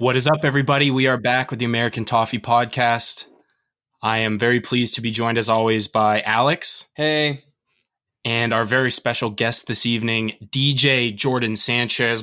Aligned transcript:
What 0.00 0.16
is 0.16 0.26
up, 0.26 0.44
everybody? 0.46 0.90
We 0.90 1.08
are 1.08 1.18
back 1.18 1.50
with 1.50 1.58
the 1.58 1.66
American 1.66 2.06
Toffee 2.06 2.38
Podcast. 2.38 3.26
I 4.02 4.20
am 4.20 4.38
very 4.38 4.58
pleased 4.58 4.94
to 4.94 5.02
be 5.02 5.10
joined, 5.10 5.36
as 5.36 5.50
always, 5.50 5.88
by 5.88 6.22
Alex. 6.22 6.86
Hey. 6.94 7.44
And 8.24 8.54
our 8.54 8.64
very 8.64 8.90
special 8.90 9.28
guest 9.28 9.66
this 9.66 9.84
evening, 9.84 10.38
DJ 10.42 11.14
Jordan 11.14 11.54
Sanchez 11.54 12.22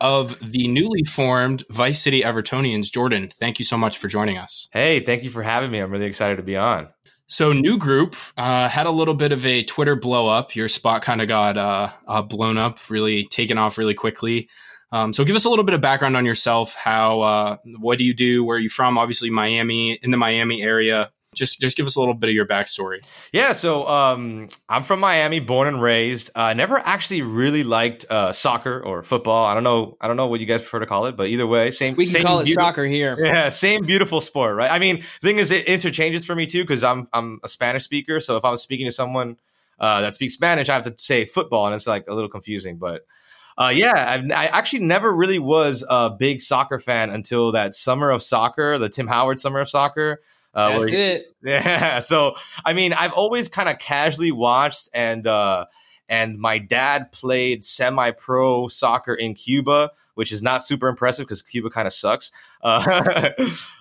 of 0.00 0.40
the 0.40 0.66
newly 0.66 1.04
formed 1.04 1.62
Vice 1.70 2.02
City 2.02 2.22
Evertonians. 2.22 2.90
Jordan, 2.92 3.30
thank 3.38 3.60
you 3.60 3.64
so 3.64 3.78
much 3.78 3.96
for 3.96 4.08
joining 4.08 4.36
us. 4.36 4.68
Hey, 4.72 4.98
thank 4.98 5.22
you 5.22 5.30
for 5.30 5.44
having 5.44 5.70
me. 5.70 5.78
I'm 5.78 5.92
really 5.92 6.06
excited 6.06 6.38
to 6.38 6.42
be 6.42 6.56
on. 6.56 6.88
So, 7.28 7.52
new 7.52 7.78
group 7.78 8.16
uh, 8.36 8.68
had 8.68 8.86
a 8.86 8.90
little 8.90 9.14
bit 9.14 9.30
of 9.30 9.46
a 9.46 9.62
Twitter 9.62 9.94
blow 9.94 10.26
up. 10.26 10.56
Your 10.56 10.68
spot 10.68 11.02
kind 11.02 11.22
of 11.22 11.28
got 11.28 11.56
uh, 11.56 11.90
uh, 12.08 12.22
blown 12.22 12.58
up, 12.58 12.90
really 12.90 13.26
taken 13.26 13.58
off 13.58 13.78
really 13.78 13.94
quickly. 13.94 14.48
Um, 14.94 15.12
so 15.12 15.24
give 15.24 15.34
us 15.34 15.44
a 15.44 15.50
little 15.50 15.64
bit 15.64 15.74
of 15.74 15.80
background 15.80 16.16
on 16.16 16.24
yourself. 16.24 16.76
How, 16.76 17.20
uh, 17.20 17.56
what 17.80 17.98
do 17.98 18.04
you 18.04 18.14
do? 18.14 18.44
Where 18.44 18.58
are 18.58 18.60
you 18.60 18.68
from? 18.68 18.96
Obviously, 18.96 19.28
Miami, 19.28 19.94
in 19.94 20.12
the 20.12 20.16
Miami 20.16 20.62
area. 20.62 21.10
Just, 21.34 21.60
just 21.60 21.76
give 21.76 21.84
us 21.84 21.96
a 21.96 21.98
little 21.98 22.14
bit 22.14 22.28
of 22.28 22.34
your 22.36 22.46
backstory. 22.46 23.04
Yeah, 23.32 23.54
so 23.54 23.88
um, 23.88 24.48
I'm 24.68 24.84
from 24.84 25.00
Miami, 25.00 25.40
born 25.40 25.66
and 25.66 25.82
raised. 25.82 26.30
I 26.36 26.52
uh, 26.52 26.54
never 26.54 26.78
actually 26.78 27.22
really 27.22 27.64
liked 27.64 28.06
uh, 28.08 28.32
soccer 28.32 28.80
or 28.80 29.02
football. 29.02 29.44
I 29.44 29.54
don't 29.54 29.64
know, 29.64 29.96
I 30.00 30.06
don't 30.06 30.16
know 30.16 30.28
what 30.28 30.38
you 30.38 30.46
guys 30.46 30.60
prefer 30.60 30.78
to 30.78 30.86
call 30.86 31.06
it, 31.06 31.16
but 31.16 31.26
either 31.26 31.44
way, 31.44 31.72
same. 31.72 31.96
We 31.96 32.04
can 32.04 32.12
same 32.12 32.22
call 32.22 32.38
it 32.38 32.46
soccer 32.46 32.84
here. 32.84 33.18
Yeah, 33.20 33.48
same 33.48 33.84
beautiful 33.84 34.20
sport, 34.20 34.54
right? 34.54 34.70
I 34.70 34.78
mean, 34.78 34.98
the 34.98 35.26
thing 35.28 35.38
is, 35.38 35.50
it 35.50 35.66
interchanges 35.66 36.24
for 36.24 36.36
me 36.36 36.46
too 36.46 36.62
because 36.62 36.84
I'm 36.84 37.08
I'm 37.12 37.40
a 37.42 37.48
Spanish 37.48 37.82
speaker. 37.82 38.20
So 38.20 38.36
if 38.36 38.44
I'm 38.44 38.56
speaking 38.58 38.86
to 38.86 38.92
someone 38.92 39.38
uh, 39.80 40.02
that 40.02 40.14
speaks 40.14 40.34
Spanish, 40.34 40.68
I 40.68 40.74
have 40.74 40.84
to 40.84 40.94
say 40.98 41.24
football, 41.24 41.66
and 41.66 41.74
it's 41.74 41.88
like 41.88 42.04
a 42.06 42.14
little 42.14 42.30
confusing, 42.30 42.76
but. 42.76 43.04
Uh, 43.56 43.72
yeah, 43.74 44.10
I've, 44.10 44.30
i 44.30 44.46
actually 44.46 44.80
never 44.80 45.14
really 45.14 45.38
was 45.38 45.84
a 45.88 46.10
big 46.10 46.40
soccer 46.40 46.80
fan 46.80 47.10
until 47.10 47.52
that 47.52 47.74
summer 47.74 48.10
of 48.10 48.22
soccer, 48.22 48.78
the 48.78 48.88
Tim 48.88 49.06
Howard 49.06 49.40
summer 49.40 49.60
of 49.60 49.68
soccer. 49.68 50.20
Uh, 50.52 50.78
That's 50.78 50.92
it. 50.92 51.26
Yeah. 51.42 51.98
So, 52.00 52.34
I 52.64 52.72
mean, 52.72 52.92
I've 52.92 53.12
always 53.12 53.48
kind 53.48 53.68
of 53.68 53.78
casually 53.78 54.32
watched, 54.32 54.88
and 54.94 55.26
uh, 55.26 55.66
and 56.08 56.38
my 56.38 56.58
dad 56.58 57.12
played 57.12 57.64
semi-pro 57.64 58.68
soccer 58.68 59.14
in 59.14 59.34
Cuba, 59.34 59.90
which 60.14 60.32
is 60.32 60.42
not 60.42 60.64
super 60.64 60.88
impressive 60.88 61.26
because 61.26 61.42
Cuba 61.42 61.70
kind 61.70 61.86
of 61.86 61.92
sucks. 61.92 62.30
Uh, 62.64 63.30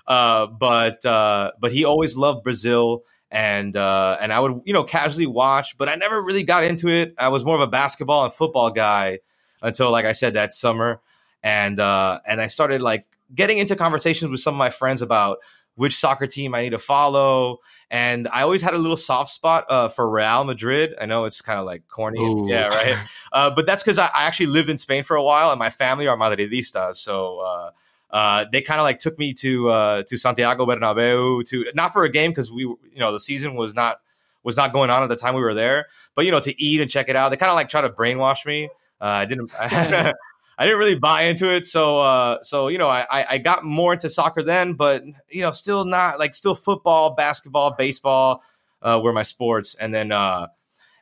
uh, 0.08 0.46
but 0.48 1.06
uh, 1.06 1.52
but 1.58 1.72
he 1.72 1.86
always 1.86 2.18
loved 2.18 2.44
Brazil 2.44 3.06
and 3.32 3.78
uh, 3.78 4.18
and 4.20 4.34
I 4.34 4.40
would 4.42 4.62
you 4.66 4.74
know 4.74 4.84
casually 4.84 5.26
watch, 5.26 5.78
but 5.78 5.88
I 5.88 5.96
never 5.96 6.22
really 6.22 6.44
got 6.44 6.66
into 6.66 6.90
it. 6.90 7.16
I 7.18 7.30
was 7.30 7.46
more 7.46 7.56
of 7.56 7.62
a 7.62 7.68
basketball 7.68 8.26
and 8.26 8.34
football 8.34 8.72
guy 8.72 9.20
until 9.64 9.90
like 9.92 10.06
I 10.06 10.12
said 10.12 10.34
that 10.34 10.54
summer, 10.54 11.02
and 11.42 11.80
uh, 11.80 12.20
and 12.28 12.40
I 12.40 12.48
started 12.48 12.82
like 12.82 13.08
getting 13.34 13.58
into 13.58 13.76
conversations 13.76 14.30
with 14.30 14.42
some 14.42 14.54
of 14.54 14.60
my 14.60 14.70
friends 14.70 15.02
about 15.02 15.40
which 15.76 15.96
soccer 15.96 16.28
team 16.28 16.54
I 16.54 16.62
need 16.62 16.70
to 16.72 16.80
follow. 16.80 17.60
And 17.90 18.28
I 18.28 18.44
always 18.44 18.62
had 18.62 18.74
a 18.74 18.78
little 18.78 18.98
soft 18.98 19.32
spot 19.32 19.66
uh, 19.70 19.88
for 19.88 20.08
Real 20.08 20.44
Madrid. 20.44 20.94
I 21.02 21.08
know 21.08 21.26
it's 21.26 21.42
kind 21.42 21.60
of 21.60 21.66
like 21.66 21.88
corny, 21.88 22.50
yeah, 22.50 22.68
right. 22.68 22.98
uh, 23.34 23.50
but 23.50 23.66
that's 23.66 23.84
because 23.84 23.98
I, 23.98 24.08
I, 24.08 24.26
actually 24.26 24.48
lived 24.48 24.70
in 24.70 24.78
Spain 24.78 25.04
for 25.04 25.16
a 25.16 25.24
while, 25.24 25.50
and 25.50 25.60
my 25.60 25.70
family 25.70 26.08
are 26.08 26.18
Madridistas, 26.18 26.98
so. 26.98 27.40
Uh, 27.40 27.72
uh, 28.14 28.46
they 28.52 28.62
kind 28.62 28.80
of 28.80 28.84
like 28.84 29.00
took 29.00 29.18
me 29.18 29.34
to 29.34 29.72
uh, 29.72 30.04
to 30.04 30.18
Santiago 30.18 30.68
Bernabeu 30.68 31.44
to 31.46 31.66
not 31.74 31.92
for 31.92 32.04
a 32.04 32.10
game 32.10 32.30
because 32.30 32.52
we 32.52 32.62
you 32.62 32.78
know 32.98 33.12
the 33.12 33.20
season 33.20 33.56
was 33.56 33.74
not 33.74 34.02
was 34.44 34.56
not 34.56 34.72
going 34.72 34.92
on 34.92 35.02
at 35.02 35.10
the 35.10 35.16
time 35.16 35.34
we 35.34 35.42
were 35.42 35.56
there, 35.56 35.88
but 36.14 36.24
you 36.24 36.32
know 36.32 36.40
to 36.40 36.62
eat 36.62 36.80
and 36.80 36.92
check 36.92 37.10
it 37.10 37.16
out. 37.16 37.30
They 37.30 37.38
kind 37.38 37.50
of 37.50 37.56
like 37.56 37.70
try 37.70 37.82
to 37.82 37.90
brainwash 37.90 38.46
me. 38.46 38.70
Uh, 39.02 39.06
I 39.06 39.26
didn't. 39.26 39.52
I 40.56 40.66
didn't 40.66 40.80
really 40.80 41.00
buy 41.00 41.24
into 41.24 41.52
it, 41.52 41.66
so 41.66 42.00
uh, 42.00 42.44
so 42.44 42.68
you 42.68 42.78
know, 42.78 42.88
I 42.88 43.06
I 43.10 43.38
got 43.40 43.64
more 43.64 43.94
into 43.94 44.10
soccer 44.10 44.44
then, 44.44 44.74
but 44.74 45.04
you 45.30 45.42
know, 45.42 45.52
still 45.52 45.84
not 45.84 46.20
like 46.20 46.36
still 46.36 46.54
football, 46.54 47.16
basketball, 47.16 47.76
baseball 47.76 48.44
uh, 48.84 49.00
were 49.02 49.14
my 49.14 49.24
sports, 49.24 49.74
and 49.76 49.94
then 49.94 50.12
uh, 50.12 50.48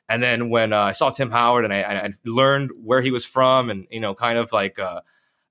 and 0.07 0.23
then 0.23 0.49
when 0.49 0.73
uh, 0.73 0.79
I 0.79 0.91
saw 0.91 1.09
Tim 1.09 1.31
Howard 1.31 1.65
and 1.65 1.73
I, 1.73 1.81
I, 1.81 2.11
learned 2.25 2.71
where 2.83 3.01
he 3.01 3.11
was 3.11 3.25
from, 3.25 3.69
and 3.69 3.87
you 3.91 3.99
know, 3.99 4.15
kind 4.15 4.37
of 4.37 4.53
like 4.53 4.79
uh, 4.79 5.01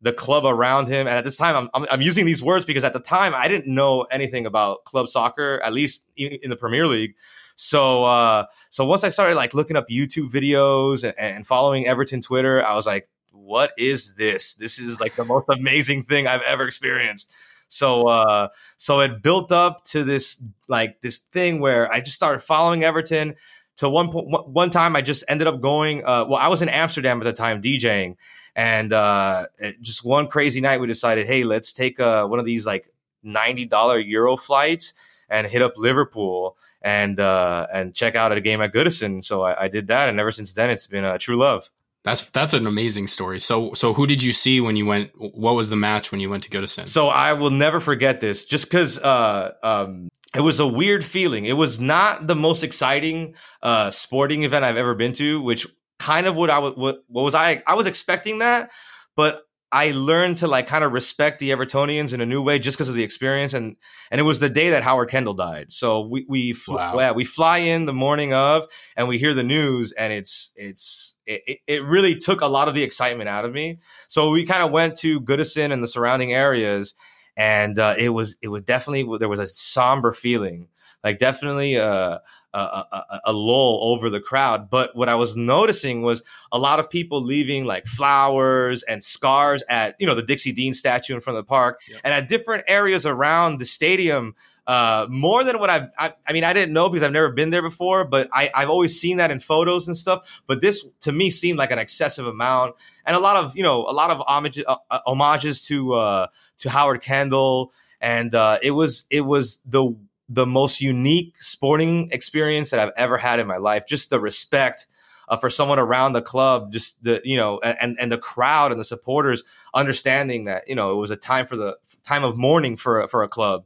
the 0.00 0.12
club 0.12 0.44
around 0.44 0.88
him, 0.88 1.06
and 1.06 1.16
at 1.16 1.24
this 1.24 1.36
time, 1.36 1.56
I'm, 1.56 1.70
I'm, 1.74 1.88
I'm 1.90 2.02
using 2.02 2.24
these 2.24 2.42
words 2.42 2.64
because 2.64 2.84
at 2.84 2.92
the 2.92 3.00
time 3.00 3.34
I 3.34 3.48
didn't 3.48 3.72
know 3.72 4.02
anything 4.10 4.46
about 4.46 4.84
club 4.84 5.08
soccer, 5.08 5.60
at 5.62 5.72
least 5.72 6.06
in 6.16 6.50
the 6.50 6.56
Premier 6.56 6.86
League. 6.86 7.14
So 7.60 8.04
uh, 8.04 8.46
so 8.70 8.86
once 8.86 9.04
I 9.04 9.10
started 9.10 9.36
like 9.36 9.52
looking 9.52 9.76
up 9.76 9.86
YouTube 9.90 10.30
videos 10.30 11.04
and, 11.04 11.14
and 11.18 11.46
following 11.46 11.86
Everton 11.86 12.22
Twitter, 12.22 12.64
I 12.64 12.74
was 12.74 12.86
like, 12.86 13.06
what 13.32 13.72
is 13.76 14.14
this? 14.14 14.54
This 14.54 14.78
is 14.78 14.98
like 14.98 15.14
the 15.14 15.26
most 15.26 15.46
amazing 15.50 16.04
thing 16.04 16.26
I've 16.26 16.40
ever 16.40 16.66
experienced. 16.66 17.30
So 17.68 18.08
uh, 18.08 18.48
so 18.78 19.00
it 19.00 19.20
built 19.20 19.52
up 19.52 19.84
to 19.88 20.04
this 20.04 20.42
like 20.68 21.02
this 21.02 21.18
thing 21.18 21.60
where 21.60 21.92
I 21.92 22.00
just 22.00 22.16
started 22.16 22.38
following 22.38 22.82
Everton. 22.82 23.34
To 23.76 23.90
one 23.90 24.10
point, 24.10 24.48
one 24.48 24.70
time, 24.70 24.96
I 24.96 25.02
just 25.02 25.24
ended 25.28 25.46
up 25.46 25.60
going. 25.60 26.02
Uh, 26.02 26.24
well, 26.26 26.40
I 26.40 26.48
was 26.48 26.62
in 26.62 26.70
Amsterdam 26.70 27.18
at 27.20 27.24
the 27.24 27.32
time 27.34 27.60
DJing, 27.60 28.16
and 28.56 28.90
uh, 28.94 29.46
just 29.82 30.02
one 30.02 30.28
crazy 30.28 30.62
night, 30.62 30.80
we 30.80 30.86
decided, 30.86 31.26
hey, 31.26 31.44
let's 31.44 31.74
take 31.74 32.00
uh, 32.00 32.26
one 32.26 32.38
of 32.38 32.46
these 32.46 32.64
like 32.64 32.90
ninety 33.22 33.66
dollar 33.66 33.98
Euro 33.98 34.38
flights 34.38 34.94
and 35.30 35.46
hit 35.46 35.62
up 35.62 35.74
Liverpool 35.76 36.56
and 36.82 37.20
uh, 37.20 37.66
and 37.72 37.94
check 37.94 38.16
out 38.16 38.32
a 38.32 38.40
game 38.40 38.60
at 38.60 38.72
Goodison. 38.72 39.24
So 39.24 39.42
I, 39.42 39.64
I, 39.64 39.68
did 39.68 39.86
that, 39.88 40.08
and 40.08 40.18
ever 40.18 40.32
since 40.32 40.52
then, 40.52 40.70
it's 40.70 40.86
been 40.86 41.04
a 41.04 41.18
true 41.18 41.36
love. 41.36 41.70
That's 42.02 42.28
that's 42.30 42.54
an 42.54 42.66
amazing 42.66 43.06
story. 43.06 43.40
So 43.40 43.74
so 43.74 43.92
who 43.92 44.06
did 44.06 44.22
you 44.22 44.32
see 44.32 44.60
when 44.60 44.76
you 44.76 44.86
went? 44.86 45.10
What 45.16 45.54
was 45.54 45.68
the 45.68 45.76
match 45.76 46.10
when 46.10 46.20
you 46.20 46.30
went 46.30 46.42
to 46.44 46.50
Goodison? 46.50 46.88
So 46.88 47.08
I 47.08 47.34
will 47.34 47.50
never 47.50 47.78
forget 47.78 48.20
this, 48.20 48.44
just 48.44 48.66
because 48.66 48.98
uh, 48.98 49.52
um, 49.62 50.08
it 50.34 50.40
was 50.40 50.60
a 50.60 50.66
weird 50.66 51.04
feeling. 51.04 51.44
It 51.44 51.54
was 51.54 51.78
not 51.78 52.26
the 52.26 52.36
most 52.36 52.62
exciting 52.62 53.34
uh, 53.62 53.90
sporting 53.90 54.44
event 54.44 54.64
I've 54.64 54.78
ever 54.78 54.94
been 54.94 55.12
to, 55.14 55.42
which 55.42 55.66
kind 55.98 56.26
of 56.26 56.36
what 56.36 56.48
I 56.48 56.58
was 56.58 56.74
what, 56.76 57.04
what 57.08 57.22
was 57.22 57.34
I 57.34 57.62
I 57.66 57.74
was 57.74 57.86
expecting 57.86 58.38
that, 58.38 58.70
but 59.14 59.42
I 59.72 59.92
learned 59.92 60.38
to 60.38 60.48
like 60.48 60.66
kind 60.66 60.82
of 60.82 60.92
respect 60.92 61.38
the 61.38 61.50
Evertonians 61.50 62.12
in 62.12 62.20
a 62.20 62.26
new 62.26 62.42
way 62.42 62.58
just 62.58 62.76
because 62.76 62.88
of 62.88 62.96
the 62.96 63.04
experience 63.04 63.54
and 63.54 63.76
and 64.10 64.20
it 64.20 64.24
was 64.24 64.40
the 64.40 64.48
day 64.48 64.70
that 64.70 64.82
Howard 64.82 65.10
Kendall 65.10 65.34
died. 65.34 65.72
So 65.72 66.00
we 66.00 66.26
we 66.28 66.52
fl- 66.52 66.74
wow. 66.74 66.98
yeah, 66.98 67.12
we 67.12 67.24
fly 67.24 67.58
in 67.58 67.86
the 67.86 67.92
morning 67.92 68.34
of 68.34 68.66
and 68.96 69.06
we 69.06 69.18
hear 69.18 69.32
the 69.32 69.44
news 69.44 69.92
and 69.92 70.12
it's 70.12 70.50
it's 70.56 71.14
it, 71.24 71.60
it 71.68 71.84
really 71.84 72.16
took 72.16 72.40
a 72.40 72.46
lot 72.46 72.66
of 72.66 72.74
the 72.74 72.82
excitement 72.82 73.28
out 73.28 73.44
of 73.44 73.52
me. 73.52 73.78
So 74.08 74.30
we 74.30 74.44
kind 74.44 74.62
of 74.62 74.72
went 74.72 74.96
to 74.96 75.20
Goodison 75.20 75.72
and 75.72 75.82
the 75.82 75.88
surrounding 75.88 76.32
areas 76.32 76.94
and 77.36 77.78
uh, 77.78 77.94
it 77.96 78.10
was 78.10 78.36
it 78.42 78.48
was 78.48 78.62
definitely 78.62 79.18
there 79.18 79.28
was 79.28 79.40
a 79.40 79.46
somber 79.46 80.12
feeling 80.12 80.66
like 81.02 81.18
definitely 81.18 81.76
a, 81.76 82.20
a, 82.52 82.58
a, 82.58 83.20
a, 83.26 83.32
lull 83.32 83.80
over 83.82 84.10
the 84.10 84.20
crowd. 84.20 84.70
But 84.70 84.94
what 84.94 85.08
I 85.08 85.14
was 85.14 85.36
noticing 85.36 86.02
was 86.02 86.22
a 86.52 86.58
lot 86.58 86.80
of 86.80 86.90
people 86.90 87.22
leaving 87.22 87.64
like 87.64 87.86
flowers 87.86 88.82
and 88.82 89.02
scars 89.02 89.62
at 89.68 89.96
you 89.98 90.06
know 90.06 90.14
the 90.14 90.22
Dixie 90.22 90.52
Dean 90.52 90.72
statue 90.72 91.14
in 91.14 91.20
front 91.20 91.38
of 91.38 91.44
the 91.44 91.48
park 91.48 91.80
yep. 91.88 92.00
and 92.04 92.14
at 92.14 92.28
different 92.28 92.64
areas 92.66 93.06
around 93.06 93.58
the 93.58 93.64
stadium. 93.64 94.34
Uh, 94.66 95.06
more 95.10 95.42
than 95.42 95.58
what 95.58 95.68
I've, 95.68 95.88
I, 95.98 96.14
I, 96.28 96.32
mean, 96.32 96.44
I 96.44 96.52
didn't 96.52 96.72
know 96.72 96.88
because 96.88 97.02
I've 97.02 97.12
never 97.12 97.32
been 97.32 97.50
there 97.50 97.62
before, 97.62 98.04
but 98.04 98.28
I, 98.32 98.50
I've 98.54 98.70
always 98.70 99.00
seen 99.00 99.16
that 99.16 99.32
in 99.32 99.40
photos 99.40 99.88
and 99.88 99.96
stuff. 99.96 100.42
But 100.46 100.60
this 100.60 100.86
to 101.00 101.10
me 101.10 101.30
seemed 101.30 101.58
like 101.58 101.72
an 101.72 101.80
excessive 101.80 102.26
amount, 102.26 102.76
and 103.04 103.16
a 103.16 103.18
lot 103.18 103.36
of, 103.36 103.56
you 103.56 103.64
know, 103.64 103.80
a 103.86 103.90
lot 103.90 104.10
of 104.12 104.22
homage, 104.28 104.60
uh, 104.60 104.76
uh 104.88 105.00
homages 105.06 105.66
to 105.66 105.94
uh, 105.94 106.26
to 106.58 106.70
Howard 106.70 107.02
Kendall, 107.02 107.72
and 108.00 108.32
uh, 108.32 108.58
it 108.62 108.70
was 108.70 109.06
it 109.10 109.22
was 109.22 109.60
the 109.66 109.96
the 110.30 110.46
most 110.46 110.80
unique 110.80 111.34
sporting 111.40 112.08
experience 112.12 112.70
that 112.70 112.80
I've 112.80 112.92
ever 112.96 113.18
had 113.18 113.40
in 113.40 113.46
my 113.46 113.56
life. 113.56 113.86
Just 113.86 114.10
the 114.10 114.20
respect 114.20 114.86
uh, 115.28 115.36
for 115.36 115.50
someone 115.50 115.78
around 115.78 116.12
the 116.12 116.22
club, 116.22 116.72
just 116.72 117.02
the 117.04 117.20
you 117.24 117.36
know, 117.36 117.60
and 117.60 117.96
and 118.00 118.10
the 118.10 118.18
crowd 118.18 118.72
and 118.72 118.80
the 118.80 118.84
supporters 118.84 119.44
understanding 119.74 120.44
that 120.44 120.68
you 120.68 120.74
know 120.74 120.92
it 120.92 120.96
was 120.96 121.10
a 121.10 121.16
time 121.16 121.46
for 121.46 121.56
the 121.56 121.76
time 122.04 122.24
of 122.24 122.36
mourning 122.36 122.76
for 122.76 123.06
for 123.08 123.22
a 123.22 123.28
club. 123.28 123.64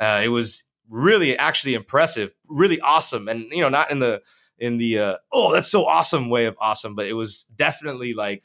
Uh, 0.00 0.20
it 0.24 0.28
was 0.28 0.64
really 0.88 1.36
actually 1.36 1.74
impressive, 1.74 2.34
really 2.48 2.80
awesome, 2.80 3.28
and 3.28 3.50
you 3.50 3.60
know, 3.60 3.68
not 3.68 3.90
in 3.90 3.98
the 3.98 4.22
in 4.58 4.78
the 4.78 4.98
uh, 4.98 5.16
oh 5.32 5.52
that's 5.52 5.70
so 5.70 5.86
awesome 5.86 6.30
way 6.30 6.46
of 6.46 6.56
awesome, 6.60 6.94
but 6.94 7.06
it 7.06 7.14
was 7.14 7.44
definitely 7.56 8.12
like 8.12 8.44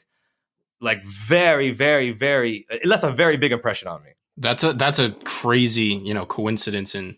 like 0.80 1.02
very 1.02 1.70
very 1.70 2.10
very 2.10 2.66
it 2.70 2.86
left 2.86 3.04
a 3.04 3.10
very 3.10 3.36
big 3.36 3.52
impression 3.52 3.88
on 3.88 4.02
me. 4.02 4.10
That's 4.36 4.62
a 4.62 4.72
that's 4.72 4.98
a 4.98 5.12
crazy 5.24 5.94
you 5.94 6.12
know 6.12 6.26
coincidence 6.26 6.94
and 6.94 7.16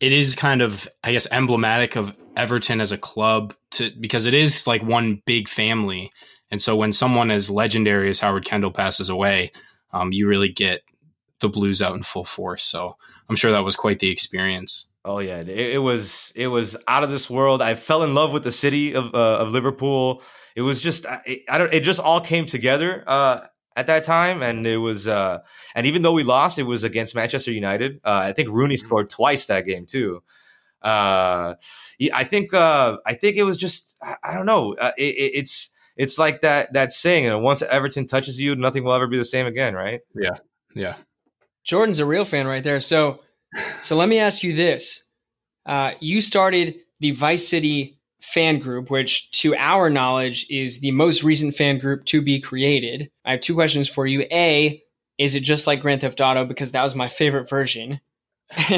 it 0.00 0.12
is 0.12 0.36
kind 0.36 0.62
of 0.62 0.88
I 1.02 1.12
guess 1.12 1.26
emblematic 1.30 1.96
of 1.96 2.14
Everton 2.36 2.80
as 2.80 2.92
a 2.92 2.98
club 2.98 3.54
to 3.72 3.90
because 3.98 4.26
it 4.26 4.34
is 4.34 4.66
like 4.66 4.82
one 4.82 5.22
big 5.26 5.48
family. 5.48 6.10
And 6.50 6.62
so 6.62 6.76
when 6.76 6.92
someone 6.92 7.30
as 7.30 7.50
legendary 7.50 8.08
as 8.08 8.20
Howard 8.20 8.44
Kendall 8.44 8.70
passes 8.70 9.08
away, 9.08 9.50
um, 9.92 10.12
you 10.12 10.28
really 10.28 10.48
get 10.48 10.82
the 11.40 11.48
blues 11.48 11.82
out 11.82 11.96
in 11.96 12.02
full 12.02 12.24
force. 12.24 12.62
So 12.62 12.96
I'm 13.28 13.36
sure 13.36 13.50
that 13.52 13.64
was 13.64 13.76
quite 13.76 13.98
the 13.98 14.10
experience. 14.10 14.86
Oh 15.04 15.18
yeah, 15.18 15.38
it, 15.38 15.48
it 15.48 15.82
was 15.82 16.32
it 16.36 16.48
was 16.48 16.76
out 16.88 17.04
of 17.04 17.10
this 17.10 17.30
world. 17.30 17.62
I 17.62 17.74
fell 17.74 18.02
in 18.02 18.14
love 18.14 18.32
with 18.32 18.44
the 18.44 18.52
city 18.52 18.94
of 18.94 19.14
uh, 19.14 19.38
of 19.38 19.52
Liverpool. 19.52 20.22
It 20.54 20.62
was 20.62 20.80
just 20.80 21.06
it, 21.24 21.42
I 21.48 21.58
don't 21.58 21.72
it 21.72 21.80
just 21.80 22.00
all 22.00 22.20
came 22.20 22.46
together. 22.46 23.04
Uh, 23.06 23.46
at 23.76 23.86
that 23.88 24.04
time, 24.04 24.42
and 24.42 24.66
it 24.66 24.78
was 24.78 25.06
uh, 25.06 25.40
and 25.74 25.86
even 25.86 26.02
though 26.02 26.12
we 26.14 26.24
lost, 26.24 26.58
it 26.58 26.64
was 26.64 26.82
against 26.84 27.14
Manchester 27.14 27.52
United. 27.52 28.00
Uh, 28.04 28.22
I 28.24 28.32
think 28.32 28.48
Rooney 28.48 28.74
Mm-hmm. 28.74 28.86
scored 28.86 29.10
twice 29.10 29.46
that 29.46 29.66
game 29.66 29.86
too. 29.86 30.22
Uh, 30.82 31.54
I 32.12 32.24
think 32.24 32.52
uh, 32.54 32.98
I 33.06 33.14
think 33.14 33.36
it 33.36 33.42
was 33.44 33.56
just 33.56 33.96
I, 34.02 34.16
I 34.24 34.34
don't 34.34 34.46
know. 34.46 34.74
Uh, 34.74 34.92
it, 34.98 35.14
it, 35.14 35.32
it's 35.34 35.70
it's 35.96 36.18
like 36.18 36.40
that 36.42 36.72
that 36.74 36.92
saying, 36.92 37.24
you 37.24 37.30
know, 37.30 37.38
once 37.38 37.62
Everton 37.62 38.06
touches 38.06 38.40
you, 38.40 38.56
nothing 38.56 38.84
will 38.84 38.92
ever 38.92 39.06
be 39.06 39.18
the 39.18 39.24
same 39.24 39.46
again, 39.46 39.74
right? 39.74 40.00
Yeah, 40.14 40.36
yeah. 40.74 40.94
Jordan's 41.64 41.98
a 41.98 42.06
real 42.06 42.24
fan 42.24 42.46
right 42.46 42.62
there. 42.62 42.80
So, 42.80 43.20
so 43.82 43.96
let 43.96 44.08
me 44.08 44.18
ask 44.18 44.42
you 44.42 44.54
this: 44.54 45.04
uh, 45.66 45.92
You 46.00 46.20
started 46.20 46.76
the 47.00 47.10
Vice 47.12 47.48
City 47.48 47.95
fan 48.26 48.58
group, 48.58 48.90
which, 48.90 49.30
to 49.40 49.54
our 49.56 49.90
knowledge, 49.90 50.46
is 50.50 50.80
the 50.80 50.90
most 50.90 51.22
recent 51.22 51.54
fan 51.54 51.78
group 51.78 52.04
to 52.06 52.20
be 52.20 52.40
created. 52.40 53.10
I 53.24 53.32
have 53.32 53.40
two 53.40 53.54
questions 53.54 53.88
for 53.88 54.06
you. 54.06 54.22
A, 54.30 54.82
is 55.18 55.34
it 55.34 55.40
just 55.40 55.66
like 55.66 55.80
Grand 55.80 56.02
Theft 56.02 56.20
Auto? 56.20 56.44
Because 56.44 56.72
that 56.72 56.82
was 56.82 56.94
my 56.94 57.08
favorite 57.08 57.48
version. 57.48 58.00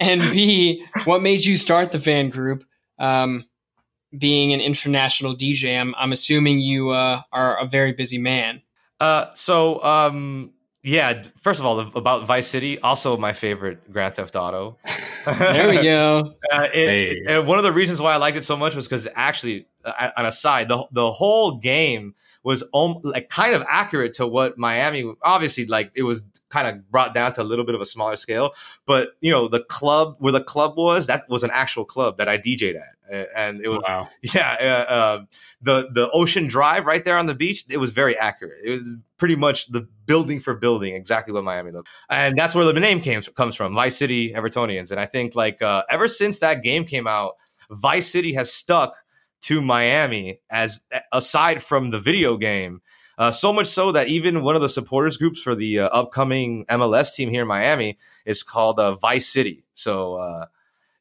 and 0.00 0.20
B, 0.32 0.84
what 1.04 1.22
made 1.22 1.44
you 1.44 1.56
start 1.56 1.92
the 1.92 2.00
fan 2.00 2.30
group? 2.30 2.64
Um, 2.98 3.44
being 4.16 4.52
an 4.52 4.60
international 4.60 5.36
DJ, 5.36 5.80
I'm, 5.80 5.94
I'm 5.96 6.12
assuming 6.12 6.58
you 6.60 6.90
uh, 6.90 7.22
are 7.32 7.58
a 7.58 7.66
very 7.66 7.92
busy 7.92 8.18
man. 8.18 8.62
Uh, 9.00 9.26
so 9.34 9.82
um, 9.82 10.52
yeah. 10.84 11.22
First 11.36 11.60
of 11.60 11.66
all, 11.66 11.80
about 11.80 12.26
Vice 12.26 12.46
City, 12.46 12.78
also 12.78 13.16
my 13.16 13.32
favorite 13.32 13.90
Grand 13.92 14.14
Theft 14.14 14.36
Auto. 14.36 14.76
There 15.24 15.70
we 15.70 15.82
go. 15.82 16.34
Uh, 16.52 16.68
it, 16.74 16.88
Hey. 16.88 17.22
And 17.26 17.46
one 17.46 17.56
of 17.56 17.64
the 17.64 17.72
reasons 17.72 18.00
why 18.00 18.12
I 18.12 18.18
liked 18.18 18.36
it 18.36 18.44
so 18.44 18.58
much 18.58 18.74
was 18.74 18.86
because 18.86 19.08
actually, 19.14 19.66
uh, 19.82 20.10
on 20.18 20.26
a 20.26 20.32
side, 20.32 20.68
the 20.68 20.86
the 20.92 21.10
whole 21.10 21.56
game 21.56 22.14
was 22.44 22.62
om- 22.74 23.00
like 23.02 23.30
kind 23.30 23.54
of 23.54 23.64
accurate 23.68 24.12
to 24.14 24.26
what 24.26 24.56
Miami. 24.58 25.12
Obviously, 25.22 25.66
like 25.66 25.90
it 25.94 26.02
was 26.02 26.22
kind 26.50 26.68
of 26.68 26.90
brought 26.90 27.14
down 27.14 27.32
to 27.32 27.42
a 27.42 27.44
little 27.44 27.64
bit 27.64 27.74
of 27.74 27.80
a 27.80 27.86
smaller 27.86 28.16
scale. 28.16 28.52
But 28.86 29.10
you 29.20 29.32
know, 29.32 29.48
the 29.48 29.60
club 29.60 30.16
where 30.18 30.32
the 30.32 30.42
club 30.42 30.76
was 30.76 31.06
that 31.06 31.22
was 31.28 31.42
an 31.42 31.50
actual 31.52 31.84
club 31.84 32.18
that 32.18 32.28
I 32.28 32.38
DJ'd 32.38 32.76
at, 32.76 33.28
and 33.34 33.60
it 33.64 33.68
was 33.68 33.84
Wow. 33.88 34.08
yeah, 34.22 34.56
uh, 34.88 34.92
uh, 34.92 35.24
the 35.62 35.88
the 35.90 36.10
Ocean 36.10 36.46
Drive 36.46 36.84
right 36.84 37.02
there 37.02 37.16
on 37.16 37.26
the 37.26 37.34
beach. 37.34 37.64
It 37.70 37.78
was 37.78 37.92
very 37.92 38.16
accurate. 38.16 38.58
It 38.62 38.70
was 38.70 38.96
pretty 39.16 39.36
much 39.36 39.68
the 39.68 39.88
building 40.06 40.38
for 40.38 40.54
building, 40.54 40.94
exactly 40.94 41.32
what 41.32 41.44
Miami 41.44 41.72
looked, 41.72 41.88
and 42.10 42.36
that's 42.38 42.54
where 42.54 42.66
the 42.66 42.78
name 42.78 43.00
came, 43.00 43.22
comes 43.22 43.54
from. 43.56 43.74
Vice 43.74 43.96
City 43.96 44.34
Evertonians, 44.34 44.90
and 44.90 45.00
I 45.00 45.06
think 45.06 45.34
like 45.34 45.62
uh, 45.62 45.82
ever 45.88 46.08
since 46.08 46.40
that 46.40 46.62
game 46.62 46.84
came 46.84 47.06
out, 47.06 47.36
Vice 47.70 48.10
City 48.10 48.34
has 48.34 48.52
stuck 48.52 48.96
to 49.44 49.60
Miami 49.60 50.40
as 50.50 50.80
aside 51.12 51.62
from 51.62 51.90
the 51.90 51.98
video 51.98 52.36
game. 52.36 52.80
Uh, 53.16 53.30
so 53.30 53.52
much 53.52 53.68
so 53.68 53.92
that 53.92 54.08
even 54.08 54.42
one 54.42 54.56
of 54.56 54.62
the 54.62 54.68
supporters 54.68 55.16
groups 55.16 55.40
for 55.40 55.54
the 55.54 55.78
uh, 55.80 55.86
upcoming 55.88 56.66
MLS 56.66 57.14
team 57.14 57.30
here 57.30 57.42
in 57.42 57.48
Miami 57.48 57.96
is 58.26 58.42
called 58.42 58.80
uh, 58.80 58.94
Vice 58.94 59.28
City. 59.28 59.64
So 59.74 60.16
uh, 60.16 60.46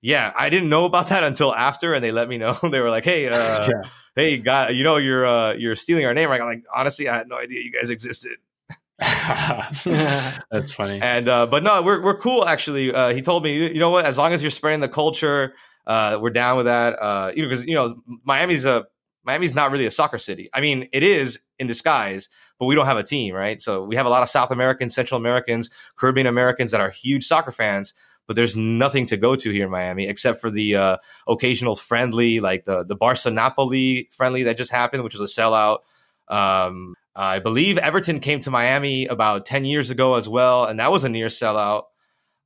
yeah, 0.02 0.32
I 0.38 0.50
didn't 0.50 0.70
know 0.70 0.86
about 0.86 1.08
that 1.08 1.24
until 1.24 1.56
after, 1.56 1.94
and 1.94 2.04
they 2.04 2.12
let 2.12 2.28
me 2.28 2.38
know. 2.38 2.54
they 2.72 2.82
were 2.82 2.90
like, 2.92 3.06
"Hey, 3.06 3.30
uh, 3.30 3.68
Yeah. 3.70 3.90
hey, 4.16 4.38
guy, 4.38 4.70
you 4.70 4.84
know 4.84 4.98
you're 4.98 5.26
uh, 5.26 5.54
you're 5.54 5.76
stealing 5.76 6.06
our 6.06 6.14
name." 6.14 6.30
I'm 6.30 6.42
like, 6.42 6.64
honestly, 6.76 7.08
I 7.10 7.18
had 7.18 7.28
no 7.28 7.38
idea 7.38 7.62
you 7.62 7.72
guys 7.72 7.90
existed. 7.90 8.38
That's 9.86 10.72
funny. 10.74 11.02
And 11.02 11.28
uh, 11.28 11.48
but 11.48 11.64
no, 11.64 11.82
we're 11.82 12.02
we're 12.02 12.18
cool 12.18 12.46
actually. 12.46 12.94
Uh, 12.94 13.14
he 13.14 13.22
told 13.22 13.44
me, 13.44 13.56
you 13.74 13.80
know 13.80 13.90
what? 13.90 14.06
As 14.06 14.18
long 14.18 14.34
as 14.34 14.44
you're 14.44 14.52
spreading 14.52 14.82
the 14.82 14.90
culture, 14.90 15.54
uh, 15.86 16.18
we're 16.22 16.30
down 16.30 16.58
with 16.58 16.66
that. 16.66 16.94
Uh, 17.02 17.32
you 17.36 17.44
know, 17.44 17.50
because 17.50 17.66
you 17.66 17.76
know 17.76 17.96
Miami's 18.24 18.66
a 18.66 18.86
Miami's 19.24 19.56
not 19.56 19.72
really 19.72 19.86
a 19.86 19.92
soccer 19.92 20.18
city. 20.18 20.50
I 20.54 20.62
mean, 20.62 20.90
it 20.92 21.04
is 21.04 21.40
in 21.58 21.68
disguise, 21.68 22.30
but 22.60 22.66
we 22.66 22.76
don't 22.76 22.86
have 22.86 22.98
a 22.98 23.04
team, 23.04 23.34
right? 23.34 23.62
So 23.62 23.84
we 23.84 23.96
have 23.96 24.06
a 24.06 24.10
lot 24.10 24.24
of 24.24 24.30
South 24.30 24.52
Americans, 24.52 24.94
Central 24.94 25.20
Americans, 25.20 25.70
Caribbean 25.96 26.28
Americans 26.28 26.72
that 26.72 26.82
are 26.82 26.90
huge 26.90 27.24
soccer 27.24 27.52
fans. 27.52 27.94
But 28.26 28.38
there's 28.38 28.56
nothing 28.56 29.06
to 29.08 29.18
go 29.18 29.36
to 29.36 29.52
here 29.52 29.66
in 29.66 29.72
Miami 29.72 30.08
except 30.08 30.40
for 30.40 30.50
the 30.50 30.76
uh, 30.78 30.98
occasional 31.28 31.76
friendly, 31.76 32.40
like 32.40 32.66
the 32.66 32.84
the 32.84 32.96
Barca 32.96 33.30
Napoli 33.30 34.10
friendly 34.12 34.44
that 34.44 34.58
just 34.58 34.72
happened, 34.72 35.04
which 35.04 35.18
was 35.18 35.38
a 35.38 35.42
sellout. 35.42 35.80
Um, 36.30 36.96
I 37.16 37.40
believe 37.40 37.78
Everton 37.78 38.20
came 38.20 38.40
to 38.42 38.52
Miami 38.52 39.06
about 39.06 39.46
10 39.46 39.66
years 39.66 39.92
ago 39.92 40.16
as 40.16 40.28
well, 40.28 40.66
and 40.66 40.80
that 40.80 40.92
was 40.92 41.04
a 41.04 41.10
near 41.10 41.28
sellout. 41.28 41.84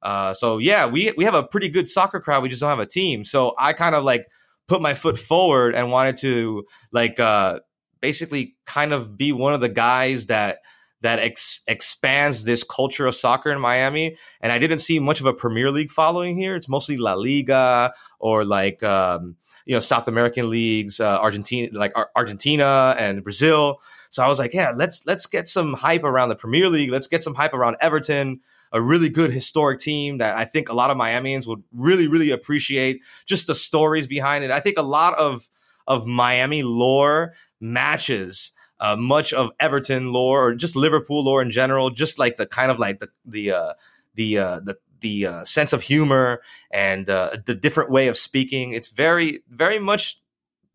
Uh, 0.08 0.34
so 0.34 0.58
yeah, 0.58 0.86
we 0.86 1.12
we 1.18 1.26
have 1.26 1.36
a 1.36 1.44
pretty 1.44 1.68
good 1.68 1.86
soccer 1.86 2.22
crowd. 2.22 2.42
We 2.42 2.48
just 2.48 2.62
don't 2.62 2.70
have 2.70 2.80
a 2.80 2.86
team. 2.86 3.26
So 3.26 3.54
I 3.60 3.74
kind 3.74 3.94
of 3.94 4.06
like 4.06 4.26
put 4.70 4.82
my 4.82 4.94
foot 4.94 5.20
forward 5.20 5.76
and 5.76 5.92
wanted 5.92 6.16
to 6.18 6.64
like 6.94 7.20
uh, 7.20 7.60
basically 8.00 8.56
kind 8.66 8.94
of 8.94 9.18
be 9.18 9.34
one 9.34 9.54
of 9.54 9.60
the 9.60 9.68
guys 9.68 10.28
that 10.28 10.60
that 11.02 11.20
ex- 11.20 11.60
expands 11.68 12.46
this 12.46 12.64
culture 12.64 13.06
of 13.06 13.16
soccer 13.16 13.52
in 13.52 13.60
Miami. 13.60 14.16
And 14.40 14.54
I 14.54 14.60
didn't 14.60 14.78
see 14.78 14.98
much 15.00 15.20
of 15.20 15.26
a 15.26 15.34
Premier 15.34 15.72
League 15.72 15.92
following 15.92 16.38
here. 16.38 16.56
It's 16.56 16.70
mostly 16.70 16.96
La 16.96 17.16
Liga 17.16 17.92
or 18.18 18.46
like 18.46 18.82
um, 18.84 19.36
you 19.66 19.76
know 19.76 19.82
South 19.82 20.08
American 20.08 20.50
leagues, 20.50 21.02
uh, 21.02 21.20
Argentina, 21.20 21.68
like 21.78 21.92
Ar- 21.98 22.12
Argentina 22.16 22.96
and 22.98 23.26
Brazil. 23.26 23.82
So 24.10 24.24
I 24.24 24.30
was 24.30 24.40
like, 24.40 24.54
yeah, 24.54 24.72
let's 24.74 25.06
let's 25.06 25.26
get 25.26 25.50
some 25.50 25.74
hype 25.74 26.06
around 26.06 26.30
the 26.30 26.38
Premier 26.38 26.70
League. 26.70 26.92
Let's 26.92 27.08
get 27.08 27.24
some 27.24 27.36
hype 27.36 27.54
around 27.54 27.76
Everton, 27.82 28.40
a 28.72 28.82
really 28.82 29.10
good 29.10 29.32
historic 29.32 29.80
team 29.80 30.18
that 30.18 30.38
I 30.38 30.46
think 30.46 30.70
a 30.70 30.74
lot 30.74 30.90
of 30.90 30.98
Miamians 30.98 31.48
would 31.48 31.64
really 31.72 32.08
really 32.08 32.32
appreciate. 32.32 33.02
Just 33.26 33.48
the 33.48 33.56
stories 33.56 34.08
behind 34.08 34.44
it. 34.44 34.52
I 34.52 34.60
think 34.60 34.78
a 34.78 34.84
lot 34.84 35.18
of 35.18 35.50
of 35.88 36.06
Miami 36.06 36.64
lore 36.64 37.34
matches 37.60 38.52
uh, 38.80 38.96
much 38.96 39.34
of 39.34 39.52
Everton 39.60 40.12
lore 40.12 40.48
or 40.48 40.56
just 40.56 40.76
Liverpool 40.76 41.24
lore 41.24 41.42
in 41.42 41.52
general. 41.52 41.90
Just 41.90 42.20
like 42.20 42.38
the 42.38 42.46
kind 42.46 42.72
of 42.72 42.80
like 42.80 43.00
the 43.00 43.10
the 43.26 43.52
uh, 43.52 43.74
the 44.16 44.38
uh, 44.38 44.60
the 44.60 44.78
the 45.00 45.26
uh, 45.28 45.46
sense 45.46 45.74
of 45.74 45.84
humor 45.84 46.42
and 46.72 47.10
uh, 47.10 47.38
the 47.46 47.56
different 47.56 47.92
way 47.92 48.08
of 48.08 48.18
speaking. 48.18 48.74
It's 48.74 48.90
very 48.90 49.44
very 49.50 49.80
much 49.80 50.20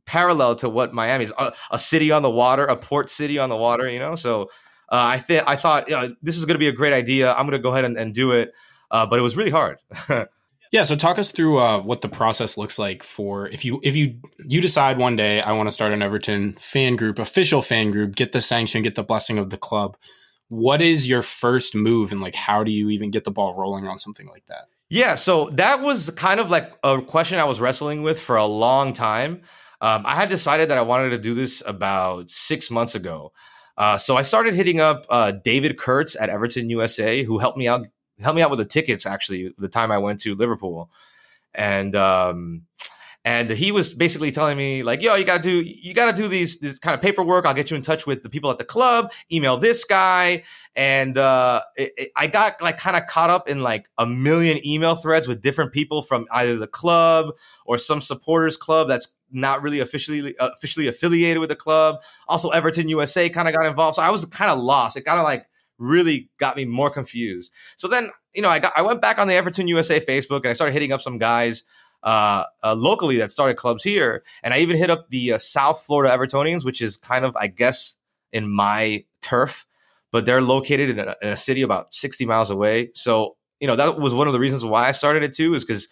parallel 0.05 0.57
to 0.57 0.69
what 0.69 0.93
Miami 0.93 1.25
is 1.25 1.33
a, 1.39 1.53
a 1.71 1.79
city 1.79 2.11
on 2.11 2.23
the 2.23 2.31
water, 2.31 2.65
a 2.65 2.77
port 2.77 3.09
city 3.09 3.39
on 3.39 3.51
the 3.51 3.57
water, 3.57 3.89
you 3.89 3.99
know? 3.99 4.15
So 4.15 4.51
I 4.97 5.19
think 5.19 5.45
I 5.47 5.57
thought 5.57 5.91
uh, 5.91 6.11
this 6.23 6.37
is 6.37 6.45
going 6.45 6.55
to 6.55 6.59
be 6.59 6.69
a 6.69 6.73
great 6.73 6.93
idea. 6.93 7.33
I'm 7.33 7.47
going 7.47 7.59
to 7.59 7.63
go 7.63 7.73
ahead 7.73 7.85
and, 7.85 7.97
and 7.97 8.15
do 8.15 8.33
it. 8.33 8.53
Uh, 8.91 9.07
but 9.07 9.19
it 9.19 9.23
was 9.23 9.37
really 9.37 9.51
hard. 9.51 9.79
Yeah, 10.73 10.85
so 10.85 10.97
talk 10.97 11.19
us 11.19 11.33
through 11.33 11.59
uh, 11.59 11.83
what 11.83 12.01
the 12.01 12.09
process 12.09 12.57
looks 12.57 12.79
like 12.79 13.03
for 13.03 13.47
if 13.47 13.63
you 13.63 13.79
if 13.83 13.95
you 13.95 14.19
you 14.39 14.63
decide 14.63 14.97
one 14.97 15.17
day 15.17 15.43
I 15.43 15.53
want 15.53 15.67
to 15.67 15.71
start 15.71 15.93
an 15.93 16.01
Everton 16.01 16.57
fan 16.59 16.97
group, 16.97 17.19
official 17.19 17.61
fan 17.61 17.91
group, 17.91 18.15
get 18.15 18.33
the 18.33 18.41
sanction, 18.41 18.81
get 18.81 18.95
the 18.95 19.03
blessing 19.03 19.37
of 19.37 19.51
the 19.51 19.59
club. 19.59 19.99
What 20.49 20.81
is 20.81 21.07
your 21.07 21.21
first 21.21 21.75
move, 21.75 22.11
and 22.11 22.23
like 22.23 22.35
how 22.35 22.65
do 22.65 22.73
you 22.73 22.89
even 22.89 23.11
get 23.11 23.25
the 23.25 23.31
ball 23.31 23.55
rolling 23.55 23.87
on 23.87 23.99
something 23.99 24.27
like 24.29 24.47
that? 24.47 24.69
yeah, 24.93 25.15
so 25.15 25.49
that 25.55 25.81
was 25.81 26.11
kind 26.11 26.39
of 26.41 26.51
like 26.51 26.73
a 26.83 27.01
question 27.01 27.39
I 27.39 27.45
was 27.45 27.61
wrestling 27.61 28.03
with 28.03 28.21
for 28.21 28.37
a 28.37 28.45
long 28.45 28.95
time. 28.95 29.43
Um, 29.81 30.05
I 30.07 30.17
had 30.17 30.29
decided 30.29 30.71
that 30.71 30.79
I 30.79 30.83
wanted 30.83 31.11
to 31.11 31.19
do 31.19 31.35
this 31.35 31.63
about 31.67 32.31
six 32.31 32.71
months 32.71 32.95
ago. 32.95 33.33
Uh, 33.77 33.97
so 33.97 34.17
I 34.17 34.23
started 34.23 34.55
hitting 34.55 34.81
up 34.81 35.07
uh, 35.09 35.33
David 35.33 35.79
Kurtz 35.79 36.15
at 36.17 36.29
Everton 36.29 36.69
USA, 36.71 37.23
who 37.25 37.39
helped 37.39 37.59
me 37.59 37.69
out 37.69 37.87
helped 38.21 38.37
me 38.37 38.43
out 38.43 38.51
with 38.51 38.59
the 38.59 38.65
tickets 38.65 39.07
actually 39.07 39.53
the 39.59 39.69
time 39.69 39.91
I 39.91 39.99
went 39.99 40.21
to 40.21 40.35
Liverpool, 40.35 40.91
and 41.55 41.95
um, 41.97 42.63
and 43.25 43.49
he 43.51 43.73
was 43.73 43.95
basically 43.95 44.31
telling 44.31 44.57
me 44.57 44.83
like, 44.83 45.01
yo, 45.01 45.15
you 45.15 45.25
gotta 45.25 45.43
do 45.43 45.63
you 45.63 45.95
gotta 45.95 46.13
do 46.13 46.29
these 46.29 46.59
this 46.61 46.79
kind 46.79 46.95
of 46.95 47.01
paperwork. 47.01 47.47
I'll 47.47 47.55
get 47.55 47.71
you 47.71 47.77
in 47.77 47.83
touch 47.83 48.07
with 48.07 48.23
the 48.23 48.29
people 48.29 48.51
at 48.51 48.59
the 48.59 48.65
club. 48.65 49.13
Email 49.33 49.57
this 49.57 49.85
guy, 49.85 50.43
and 50.77 51.17
uh, 51.17 51.63
it, 51.77 51.93
it- 51.97 52.13
I 52.17 52.27
got 52.27 52.61
like 52.61 52.79
kind 52.79 52.97
of 52.97 53.07
caught 53.07 53.31
up 53.31 53.49
in 53.49 53.61
like 53.63 53.89
a 53.97 54.07
million 54.07 54.65
email 54.67 54.95
threads 54.95 55.27
with 55.29 55.41
different 55.41 55.73
people 55.73 56.03
from 56.03 56.27
either 56.33 56.57
the 56.57 56.67
club 56.67 57.31
or 57.65 57.79
some 57.79 58.01
supporters 58.01 58.57
club 58.57 58.89
that's 58.89 59.17
not 59.33 59.63
really 59.63 59.81
officially 59.81 60.37
uh, 60.39 60.51
officially 60.55 60.89
affiliated 60.89 61.39
with 61.39 61.49
the 61.49 61.57
club. 61.57 61.97
Also, 62.29 62.51
Everton 62.51 62.89
USA 62.89 63.29
kind 63.29 63.49
of 63.49 63.55
got 63.55 63.67
involved, 63.67 63.97
so 63.97 64.03
I 64.03 64.11
was 64.11 64.25
kind 64.27 64.51
of 64.51 64.59
lost. 64.59 64.97
It 64.97 65.03
kind 65.03 65.19
of 65.19 65.25
like 65.25 65.47
really 65.79 66.31
got 66.39 66.57
me 66.57 66.65
more 66.65 66.91
confused. 66.91 67.53
So 67.77 67.89
then, 67.89 68.11
you 68.35 68.43
know, 68.43 68.49
I 68.49 68.59
got 68.59 68.73
I 68.77 68.83
went 68.83 69.01
back 69.01 69.19
on 69.19 69.29
the 69.29 69.35
Everton 69.35 69.69
USA 69.69 70.01
Facebook 70.01 70.39
and 70.39 70.49
I 70.49 70.53
started 70.53 70.73
hitting 70.73 70.93
up 70.93 71.01
some 71.01 71.19
guys 71.19 71.65
uh, 72.03 72.45
uh, 72.63 72.75
locally 72.75 73.19
that 73.19 73.31
started 73.31 73.57
clubs 73.57 73.85
here, 73.85 74.23
and 74.43 74.53
I 74.53 74.59
even 74.59 74.77
hit 74.77 74.91
up 74.91 75.09
the 75.09 75.35
uh, 75.35 75.39
South 75.39 75.83
Florida 75.83 76.17
Evertonians, 76.17 76.65
which 76.65 76.81
is 76.81 76.97
kind 76.97 77.25
of, 77.25 77.37
I 77.37 77.47
guess, 77.47 77.97
in 78.33 78.51
my 78.51 79.05
turf, 79.21 79.67
but 80.11 80.27
they're 80.27 80.43
located 80.43 80.91
in 80.91 80.99
a, 80.99 81.17
in 81.23 81.29
a 81.29 81.37
city 81.37 81.63
about 81.63 81.95
sixty 81.95 82.27
miles 82.27 82.51
away. 82.51 82.91
So, 82.95 83.37
you 83.61 83.69
know, 83.69 83.77
that 83.77 83.99
was 83.99 84.15
one 84.15 84.27
of 84.27 84.33
the 84.33 84.41
reasons 84.41 84.65
why 84.65 84.89
I 84.89 84.93
started 84.93 85.23
it 85.23 85.33
too, 85.33 85.55
is 85.55 85.65
because 85.65 85.89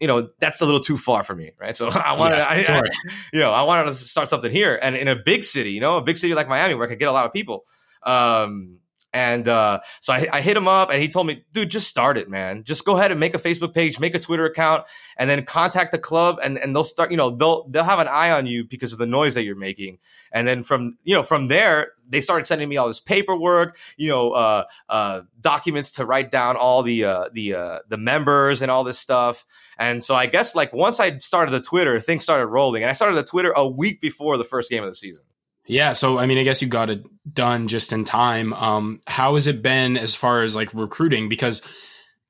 you 0.00 0.06
know 0.06 0.28
that's 0.38 0.60
a 0.60 0.64
little 0.64 0.80
too 0.80 0.96
far 0.96 1.22
for 1.22 1.34
me, 1.34 1.52
right? 1.58 1.76
So 1.76 1.88
I 1.92 2.14
wanted, 2.14 2.38
Yeah, 2.38 2.48
I, 2.48 2.62
sure. 2.62 2.76
I, 2.76 2.90
you 3.32 3.40
know, 3.40 3.52
I 3.52 3.62
wanted 3.62 3.84
to 3.86 3.94
start 3.94 4.30
something 4.30 4.50
here, 4.50 4.78
and 4.82 4.96
in 4.96 5.08
a 5.08 5.16
big 5.16 5.44
city, 5.44 5.72
you 5.72 5.80
know, 5.80 5.96
a 5.96 6.02
big 6.02 6.18
city 6.18 6.34
like 6.34 6.48
Miami, 6.48 6.74
where 6.74 6.86
I 6.86 6.90
could 6.90 6.98
get 6.98 7.08
a 7.08 7.12
lot 7.12 7.26
of 7.26 7.32
people. 7.32 7.64
Um, 8.02 8.78
And 9.18 9.48
uh, 9.48 9.80
so 9.98 10.12
I, 10.12 10.28
I 10.32 10.40
hit 10.40 10.56
him 10.56 10.68
up 10.68 10.92
and 10.92 11.02
he 11.02 11.08
told 11.08 11.26
me, 11.26 11.44
dude, 11.50 11.70
just 11.70 11.88
start 11.88 12.16
it, 12.16 12.30
man. 12.30 12.62
Just 12.62 12.84
go 12.84 12.96
ahead 12.96 13.10
and 13.10 13.18
make 13.18 13.34
a 13.34 13.38
Facebook 13.38 13.74
page, 13.74 13.98
make 13.98 14.14
a 14.14 14.20
Twitter 14.20 14.44
account, 14.44 14.84
and 15.16 15.28
then 15.28 15.44
contact 15.44 15.90
the 15.90 15.98
club 15.98 16.38
and, 16.40 16.56
and 16.56 16.74
they'll 16.74 16.84
start, 16.84 17.10
you 17.10 17.16
know, 17.16 17.30
they'll 17.30 17.66
they'll 17.66 17.82
have 17.82 17.98
an 17.98 18.06
eye 18.06 18.30
on 18.30 18.46
you 18.46 18.64
because 18.64 18.92
of 18.92 18.98
the 19.00 19.06
noise 19.06 19.34
that 19.34 19.42
you're 19.42 19.56
making. 19.56 19.98
And 20.30 20.46
then 20.46 20.62
from, 20.62 20.98
you 21.02 21.16
know, 21.16 21.24
from 21.24 21.48
there, 21.48 21.94
they 22.08 22.20
started 22.20 22.44
sending 22.44 22.68
me 22.68 22.76
all 22.76 22.86
this 22.86 23.00
paperwork, 23.00 23.76
you 23.96 24.08
know, 24.08 24.30
uh, 24.30 24.64
uh, 24.88 25.22
documents 25.40 25.90
to 25.92 26.06
write 26.06 26.30
down 26.30 26.56
all 26.56 26.84
the 26.84 27.02
uh, 27.02 27.28
the 27.32 27.54
uh, 27.54 27.78
the 27.88 27.98
members 27.98 28.62
and 28.62 28.70
all 28.70 28.84
this 28.84 29.00
stuff. 29.00 29.44
And 29.80 30.04
so 30.04 30.14
I 30.14 30.26
guess 30.26 30.54
like 30.54 30.72
once 30.72 31.00
I 31.00 31.18
started 31.18 31.50
the 31.50 31.60
Twitter, 31.60 31.98
things 31.98 32.22
started 32.22 32.46
rolling. 32.46 32.84
And 32.84 32.90
I 32.90 32.92
started 32.92 33.16
the 33.16 33.24
Twitter 33.24 33.50
a 33.50 33.66
week 33.66 34.00
before 34.00 34.38
the 34.38 34.44
first 34.44 34.70
game 34.70 34.84
of 34.84 34.90
the 34.90 34.94
season. 34.94 35.24
Yeah, 35.68 35.92
so 35.92 36.18
I 36.18 36.26
mean, 36.26 36.38
I 36.38 36.44
guess 36.44 36.62
you 36.62 36.68
got 36.68 36.88
it 36.88 37.04
done 37.32 37.68
just 37.68 37.92
in 37.92 38.04
time. 38.04 38.54
Um, 38.54 39.00
how 39.06 39.34
has 39.34 39.46
it 39.46 39.62
been 39.62 39.98
as 39.98 40.14
far 40.14 40.42
as 40.42 40.56
like 40.56 40.72
recruiting? 40.72 41.28
Because 41.28 41.62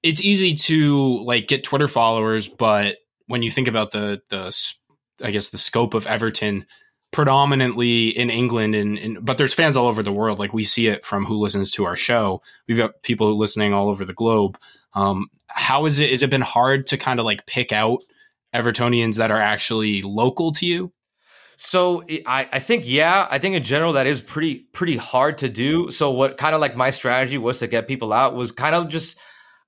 it's 0.03 0.25
easy 0.25 0.55
to 0.55 1.23
like 1.25 1.47
get 1.47 1.63
Twitter 1.63 1.87
followers, 1.87 2.49
but 2.49 2.97
when 3.27 3.43
you 3.43 3.51
think 3.51 3.69
about 3.69 3.93
the 3.93 4.21
the 4.29 4.53
I 5.23 5.31
guess 5.31 5.51
the 5.51 5.59
scope 5.59 5.95
of 5.95 6.07
Everton, 6.07 6.67
predominantly 7.13 8.09
in 8.09 8.29
England, 8.29 8.75
and, 8.75 8.99
and 8.99 9.25
but 9.25 9.39
there's 9.39 9.55
fans 9.55 9.77
all 9.77 9.87
over 9.87 10.03
the 10.03 10.13
world. 10.13 10.41
Like 10.41 10.53
we 10.53 10.65
see 10.65 10.89
it 10.89 11.05
from 11.05 11.25
who 11.25 11.39
listens 11.39 11.71
to 11.73 11.85
our 11.85 11.97
show. 11.97 12.43
We've 12.67 12.77
got 12.77 13.03
people 13.03 13.37
listening 13.39 13.73
all 13.73 13.89
over 13.89 14.05
the 14.05 14.13
globe. 14.13 14.59
Um, 14.95 15.29
how 15.47 15.87
is 15.87 16.01
it? 16.01 16.11
Has 16.11 16.25
it 16.25 16.31
been 16.31 16.41
hard 16.41 16.89
to 16.89 16.97
kind 16.97 17.21
of 17.21 17.25
like 17.25 17.47
pick 17.47 17.73
out 17.73 18.01
Evertonians 18.55 19.19
that 19.19 19.31
are 19.31 19.41
actually 19.41 20.03
local 20.03 20.51
to 20.53 20.67
you? 20.67 20.93
So 21.61 22.05
I, 22.25 22.49
I 22.53 22.61
think 22.61 22.87
yeah, 22.87 23.27
I 23.29 23.41
think 23.41 23.57
in 23.57 23.65
general 23.65 23.95
that 23.95 24.07
is 24.07 24.21
pretty 24.21 24.61
pretty 24.73 24.97
hard 24.97 25.39
to 25.39 25.49
do. 25.49 25.91
So 25.91 26.13
what 26.13 26.37
kind 26.37 26.55
of 26.55 26.61
like 26.61 26.77
my 26.77 26.91
strategy 26.91 27.37
was 27.37 27.59
to 27.59 27.67
get 27.67 27.89
people 27.89 28.13
out 28.13 28.37
was 28.37 28.53
kind 28.53 28.77
of 28.77 28.89
just 28.89 29.19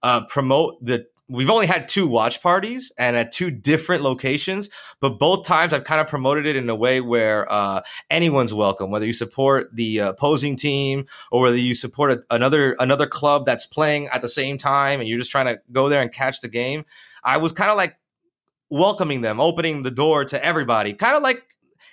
uh, 0.04 0.24
promote 0.26 0.82
the. 0.84 1.06
We've 1.28 1.50
only 1.50 1.66
had 1.66 1.88
two 1.88 2.06
watch 2.06 2.42
parties 2.42 2.92
and 2.96 3.16
at 3.16 3.32
two 3.32 3.50
different 3.50 4.02
locations, 4.02 4.70
but 5.00 5.18
both 5.18 5.44
times 5.44 5.72
I've 5.72 5.82
kind 5.82 6.00
of 6.00 6.06
promoted 6.06 6.46
it 6.46 6.54
in 6.54 6.68
a 6.68 6.76
way 6.76 7.00
where 7.00 7.52
uh, 7.52 7.82
anyone's 8.08 8.54
welcome, 8.54 8.90
whether 8.90 9.06
you 9.06 9.12
support 9.12 9.74
the 9.74 10.00
uh, 10.00 10.08
opposing 10.10 10.54
team 10.54 11.06
or 11.32 11.42
whether 11.42 11.56
you 11.56 11.74
support 11.74 12.12
a, 12.12 12.22
another 12.34 12.76
another 12.78 13.08
club 13.08 13.44
that's 13.44 13.66
playing 13.66 14.06
at 14.08 14.22
the 14.22 14.28
same 14.28 14.58
time 14.58 15.00
and 15.00 15.08
you're 15.08 15.18
just 15.18 15.32
trying 15.32 15.46
to 15.46 15.60
go 15.72 15.88
there 15.88 16.02
and 16.02 16.12
catch 16.12 16.40
the 16.40 16.48
game. 16.48 16.84
I 17.24 17.38
was 17.38 17.50
kind 17.50 17.70
of 17.70 17.76
like 17.76 17.96
welcoming 18.70 19.22
them, 19.22 19.40
opening 19.40 19.82
the 19.82 19.90
door 19.90 20.24
to 20.24 20.44
everybody, 20.44 20.92
kind 20.94 21.16
of 21.16 21.22
like 21.22 21.42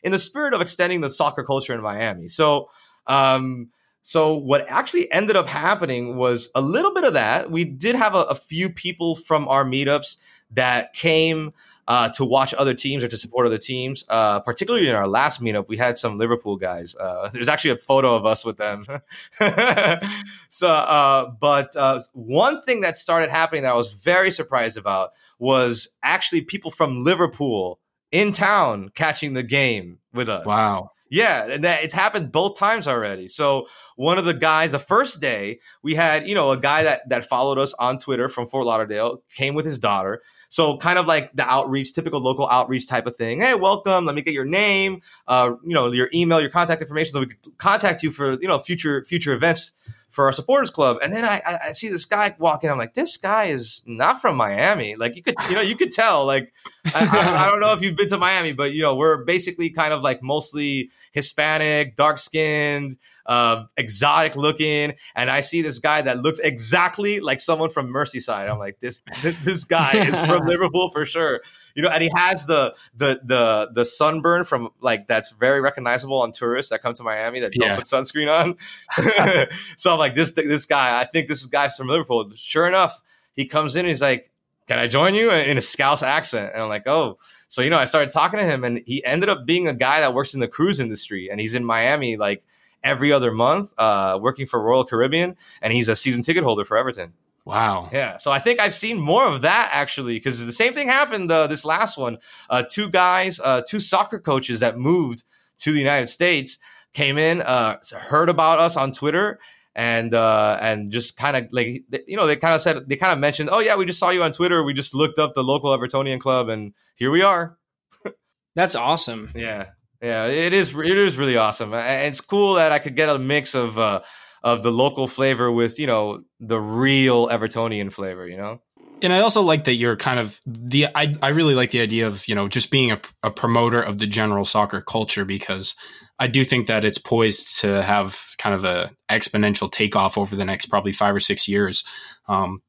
in 0.04 0.12
the 0.12 0.20
spirit 0.20 0.54
of 0.54 0.62
extending 0.62 1.02
the 1.02 1.10
soccer 1.10 1.44
culture 1.44 1.74
in 1.74 1.82
Miami. 1.82 2.28
So, 2.28 2.70
um, 3.08 3.70
so 4.02 4.36
what 4.36 4.66
actually 4.70 5.12
ended 5.12 5.36
up 5.36 5.48
happening 5.48 6.16
was 6.16 6.50
a 6.56 6.62
little 6.62 6.94
bit 6.94 7.04
of 7.04 7.14
that. 7.14 7.52
We 7.52 7.66
did 7.66 7.96
have 7.96 8.16
a, 8.16 8.22
a 8.24 8.36
few 8.36 8.70
people 8.70 9.16
from 9.16 9.48
our 9.48 9.66
meetups 9.66 10.18
that 10.52 10.94
came 10.94 11.54
uh, 11.88 12.10
to 12.10 12.26
watch 12.26 12.54
other 12.54 12.74
teams 12.74 13.04
or 13.04 13.08
to 13.08 13.18
support 13.18 13.46
other 13.46 13.58
teams. 13.58 14.04
Uh, 14.10 14.40
particularly 14.40 14.90
in 14.90 14.96
our 14.96 15.08
last 15.08 15.42
meetup, 15.42 15.68
we 15.68 15.78
had 15.78 15.98
some 15.98 16.18
Liverpool 16.18 16.58
guys. 16.58 16.96
Uh, 16.96 17.30
there's 17.34 17.50
actually 17.50 17.72
a 17.72 17.78
photo 17.78 18.16
of 18.16 18.26
us 18.26 18.46
with 18.46 18.58
them. 18.58 18.84
so, 20.50 20.70
uh, 20.70 21.30
but 21.40 21.76
uh, 21.76 22.00
one 22.14 22.62
thing 22.62 22.82
that 22.82 22.98
started 22.98 23.30
happening 23.30 23.64
that 23.64 23.72
I 23.72 23.76
was 23.76 23.94
very 23.94 24.32
surprised 24.32 24.78
about 24.78 25.14
was 25.40 25.90
actually 26.04 26.42
people 26.42 26.72
from 26.72 27.04
Liverpool 27.04 27.80
in 28.12 28.32
town 28.32 28.90
catching 28.96 29.34
the 29.34 29.44
game 29.44 30.00
with 30.14 30.30
us. 30.30 30.46
Wow. 30.46 30.92
Yeah, 31.10 31.46
and 31.46 31.64
that 31.64 31.84
it's 31.84 31.94
happened 31.94 32.32
both 32.32 32.58
times 32.60 32.88
already. 32.88 33.28
So 33.30 33.68
one 33.96 34.18
of 34.18 34.26
the 34.26 34.34
guys, 34.34 34.74
the 34.74 34.80
first 34.80 35.22
day, 35.22 35.60
we 35.82 35.96
had, 35.96 36.28
you 36.28 36.36
know, 36.36 36.52
a 36.52 36.58
guy 36.58 36.84
that 36.84 37.08
that 37.10 37.24
followed 37.24 37.58
us 37.58 37.74
on 37.76 37.98
Twitter 37.98 38.28
from 38.28 38.46
Fort 38.46 38.66
Lauderdale, 38.66 39.24
came 39.34 39.56
with 39.56 39.66
his 39.66 39.80
daughter. 39.80 40.22
So 40.50 40.78
kind 40.78 41.00
of 41.00 41.06
like 41.06 41.34
the 41.34 41.50
outreach, 41.50 41.94
typical 41.94 42.20
local 42.20 42.48
outreach 42.50 42.88
type 42.88 43.08
of 43.08 43.16
thing. 43.16 43.42
Hey, 43.42 43.56
welcome. 43.56 44.06
Let 44.06 44.16
me 44.16 44.22
get 44.22 44.34
your 44.34 44.46
name, 44.46 45.02
uh, 45.28 45.52
you 45.64 45.74
know, 45.74 45.92
your 45.92 46.10
email, 46.14 46.42
your 46.42 46.50
contact 46.50 46.82
information, 46.82 47.14
so 47.14 47.20
we 47.22 47.28
can 47.28 47.38
contact 47.58 48.04
you 48.04 48.12
for 48.12 48.34
you 48.42 48.48
know 48.48 48.60
future 48.60 49.04
future 49.06 49.34
events 49.34 49.72
for 50.10 50.26
our 50.26 50.32
supporters 50.32 50.70
club. 50.70 50.98
And 51.04 51.14
then 51.14 51.26
I, 51.26 51.60
I, 51.68 51.72
see 51.74 51.90
this 51.90 52.06
guy 52.06 52.34
walking. 52.40 52.70
I'm 52.70 52.78
like, 52.78 52.94
this 52.94 53.18
guy 53.18 53.46
is 53.46 53.82
not 53.86 54.22
from 54.22 54.38
Miami. 54.38 54.96
Like 54.96 55.16
you 55.16 55.22
could, 55.22 55.36
you 55.50 55.56
know, 55.56 55.62
you 55.62 55.76
could 55.76 55.92
tell. 55.92 56.26
Like 56.26 56.54
I, 56.86 57.06
I, 57.06 57.44
I, 57.44 57.48
don't 57.48 57.60
know 57.60 57.74
if 57.74 57.82
you've 57.82 57.96
been 57.98 58.08
to 58.10 58.18
Miami, 58.18 58.54
but 58.54 58.74
you 58.74 58.82
know, 58.82 58.96
we're 58.96 59.24
basically 59.26 59.70
kind 59.70 59.94
of 59.94 60.02
like 60.02 60.24
mostly 60.24 60.92
Hispanic, 61.12 61.96
dark 61.96 62.20
skinned, 62.20 62.98
uh, 63.28 63.66
exotic 63.76 64.36
looking. 64.36 64.96
And 65.16 65.30
I 65.30 65.42
see 65.42 65.62
this 65.62 65.80
guy 65.80 66.02
that 66.02 66.22
looks 66.22 66.40
exactly 66.40 67.20
like 67.20 67.40
someone 67.40 67.70
from 67.70 67.94
Merseyside. 67.94 68.50
I'm 68.50 68.60
like, 68.60 68.80
this 68.80 69.02
this 69.44 69.66
guy 69.66 69.98
is 69.98 70.20
from 70.26 70.46
Liverpool 70.48 70.90
for 70.90 71.06
sure. 71.06 71.42
You 71.76 71.84
know, 71.84 71.90
and 71.90 72.02
he 72.02 72.12
has 72.16 72.46
the 72.46 72.76
the 72.96 73.20
the 73.24 73.70
the 73.74 73.86
sunburn 73.86 74.46
from 74.46 74.70
like 74.80 75.08
that's 75.08 75.32
very 75.32 75.62
recognizable 75.62 76.22
on 76.22 76.32
tourists 76.32 76.70
that 76.70 76.82
come 76.82 76.94
to 76.96 77.04
Miami 77.04 77.42
that 77.42 77.52
don't 77.54 77.70
yeah. 77.70 77.76
put 77.76 77.86
sunscreen 77.86 78.32
on. 78.32 79.48
so 79.78 79.94
I'm 79.94 80.00
like, 80.00 80.16
this 80.16 80.32
this 80.32 80.66
guy, 80.66 81.00
I 81.00 81.06
think 81.06 81.28
this 81.28 81.46
guy's 81.46 81.76
from 81.76 81.88
Liverpool. 81.88 82.32
Sure 82.36 82.68
enough, 82.68 83.02
he 83.36 83.46
comes 83.46 83.76
in 83.76 83.82
and 83.82 83.90
he's 83.90 84.02
like, 84.02 84.32
Can 84.68 84.80
I 84.80 84.88
join 84.88 85.16
you? 85.16 85.32
in 85.32 85.58
a 85.58 85.62
Scouse 85.62 86.02
accent. 86.02 86.52
And 86.54 86.64
I'm 86.64 86.70
like, 86.70 86.88
oh. 86.88 87.18
So, 87.50 87.62
you 87.62 87.70
know, 87.70 87.78
I 87.78 87.86
started 87.86 88.10
talking 88.10 88.40
to 88.40 88.46
him 88.46 88.66
and 88.66 88.82
he 88.86 89.04
ended 89.06 89.30
up 89.30 89.46
being 89.46 89.70
a 89.70 89.74
guy 89.74 90.02
that 90.02 90.14
works 90.14 90.34
in 90.34 90.42
the 90.42 90.50
cruise 90.50 90.82
industry 90.82 91.30
and 91.32 91.40
he's 91.40 91.56
in 91.56 91.64
Miami 91.64 92.18
like 92.18 92.44
every 92.84 93.12
other 93.12 93.32
month, 93.32 93.74
uh, 93.78 94.20
working 94.22 94.46
for 94.46 94.62
Royal 94.62 94.84
Caribbean, 94.84 95.36
and 95.62 95.74
he's 95.74 95.88
a 95.88 95.96
season 95.96 96.22
ticket 96.22 96.44
holder 96.44 96.66
for 96.66 96.78
Everton. 96.78 97.14
Wow. 97.48 97.90
Yeah. 97.94 98.18
So 98.18 98.30
I 98.30 98.40
think 98.40 98.60
I've 98.60 98.76
seen 98.76 99.00
more 99.00 99.26
of 99.26 99.44
that 99.44 99.70
actually, 99.72 100.16
because 100.16 100.46
the 100.46 100.52
same 100.52 100.74
thing 100.74 100.90
happened 100.90 101.32
uh, 101.32 101.48
this 101.48 101.64
last 101.64 101.98
one. 101.98 102.18
Uh, 102.50 102.64
two 102.70 102.90
guys, 102.90 103.40
uh, 103.40 103.62
two 103.66 103.80
soccer 103.80 104.20
coaches 104.20 104.60
that 104.60 104.78
moved 104.78 105.24
to 105.60 105.72
the 105.72 105.80
United 105.80 106.08
States 106.08 106.58
came 106.94 107.18
in, 107.18 107.42
uh, 107.42 107.78
heard 107.98 108.28
about 108.28 108.60
us 108.60 108.76
on 108.76 108.92
Twitter, 108.92 109.40
and 109.76 110.14
uh, 110.14 110.58
and 110.60 110.92
just 110.92 111.16
kind 111.16 111.38
of 111.38 111.48
like 111.54 111.84
you 112.08 112.18
know 112.18 112.28
they 112.28 112.36
kind 112.36 112.54
of 112.54 112.62
said 112.62 112.90
they 112.90 112.98
kind 112.98 113.14
of 113.14 113.20
mentioned, 113.20 113.50
oh 113.50 113.60
yeah, 113.60 113.78
we 113.78 113.86
just 113.86 114.00
saw 114.00 114.10
you 114.10 114.24
on 114.24 114.34
Twitter. 114.34 114.62
We 114.64 114.74
just 114.74 114.94
looked 114.94 115.18
up 115.18 115.34
the 115.34 115.44
local 115.44 115.70
Evertonian 115.78 116.20
club, 116.20 116.50
and 116.50 116.74
here 116.96 117.12
we 117.12 117.22
are. 117.22 117.58
That's 118.56 118.76
awesome. 118.76 119.32
Yeah. 119.36 119.68
Yeah, 120.02 120.28
it 120.28 120.54
is. 120.54 120.76
It 120.76 120.98
is 120.98 121.18
really 121.18 121.38
awesome. 121.38 121.74
It's 121.74 122.22
cool 122.22 122.56
that 122.56 122.72
I 122.72 122.80
could 122.80 122.96
get 122.96 123.10
a 123.10 123.18
mix 123.18 123.56
of 123.56 123.80
uh, 123.80 124.02
of 124.44 124.64
the 124.64 124.72
local 124.72 125.08
flavor 125.08 125.52
with 125.52 125.80
you 125.80 125.88
know 125.88 126.24
the 126.40 126.60
real 126.60 127.28
Evertonian 127.28 127.92
flavor. 127.92 128.28
You 128.28 128.38
know. 128.38 128.62
And 129.02 129.14
I 129.14 129.20
also 129.20 129.44
like 129.44 129.66
that 129.66 129.76
you're 129.76 129.96
kind 129.96 130.20
of 130.20 130.40
the. 130.46 130.88
I 130.94 131.16
I 131.22 131.30
really 131.30 131.56
like 131.56 131.72
the 131.72 131.82
idea 131.82 132.08
of 132.08 132.28
you 132.28 132.36
know 132.36 132.48
just 132.48 132.72
being 132.72 132.92
a, 132.92 133.00
a 133.24 133.32
promoter 133.32 133.82
of 133.82 133.98
the 133.98 134.08
general 134.08 134.46
soccer 134.46 134.82
culture 134.82 135.26
because 135.26 135.76
I 136.20 136.28
do 136.28 136.44
think 136.44 136.68
that 136.68 136.84
it's 136.84 136.98
poised 136.98 137.60
to 137.62 137.84
have 137.84 138.36
kind 138.38 138.56
of 138.56 138.66
a 138.66 138.92
exponential 139.10 139.72
takeoff 139.72 140.18
over 140.18 140.36
the 140.36 140.46
next 140.46 140.68
probably 140.68 140.92
five 140.92 141.16
or 141.16 141.20
six 141.20 141.48
years. 141.48 141.84
Um, 142.28 142.62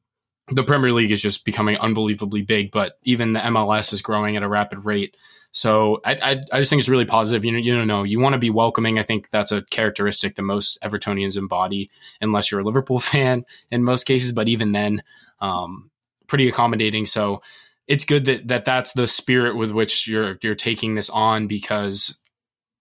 the 0.50 0.64
Premier 0.64 0.92
League 0.92 1.10
is 1.10 1.22
just 1.22 1.44
becoming 1.44 1.76
unbelievably 1.76 2.42
big, 2.42 2.70
but 2.70 2.94
even 3.02 3.32
the 3.32 3.40
MLS 3.40 3.92
is 3.92 4.02
growing 4.02 4.36
at 4.36 4.42
a 4.42 4.48
rapid 4.48 4.84
rate. 4.84 5.16
So 5.52 6.00
I, 6.04 6.14
I, 6.22 6.30
I, 6.52 6.58
just 6.58 6.70
think 6.70 6.80
it's 6.80 6.88
really 6.88 7.04
positive. 7.04 7.44
You 7.44 7.52
know, 7.52 7.58
you 7.58 7.74
don't 7.74 7.86
know, 7.86 8.02
you 8.02 8.20
want 8.20 8.34
to 8.34 8.38
be 8.38 8.50
welcoming. 8.50 8.98
I 8.98 9.02
think 9.02 9.30
that's 9.30 9.50
a 9.50 9.62
characteristic 9.62 10.36
that 10.36 10.42
most 10.42 10.78
Evertonians 10.82 11.36
embody, 11.36 11.90
unless 12.20 12.50
you're 12.50 12.60
a 12.60 12.64
Liverpool 12.64 12.98
fan 13.00 13.44
in 13.70 13.82
most 13.82 14.04
cases. 14.04 14.32
But 14.32 14.48
even 14.48 14.72
then, 14.72 15.02
um, 15.40 15.90
pretty 16.26 16.48
accommodating. 16.48 17.06
So 17.06 17.42
it's 17.86 18.04
good 18.04 18.26
that, 18.26 18.48
that 18.48 18.64
that's 18.66 18.92
the 18.92 19.08
spirit 19.08 19.56
with 19.56 19.72
which 19.72 20.06
you're 20.06 20.38
you're 20.42 20.54
taking 20.54 20.94
this 20.94 21.08
on 21.08 21.46
because 21.46 22.20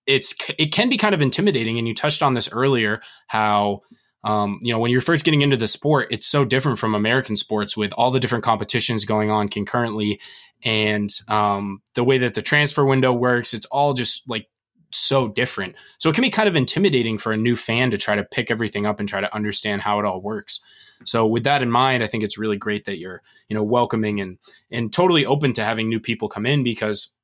it's 0.05 0.36
it 0.59 0.71
can 0.74 0.89
be 0.89 0.97
kind 0.97 1.15
of 1.15 1.21
intimidating. 1.21 1.77
And 1.77 1.88
you 1.88 1.95
touched 1.95 2.21
on 2.21 2.33
this 2.33 2.51
earlier, 2.51 3.00
how 3.27 3.81
um, 4.24 4.59
you 4.62 4.74
know, 4.74 4.79
when 4.79 4.91
you're 4.91 5.00
first 5.00 5.24
getting 5.24 5.41
into 5.41 5.55
the 5.55 5.67
sport, 5.67 6.07
it's 6.12 6.27
so 6.27 6.43
different 6.43 6.79
from 6.79 6.93
American 6.93 7.38
sports 7.38 7.77
with 7.77 7.93
all 7.93 8.12
the 8.12 8.19
different 8.19 8.43
competitions 8.43 9.05
going 9.05 9.31
on 9.31 9.47
concurrently 9.47 10.19
and 10.63 11.09
um, 11.27 11.81
the 11.95 12.03
way 12.03 12.17
that 12.19 12.33
the 12.33 12.41
transfer 12.41 12.85
window 12.85 13.13
works. 13.13 13.53
It's 13.53 13.65
all 13.67 13.93
just 13.93 14.27
like 14.29 14.47
so 14.91 15.27
different. 15.27 15.75
So 15.97 16.09
it 16.09 16.15
can 16.15 16.21
be 16.21 16.29
kind 16.29 16.49
of 16.49 16.55
intimidating 16.55 17.17
for 17.17 17.31
a 17.31 17.37
new 17.37 17.55
fan 17.55 17.91
to 17.91 17.97
try 17.97 18.15
to 18.15 18.23
pick 18.23 18.49
everything 18.49 18.85
up 18.85 18.99
and 18.99 19.07
try 19.07 19.21
to 19.21 19.35
understand 19.35 19.81
how 19.81 19.99
it 19.99 20.05
all 20.05 20.21
works. 20.21 20.61
So 21.03 21.27
with 21.27 21.43
that 21.43 21.61
in 21.61 21.69
mind, 21.69 22.03
I 22.03 22.07
think 22.07 22.23
it's 22.23 22.37
really 22.37 22.57
great 22.57 22.85
that 22.85 22.97
you're, 22.97 23.21
you 23.49 23.55
know, 23.55 23.63
welcoming 23.63 24.19
and 24.19 24.39
and 24.71 24.91
totally 24.91 25.25
open 25.25 25.53
to 25.53 25.63
having 25.63 25.89
new 25.89 25.99
people 25.99 26.27
come 26.27 26.45
in 26.45 26.63
because 26.63 27.15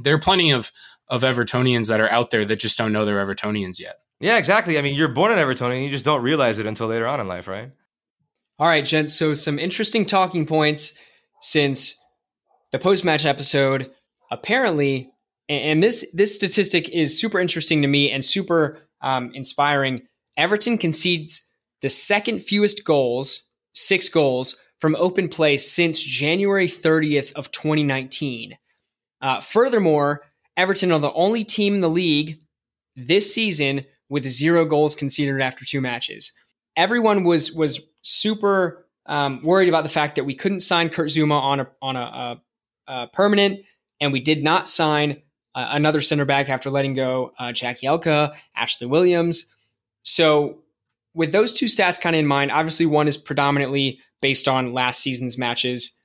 there 0.00 0.14
are 0.14 0.20
plenty 0.20 0.52
of 0.52 0.70
of 1.08 1.22
Evertonians 1.22 1.88
that 1.88 2.00
are 2.00 2.10
out 2.10 2.30
there 2.30 2.44
that 2.44 2.60
just 2.60 2.78
don't 2.78 2.92
know 2.92 3.04
they're 3.04 3.24
Evertonians 3.24 3.80
yet. 3.80 3.96
Yeah, 4.20 4.36
exactly. 4.36 4.78
I 4.78 4.82
mean, 4.82 4.94
you're 4.94 5.08
born 5.08 5.32
an 5.32 5.38
Evertonian, 5.38 5.84
you 5.84 5.90
just 5.90 6.04
don't 6.04 6.22
realize 6.22 6.58
it 6.58 6.66
until 6.66 6.88
later 6.88 7.06
on 7.06 7.20
in 7.20 7.28
life, 7.28 7.48
right? 7.48 7.70
All 8.58 8.68
right, 8.68 8.84
gents. 8.84 9.14
So 9.14 9.34
some 9.34 9.58
interesting 9.58 10.04
talking 10.04 10.44
points 10.44 10.94
since 11.40 11.96
the 12.72 12.78
post 12.78 13.04
match 13.04 13.24
episode, 13.24 13.90
apparently, 14.30 15.10
and 15.48 15.82
this 15.82 16.10
this 16.12 16.34
statistic 16.34 16.88
is 16.90 17.18
super 17.18 17.40
interesting 17.40 17.82
to 17.82 17.88
me 17.88 18.10
and 18.10 18.24
super 18.24 18.80
um, 19.00 19.30
inspiring. 19.34 20.02
Everton 20.36 20.78
concedes 20.78 21.46
the 21.80 21.88
second 21.88 22.40
fewest 22.40 22.84
goals, 22.84 23.44
six 23.72 24.08
goals 24.08 24.56
from 24.78 24.94
open 24.96 25.28
play 25.28 25.56
since 25.56 26.02
January 26.02 26.66
30th 26.66 27.32
of 27.32 27.50
2019. 27.50 28.56
Uh, 29.20 29.40
furthermore, 29.40 30.22
Everton 30.56 30.92
are 30.92 31.00
the 31.00 31.12
only 31.12 31.44
team 31.44 31.74
in 31.76 31.80
the 31.80 31.88
league 31.88 32.40
this 32.94 33.32
season 33.34 33.84
with 34.08 34.26
zero 34.26 34.64
goals 34.64 34.94
conceded 34.94 35.40
after 35.40 35.64
two 35.64 35.80
matches. 35.80 36.32
Everyone 36.76 37.24
was 37.24 37.52
was 37.52 37.80
super 38.02 38.86
um, 39.06 39.42
worried 39.42 39.68
about 39.68 39.82
the 39.82 39.88
fact 39.88 40.16
that 40.16 40.24
we 40.24 40.34
couldn't 40.34 40.60
sign 40.60 40.90
Kurt 40.90 41.08
Zouma 41.08 41.40
on 41.40 41.60
a 41.60 41.68
on 41.82 41.96
a, 41.96 42.00
a, 42.00 42.42
a 42.88 43.06
permanent, 43.06 43.60
and 44.00 44.12
we 44.12 44.20
did 44.20 44.42
not 44.42 44.68
sign 44.68 45.22
uh, 45.54 45.68
another 45.70 46.00
center 46.00 46.24
back 46.24 46.48
after 46.48 46.70
letting 46.70 46.94
go 46.94 47.32
uh, 47.38 47.46
Jagielka, 47.46 48.34
Ashley 48.56 48.86
Williams. 48.86 49.46
So, 50.02 50.58
with 51.14 51.32
those 51.32 51.52
two 51.52 51.66
stats 51.66 52.00
kind 52.00 52.14
of 52.14 52.20
in 52.20 52.26
mind, 52.26 52.50
obviously 52.50 52.86
one 52.86 53.08
is 53.08 53.16
predominantly 53.16 54.00
based 54.20 54.46
on 54.48 54.72
last 54.72 55.00
season's 55.00 55.36
matches. 55.38 55.96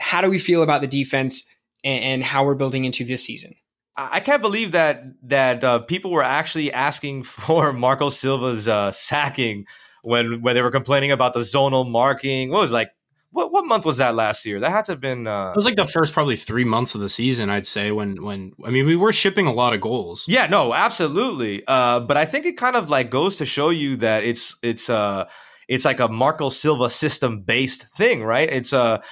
How 0.00 0.20
do 0.20 0.30
we 0.30 0.38
feel 0.38 0.62
about 0.62 0.80
the 0.80 0.86
defense 0.86 1.44
and, 1.84 2.02
and 2.04 2.24
how 2.24 2.44
we're 2.44 2.54
building 2.54 2.84
into 2.84 3.04
this 3.04 3.24
season? 3.24 3.54
I 3.96 4.20
can't 4.20 4.40
believe 4.40 4.72
that 4.72 5.04
that 5.24 5.64
uh, 5.64 5.80
people 5.80 6.12
were 6.12 6.22
actually 6.22 6.72
asking 6.72 7.22
for 7.24 7.72
Marco 7.72 8.10
Silva's 8.10 8.68
uh, 8.68 8.92
sacking 8.92 9.66
when 10.02 10.40
when 10.42 10.54
they 10.54 10.62
were 10.62 10.70
complaining 10.70 11.10
about 11.10 11.34
the 11.34 11.40
zonal 11.40 11.88
marking. 11.88 12.50
What 12.50 12.60
was 12.60 12.70
it, 12.70 12.74
like 12.74 12.90
what 13.38 13.52
what 13.52 13.64
month 13.64 13.84
was 13.84 13.98
that 13.98 14.14
last 14.16 14.44
year? 14.44 14.58
That 14.58 14.70
had 14.70 14.84
to 14.86 14.92
have 14.92 15.00
been. 15.00 15.26
Uh, 15.26 15.50
it 15.50 15.56
was 15.56 15.64
like 15.64 15.76
the 15.76 15.84
first 15.84 16.12
probably 16.12 16.34
three 16.34 16.64
months 16.64 16.94
of 16.94 17.00
the 17.00 17.08
season. 17.08 17.50
I'd 17.50 17.66
say 17.66 17.92
when 17.92 18.22
when 18.22 18.52
I 18.64 18.70
mean 18.70 18.84
we 18.84 18.96
were 18.96 19.12
shipping 19.12 19.46
a 19.46 19.52
lot 19.52 19.72
of 19.72 19.80
goals. 19.80 20.24
Yeah, 20.26 20.46
no, 20.48 20.74
absolutely. 20.74 21.62
Uh, 21.66 22.00
but 22.00 22.16
I 22.16 22.24
think 22.24 22.46
it 22.46 22.56
kind 22.56 22.74
of 22.74 22.90
like 22.90 23.10
goes 23.10 23.36
to 23.36 23.46
show 23.46 23.70
you 23.70 23.96
that 23.98 24.24
it's 24.24 24.56
it's 24.62 24.90
uh 24.90 25.28
it's 25.68 25.84
like 25.84 26.00
a 26.00 26.08
Marco 26.08 26.48
Silva 26.48 26.90
system 26.90 27.42
based 27.42 27.86
thing, 27.96 28.24
right? 28.24 28.50
It's 28.50 28.72
uh 28.72 29.02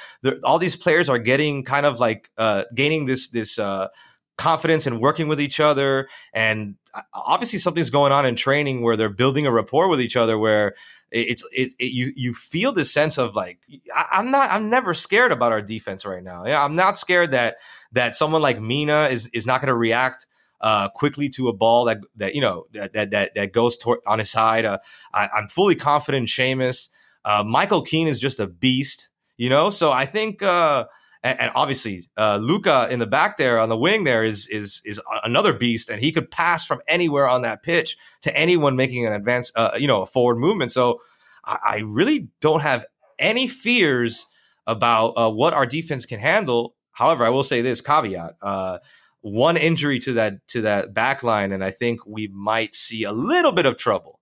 all 0.43 0.59
these 0.59 0.77
players 0.77 1.09
are 1.09 1.19
getting 1.19 1.63
kind 1.63 1.87
of 1.87 2.01
like 2.01 2.29
uh 2.37 2.65
gaining 2.75 3.07
this 3.07 3.29
this 3.29 3.59
uh 3.59 3.89
confidence 4.37 4.87
and 4.87 5.01
working 5.01 5.29
with 5.29 5.41
each 5.41 5.61
other. 5.61 6.09
And 6.35 6.75
uh, 6.95 7.03
obviously, 7.15 7.59
something's 7.59 7.91
going 7.91 8.13
on 8.13 8.27
in 8.27 8.37
training 8.37 8.83
where 8.83 8.97
they're 8.97 9.09
building 9.09 9.47
a 9.47 9.53
rapport 9.53 9.89
with 9.89 10.01
each 10.01 10.17
other. 10.17 10.37
Where 10.37 10.75
it's 11.11 11.45
it, 11.53 11.73
it 11.79 11.93
you 11.93 12.13
you 12.17 12.35
feel 12.35 12.73
this 12.73 12.93
sense 12.93 13.19
of 13.19 13.37
like 13.37 13.59
I, 13.95 14.21
am 14.21 14.31
not 14.31 14.51
I'm 14.51 14.71
never 14.71 14.95
scared 14.95 15.33
about 15.33 15.53
our 15.53 15.63
defense 15.63 16.05
right 16.05 16.23
now. 16.23 16.45
Yeah, 16.47 16.63
I'm 16.63 16.75
not 16.75 16.97
scared 16.99 17.31
that 17.31 17.57
that 17.93 18.17
someone 18.17 18.43
like 18.43 18.61
Mina 18.61 19.09
is 19.11 19.29
is 19.29 19.47
not 19.47 19.61
going 19.61 19.69
to 19.69 19.77
react. 19.77 20.27
Uh, 20.59 20.89
quickly 20.89 21.29
to 21.29 21.49
a 21.49 21.53
ball 21.53 21.85
that 21.85 21.99
that 22.17 22.35
you 22.35 22.41
know 22.41 22.65
that 22.73 22.95
that 22.95 23.11
that, 23.11 23.35
that 23.35 23.53
goes 23.53 23.77
toward, 23.77 23.99
on 24.07 24.19
his 24.19 24.31
side. 24.31 24.65
Uh, 24.65 24.79
I, 25.13 25.29
am 25.37 25.49
fully 25.49 25.75
confident 25.75 26.23
in 26.23 26.27
Seamus. 26.27 26.89
Uh, 27.27 27.45
Michael 27.45 27.83
Keane 27.83 28.09
is 28.09 28.19
just 28.19 28.41
a 28.41 28.47
beast, 28.47 29.11
you 29.37 29.51
know. 29.51 29.69
So 29.69 29.93
I 29.93 30.07
think 30.07 30.43
uh, 30.43 30.87
and, 31.27 31.41
and 31.41 31.53
obviously 31.57 32.05
uh, 32.17 32.37
Luca 32.37 32.87
in 32.89 33.01
the 33.01 33.07
back 33.07 33.37
there 33.37 33.59
on 33.59 33.69
the 33.69 33.77
wing 33.77 34.05
there 34.05 34.25
is 34.25 34.47
is 34.47 34.81
is 34.85 35.01
another 35.25 35.53
beast, 35.53 35.91
and 35.91 36.01
he 36.01 36.13
could 36.13 36.31
pass 36.31 36.65
from 36.65 36.81
anywhere 36.87 37.29
on 37.29 37.43
that 37.43 37.63
pitch 37.63 37.97
to 38.23 38.37
anyone 38.37 38.77
making 38.77 39.07
an 39.07 39.13
advance, 39.13 39.51
uh, 39.57 39.73
you 39.77 39.89
know, 39.89 40.03
a 40.03 40.07
forward 40.07 40.37
movement. 40.37 40.71
So 40.71 41.01
I, 41.45 41.59
I 41.65 41.77
really 41.85 42.29
don't 42.41 42.63
have 42.63 42.85
any 43.19 43.49
fears 43.49 44.27
about 44.67 45.15
uh, 45.17 45.31
what 45.31 45.53
our 45.53 45.67
defense 45.67 46.07
can 46.07 46.21
handle. 46.21 46.77
However, 46.93 47.25
I 47.25 47.31
will 47.31 47.45
say 47.45 47.61
this 47.61 47.81
caveat: 47.81 48.37
uh, 48.41 48.79
one 49.21 49.57
injury 49.57 49.99
to 50.01 50.13
that 50.15 50.47
to 50.49 50.63
that 50.63 50.95
back 50.95 51.25
line, 51.25 51.51
and 51.51 51.65
I 51.65 51.73
think 51.73 52.07
we 52.07 52.29
might 52.29 52.77
see 52.77 53.03
a 53.03 53.13
little 53.13 53.53
bit 53.53 53.67
of 53.67 53.77
trouble. 53.77 54.21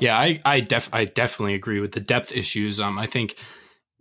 Yeah, 0.00 0.18
I 0.18 0.40
I, 0.44 0.60
def- 0.60 0.92
I 0.92 1.04
definitely 1.04 1.54
agree 1.54 1.78
with 1.78 1.92
the 1.92 2.00
depth 2.00 2.32
issues. 2.32 2.80
Um, 2.80 2.98
I 2.98 3.06
think 3.06 3.36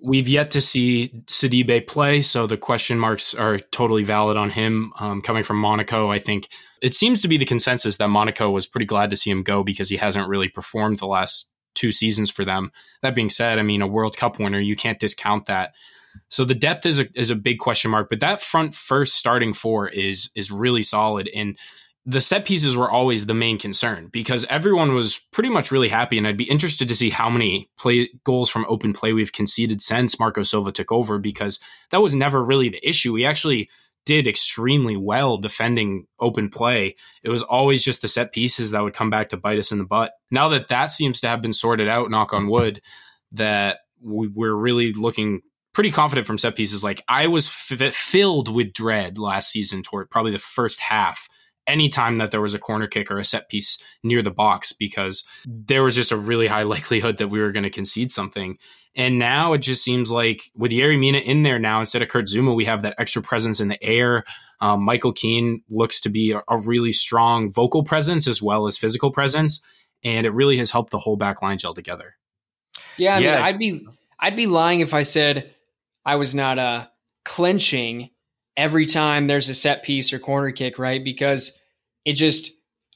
We've 0.03 0.27
yet 0.27 0.51
to 0.51 0.61
see 0.61 1.23
Sidibe 1.25 1.87
play, 1.87 2.21
so 2.21 2.47
the 2.47 2.57
question 2.57 2.99
marks 2.99 3.33
are 3.33 3.57
totally 3.57 4.03
valid 4.03 4.35
on 4.35 4.49
him. 4.51 4.91
Um, 4.99 5.21
coming 5.21 5.43
from 5.43 5.57
Monaco, 5.57 6.11
I 6.11 6.19
think 6.19 6.49
it 6.81 6.93
seems 6.93 7.21
to 7.21 7.27
be 7.27 7.37
the 7.37 7.45
consensus 7.45 7.97
that 7.97 8.09
Monaco 8.09 8.51
was 8.51 8.67
pretty 8.67 8.85
glad 8.85 9.09
to 9.09 9.15
see 9.15 9.31
him 9.31 9.41
go 9.41 9.63
because 9.63 9.89
he 9.89 9.97
hasn't 9.97 10.27
really 10.27 10.49
performed 10.49 10.99
the 10.99 11.07
last 11.07 11.49
two 11.75 11.91
seasons 11.91 12.29
for 12.29 12.43
them. 12.43 12.71
That 13.01 13.15
being 13.15 13.29
said, 13.29 13.57
I 13.57 13.63
mean, 13.63 13.81
a 13.81 13.87
World 13.87 14.17
Cup 14.17 14.37
winner, 14.37 14.59
you 14.59 14.75
can't 14.75 14.99
discount 14.99 15.45
that. 15.45 15.73
So 16.29 16.45
the 16.45 16.55
depth 16.55 16.85
is 16.85 16.99
a, 16.99 17.07
is 17.15 17.29
a 17.29 17.35
big 17.35 17.59
question 17.59 17.91
mark, 17.91 18.09
but 18.09 18.19
that 18.19 18.41
front 18.41 18.75
first 18.75 19.15
starting 19.15 19.53
four 19.53 19.87
is 19.87 20.29
is 20.35 20.51
really 20.51 20.81
solid. 20.81 21.29
And 21.35 21.57
the 22.05 22.21
set 22.21 22.45
pieces 22.45 22.77
were 22.77 22.89
always 22.89 23.25
the 23.25 23.33
main 23.33 23.57
concern 23.57 24.09
because 24.11 24.45
everyone 24.45 24.93
was 24.93 25.19
pretty 25.31 25.49
much 25.49 25.71
really 25.71 25.89
happy. 25.89 26.17
And 26.17 26.27
I'd 26.27 26.37
be 26.37 26.49
interested 26.49 26.87
to 26.87 26.95
see 26.95 27.09
how 27.09 27.29
many 27.29 27.69
play 27.79 28.09
goals 28.23 28.49
from 28.49 28.65
open 28.69 28.93
play 28.93 29.11
we've 29.11 29.33
conceded 29.33 29.81
since 29.81 30.19
Marco 30.19 30.43
Silva 30.43 30.71
took 30.71 30.91
over 30.91 31.17
because 31.17 31.59
that 31.89 32.01
was 32.01 32.13
never 32.13 32.43
really 32.43 32.69
the 32.69 32.87
issue. 32.87 33.13
We 33.13 33.25
actually 33.25 33.69
did 34.05 34.27
extremely 34.27 34.95
well 34.95 35.37
defending 35.37 36.05
open 36.19 36.49
play. 36.49 36.95
It 37.23 37.29
was 37.29 37.41
always 37.41 37.83
just 37.83 38.03
the 38.03 38.07
set 38.07 38.31
pieces 38.31 38.69
that 38.71 38.83
would 38.83 38.93
come 38.93 39.09
back 39.09 39.29
to 39.29 39.37
bite 39.37 39.57
us 39.57 39.71
in 39.71 39.79
the 39.79 39.83
butt. 39.83 40.13
Now 40.29 40.47
that 40.49 40.67
that 40.67 40.91
seems 40.91 41.19
to 41.21 41.27
have 41.27 41.41
been 41.41 41.53
sorted 41.53 41.87
out, 41.87 42.11
knock 42.11 42.33
on 42.33 42.47
wood, 42.47 42.81
that 43.31 43.79
we're 43.99 44.53
really 44.53 44.93
looking 44.93 45.41
pretty 45.73 45.89
confident 45.89 46.27
from 46.27 46.37
set 46.37 46.55
pieces. 46.55 46.83
Like 46.83 47.03
I 47.07 47.25
was 47.25 47.47
f- 47.47 47.95
filled 47.95 48.53
with 48.53 48.73
dread 48.73 49.17
last 49.17 49.49
season 49.49 49.81
toward 49.81 50.11
probably 50.11 50.31
the 50.31 50.37
first 50.37 50.81
half 50.81 51.27
anytime 51.67 52.17
that 52.17 52.31
there 52.31 52.41
was 52.41 52.53
a 52.53 52.59
corner 52.59 52.87
kick 52.87 53.11
or 53.11 53.17
a 53.17 53.23
set 53.23 53.49
piece 53.49 53.77
near 54.03 54.21
the 54.21 54.31
box 54.31 54.71
because 54.73 55.23
there 55.45 55.83
was 55.83 55.95
just 55.95 56.11
a 56.11 56.17
really 56.17 56.47
high 56.47 56.63
likelihood 56.75 57.17
that 57.17 57.29
we 57.29 57.39
were 57.39 57.51
going 57.51 57.63
to 57.63 57.69
concede 57.69 58.11
something. 58.11 58.57
And 58.95 59.19
now 59.19 59.53
it 59.53 59.59
just 59.59 59.83
seems 59.83 60.11
like 60.11 60.51
with 60.55 60.71
Yerry 60.71 60.97
Mina 60.97 61.17
in 61.17 61.43
there 61.43 61.59
now, 61.59 61.79
instead 61.79 62.01
of 62.01 62.07
Kurt 62.07 62.25
Zouma, 62.25 62.55
we 62.55 62.65
have 62.65 62.83
that 62.83 62.95
extra 62.97 63.21
presence 63.21 63.59
in 63.59 63.67
the 63.67 63.83
air. 63.83 64.23
Um, 64.61 64.83
Michael 64.83 65.11
Keane 65.11 65.63
looks 65.69 65.99
to 66.01 66.09
be 66.09 66.31
a, 66.31 66.41
a, 66.47 66.57
really 66.65 66.93
strong 66.93 67.51
vocal 67.51 67.83
presence 67.83 68.25
as 68.25 68.41
well 68.41 68.67
as 68.67 68.77
physical 68.77 69.11
presence. 69.11 69.61
And 70.03 70.25
it 70.25 70.31
really 70.31 70.57
has 70.57 70.71
helped 70.71 70.91
the 70.91 70.97
whole 70.97 71.17
back 71.17 71.41
line 71.41 71.57
gel 71.57 71.73
together. 71.73 72.15
Yeah, 72.97 73.15
I 73.15 73.19
yeah. 73.19 73.35
mean, 73.35 73.43
I'd 73.43 73.59
be 73.59 73.87
I'd 74.19 74.35
be 74.35 74.47
lying 74.47 74.79
if 74.79 74.93
I 74.93 75.01
said 75.01 75.53
I 76.05 76.15
was 76.15 76.33
not 76.33 76.57
uh, 76.57 76.87
clenching 77.25 78.11
every 78.57 78.85
time 78.85 79.27
there's 79.27 79.49
a 79.49 79.53
set 79.53 79.83
piece 79.83 80.13
or 80.13 80.19
corner 80.19 80.51
kick, 80.51 80.79
right? 80.79 81.03
Because 81.03 81.57
it 82.05 82.13
just, 82.13 82.51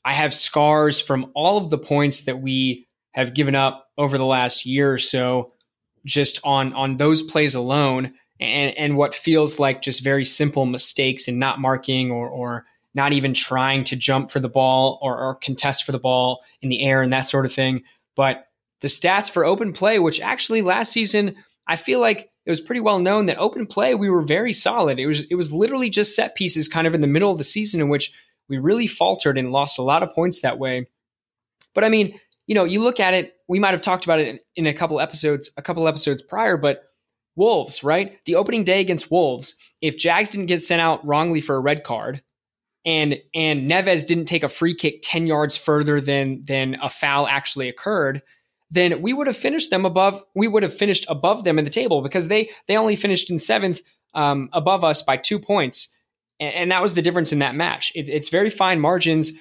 I 0.06 0.14
have 0.14 0.34
scars 0.34 1.02
from 1.02 1.32
all 1.36 1.58
of 1.58 1.70
the 1.70 1.78
points 1.78 2.24
that 2.24 2.42
we 2.42 2.88
have 3.12 3.34
given 3.34 3.56
up 3.56 3.88
over 3.98 4.18
the 4.18 4.26
last 4.26 4.66
year 4.66 4.94
or 4.94 4.98
so, 4.98 5.52
just 6.06 6.40
on 6.44 6.74
on 6.74 6.98
those 6.98 7.22
plays 7.22 7.56
alone, 7.56 8.14
and 8.40 8.78
and 8.78 8.96
what 8.96 9.14
feels 9.14 9.60
like 9.60 9.82
just 9.82 10.04
very 10.04 10.24
simple 10.24 10.66
mistakes 10.66 11.28
in 11.28 11.40
not 11.40 11.60
marking 11.60 12.12
or 12.12 12.30
or 12.30 12.66
not 12.94 13.14
even 13.14 13.34
trying 13.34 13.84
to 13.84 13.96
jump 13.96 14.32
for 14.32 14.40
the 14.40 14.50
ball 14.50 14.98
or, 15.02 15.18
or 15.18 15.36
contest 15.36 15.84
for 15.84 15.92
the 15.92 16.00
ball 16.00 16.44
in 16.62 16.70
the 16.70 16.82
air 16.82 17.02
and 17.02 17.14
that 17.14 17.28
sort 17.28 17.46
of 17.46 17.54
thing. 17.54 17.84
But 18.16 18.46
the 18.82 18.88
stats 18.88 19.30
for 19.30 19.46
open 19.46 19.74
play, 19.74 20.00
which 20.00 20.22
actually 20.22 20.62
last 20.62 20.92
season 20.92 21.36
I 21.70 21.76
feel 21.76 22.00
like 22.00 22.32
it 22.46 22.50
was 22.50 22.60
pretty 22.60 22.82
well 22.82 22.98
known 22.98 23.28
that 23.28 23.38
open 23.38 23.68
play 23.68 23.94
we 23.94 24.10
were 24.10 24.24
very 24.24 24.54
solid. 24.54 25.00
It 25.00 25.06
was 25.06 25.22
it 25.30 25.36
was 25.36 25.54
literally 25.54 25.92
just 25.92 26.16
set 26.16 26.36
pieces 26.36 26.68
kind 26.68 26.88
of 26.88 26.96
in 26.96 27.02
the 27.02 27.08
middle 27.08 27.32
of 27.32 27.38
the 27.38 27.44
season 27.44 27.80
in 27.80 27.90
which 27.90 28.12
we 28.50 28.58
really 28.58 28.88
faltered 28.88 29.38
and 29.38 29.52
lost 29.52 29.78
a 29.78 29.84
lot 29.84 30.02
of 30.02 30.14
points 30.14 30.42
that 30.42 30.58
way. 30.58 30.88
But 31.76 31.84
I 31.84 31.90
mean, 31.90 32.20
you 32.48 32.56
know, 32.56 32.64
you 32.64 32.82
look 32.82 33.00
at 33.00 33.14
it, 33.14 33.34
we 33.48 33.60
might 33.60 33.76
have 33.76 33.84
talked 33.84 34.04
about 34.04 34.20
it 34.20 34.44
in, 34.56 34.66
a 34.66 34.74
couple 34.74 35.00
episodes, 35.00 35.52
a 35.56 35.62
couple 35.62 35.88
episodes 35.88 36.24
prior, 36.24 36.58
but 36.58 36.84
Wolves, 37.36 37.84
right? 37.84 38.18
The 38.26 38.36
opening 38.36 38.64
day 38.64 38.82
against 38.82 39.12
Wolves, 39.12 39.54
if 39.82 39.96
Jags 39.96 40.32
didn't 40.32 40.48
get 40.48 40.64
sent 40.64 40.82
out 40.82 41.06
wrongly 41.06 41.42
for 41.42 41.56
a 41.56 41.60
red 41.60 41.84
card, 41.84 42.24
and 42.84 43.20
and 43.36 43.70
Neves 43.70 44.08
didn't 44.08 44.26
take 44.26 44.42
a 44.44 44.50
free 44.50 44.74
kick 44.74 45.02
10 45.04 45.28
yards 45.28 45.56
further 45.56 46.02
than 46.02 46.44
than 46.46 46.78
a 46.82 46.90
foul 46.90 47.28
actually 47.28 47.70
occurred, 47.70 48.24
then 48.72 49.02
we 49.02 49.14
would 49.14 49.28
have 49.28 49.38
finished 49.38 49.70
them 49.70 49.86
above. 49.86 50.24
We 50.36 50.48
would 50.48 50.64
have 50.64 50.74
finished 50.74 51.06
above 51.10 51.44
them 51.44 51.58
in 51.58 51.66
the 51.66 51.72
table 51.72 52.02
because 52.02 52.28
they 52.28 52.50
they 52.68 52.78
only 52.78 52.96
finished 52.96 53.30
in 53.30 53.40
seventh 53.40 53.82
um, 54.14 54.50
above 54.54 54.84
us 54.84 55.02
by 55.02 55.18
two 55.18 55.40
points, 55.40 55.90
and, 56.40 56.54
and, 56.54 56.72
that 56.72 56.82
was 56.82 56.96
the 56.96 57.02
difference 57.02 57.32
in 57.32 57.40
that 57.40 57.56
match. 57.56 57.92
It, 57.96 58.10
it's 58.10 58.30
very 58.30 58.50
fine 58.50 58.80
margins, 58.80 59.32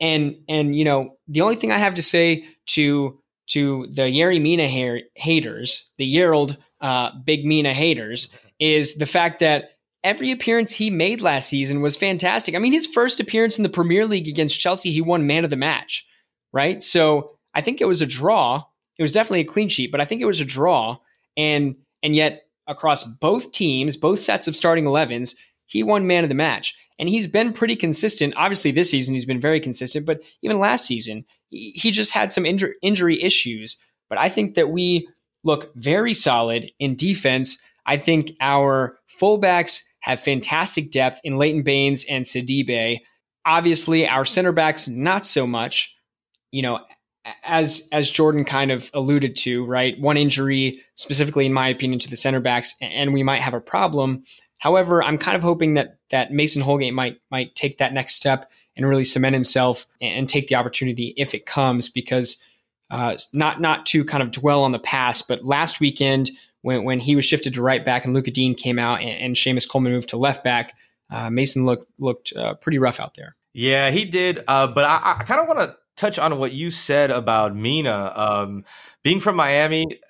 and 0.00 0.36
and 0.48 0.76
you 0.76 0.84
know 0.84 1.16
the 1.28 1.40
only 1.40 1.56
thing 1.56 1.72
I 1.72 1.78
have 1.78 1.94
to 1.94 2.02
say 2.02 2.46
to 2.68 3.18
to 3.48 3.86
the 3.90 4.02
Yerry 4.02 4.40
Mina 4.40 4.68
haters, 5.14 5.90
the 5.98 6.14
Yerald 6.14 6.56
uh, 6.80 7.10
Big 7.24 7.44
Mina 7.44 7.74
haters, 7.74 8.28
is 8.58 8.94
the 8.94 9.06
fact 9.06 9.40
that 9.40 9.76
every 10.02 10.30
appearance 10.30 10.72
he 10.72 10.90
made 10.90 11.20
last 11.20 11.48
season 11.48 11.80
was 11.80 11.96
fantastic. 11.96 12.54
I 12.54 12.58
mean, 12.58 12.72
his 12.72 12.86
first 12.86 13.20
appearance 13.20 13.58
in 13.58 13.62
the 13.62 13.68
Premier 13.68 14.06
League 14.06 14.28
against 14.28 14.60
Chelsea, 14.60 14.90
he 14.90 15.00
won 15.00 15.26
man 15.26 15.44
of 15.44 15.50
the 15.50 15.56
match, 15.56 16.06
right? 16.52 16.82
So 16.82 17.33
I 17.54 17.60
think 17.60 17.80
it 17.80 17.86
was 17.86 18.02
a 18.02 18.06
draw. 18.06 18.64
It 18.98 19.02
was 19.02 19.12
definitely 19.12 19.40
a 19.40 19.44
clean 19.44 19.68
sheet, 19.68 19.90
but 19.90 20.00
I 20.00 20.04
think 20.04 20.20
it 20.20 20.26
was 20.26 20.40
a 20.40 20.44
draw. 20.44 20.98
And 21.36 21.76
and 22.02 22.14
yet 22.14 22.42
across 22.66 23.04
both 23.04 23.52
teams, 23.52 23.96
both 23.96 24.20
sets 24.20 24.48
of 24.48 24.56
starting 24.56 24.84
11s, 24.84 25.34
he 25.66 25.82
won 25.82 26.06
man 26.06 26.24
of 26.24 26.28
the 26.28 26.34
match. 26.34 26.76
And 26.98 27.08
he's 27.08 27.26
been 27.26 27.52
pretty 27.52 27.76
consistent. 27.76 28.34
Obviously, 28.36 28.70
this 28.70 28.90
season 28.90 29.14
he's 29.14 29.24
been 29.24 29.40
very 29.40 29.60
consistent, 29.60 30.06
but 30.06 30.22
even 30.42 30.60
last 30.60 30.86
season, 30.86 31.24
he 31.50 31.90
just 31.90 32.12
had 32.12 32.30
some 32.30 32.46
injury, 32.46 33.22
issues. 33.22 33.76
but 34.08 34.18
I 34.18 34.28
think 34.28 34.54
that 34.54 34.70
we 34.70 35.08
look 35.42 35.72
very 35.74 36.14
solid 36.14 36.70
in 36.78 36.96
defense. 36.96 37.58
I 37.86 37.96
think 37.96 38.32
our 38.40 38.98
fullbacks 39.20 39.82
have 40.00 40.20
fantastic 40.20 40.90
depth 40.90 41.20
in 41.24 41.36
Leighton 41.36 41.62
Baines 41.62 42.04
and 42.08 42.24
Sidibe. 42.24 43.00
Obviously, 43.46 44.08
our 44.08 44.24
center 44.24 44.52
backs 44.52 44.88
not 44.88 45.26
so 45.26 45.46
much. 45.46 45.96
You 46.50 46.62
know, 46.62 46.80
as 47.42 47.88
as 47.92 48.10
Jordan 48.10 48.44
kind 48.44 48.70
of 48.70 48.90
alluded 48.94 49.36
to, 49.36 49.64
right? 49.64 49.98
One 49.98 50.16
injury, 50.16 50.82
specifically 50.94 51.46
in 51.46 51.52
my 51.52 51.68
opinion, 51.68 51.98
to 52.00 52.10
the 52.10 52.16
center 52.16 52.40
backs, 52.40 52.74
and 52.80 53.12
we 53.12 53.22
might 53.22 53.42
have 53.42 53.54
a 53.54 53.60
problem. 53.60 54.24
However, 54.58 55.02
I'm 55.02 55.18
kind 55.18 55.36
of 55.36 55.42
hoping 55.42 55.74
that 55.74 55.98
that 56.10 56.32
Mason 56.32 56.62
Holgate 56.62 56.94
might 56.94 57.18
might 57.30 57.54
take 57.54 57.78
that 57.78 57.92
next 57.92 58.14
step 58.14 58.50
and 58.76 58.88
really 58.88 59.04
cement 59.04 59.34
himself 59.34 59.86
and 60.00 60.28
take 60.28 60.48
the 60.48 60.56
opportunity 60.56 61.14
if 61.16 61.34
it 61.34 61.46
comes. 61.46 61.88
Because 61.88 62.42
uh, 62.90 63.16
not 63.32 63.60
not 63.60 63.86
to 63.86 64.04
kind 64.04 64.22
of 64.22 64.30
dwell 64.30 64.62
on 64.64 64.72
the 64.72 64.78
past, 64.78 65.28
but 65.28 65.44
last 65.44 65.80
weekend 65.80 66.30
when 66.62 66.84
when 66.84 67.00
he 67.00 67.16
was 67.16 67.24
shifted 67.24 67.54
to 67.54 67.62
right 67.62 67.84
back 67.84 68.04
and 68.04 68.14
Lucas 68.14 68.32
Digne 68.32 68.54
came 68.54 68.78
out 68.78 69.00
and, 69.00 69.10
and 69.10 69.36
Seamus 69.36 69.68
Coleman 69.68 69.92
moved 69.92 70.10
to 70.10 70.16
left 70.16 70.44
back, 70.44 70.74
uh, 71.10 71.30
Mason 71.30 71.64
looked 71.66 71.86
looked 71.98 72.32
uh, 72.34 72.54
pretty 72.54 72.78
rough 72.78 73.00
out 73.00 73.14
there. 73.14 73.36
Yeah, 73.52 73.90
he 73.90 74.04
did. 74.04 74.40
Uh, 74.48 74.66
but 74.66 74.84
I, 74.84 75.16
I 75.20 75.24
kind 75.24 75.40
of 75.40 75.46
want 75.46 75.60
to 75.60 75.76
touch 75.96 76.18
on 76.18 76.38
what 76.38 76.52
you 76.52 76.70
said 76.70 77.10
about 77.10 77.54
Mina. 77.54 78.12
Um, 78.14 78.64
being 79.02 79.20
from 79.20 79.36
Miami, 79.36 80.00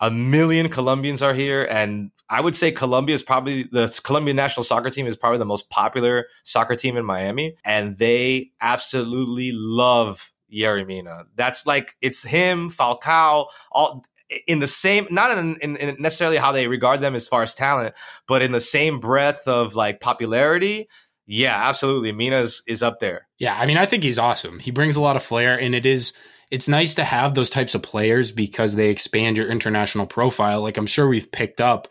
a 0.00 0.10
million 0.10 0.68
Colombians 0.68 1.22
are 1.22 1.34
here, 1.34 1.66
and 1.70 2.10
I 2.28 2.40
would 2.40 2.56
say 2.56 2.72
Colombia 2.72 3.14
is 3.14 3.22
probably 3.22 3.64
the 3.64 4.00
Colombian 4.04 4.36
national 4.36 4.64
soccer 4.64 4.90
team 4.90 5.06
is 5.06 5.16
probably 5.16 5.38
the 5.38 5.44
most 5.44 5.70
popular 5.70 6.26
soccer 6.42 6.74
team 6.74 6.96
in 6.96 7.04
Miami, 7.04 7.56
and 7.64 7.98
they 7.98 8.50
absolutely 8.60 9.52
love 9.52 10.32
Yerry 10.52 10.86
Mina. 10.86 11.24
That's 11.34 11.66
like 11.66 11.96
it's 12.00 12.22
him, 12.22 12.70
Falcao, 12.70 13.46
all 13.72 14.04
in 14.46 14.58
the 14.58 14.68
same 14.68 15.06
not 15.10 15.36
in, 15.36 15.56
in, 15.56 15.76
in, 15.76 15.96
necessarily 15.98 16.38
how 16.38 16.50
they 16.50 16.66
regard 16.66 17.00
them 17.00 17.14
as 17.14 17.28
far 17.28 17.42
as 17.42 17.54
talent 17.54 17.94
but 18.26 18.40
in 18.40 18.52
the 18.52 18.60
same 18.60 18.98
breadth 18.98 19.46
of 19.46 19.74
like 19.74 20.00
popularity 20.00 20.88
yeah, 21.26 21.68
absolutely. 21.68 22.12
Mina's 22.12 22.62
is 22.66 22.82
up 22.82 23.00
there. 23.00 23.26
Yeah, 23.38 23.56
I 23.56 23.66
mean, 23.66 23.78
I 23.78 23.86
think 23.86 24.02
he's 24.02 24.18
awesome. 24.18 24.58
He 24.58 24.70
brings 24.70 24.96
a 24.96 25.00
lot 25.00 25.16
of 25.16 25.22
flair, 25.22 25.58
and 25.58 25.74
it 25.74 25.86
is 25.86 26.12
it's 26.50 26.68
nice 26.68 26.94
to 26.96 27.04
have 27.04 27.34
those 27.34 27.50
types 27.50 27.74
of 27.74 27.82
players 27.82 28.30
because 28.30 28.76
they 28.76 28.90
expand 28.90 29.36
your 29.36 29.48
international 29.48 30.06
profile. 30.06 30.62
Like 30.62 30.76
I'm 30.76 30.86
sure 30.86 31.08
we've 31.08 31.30
picked 31.32 31.60
up 31.60 31.88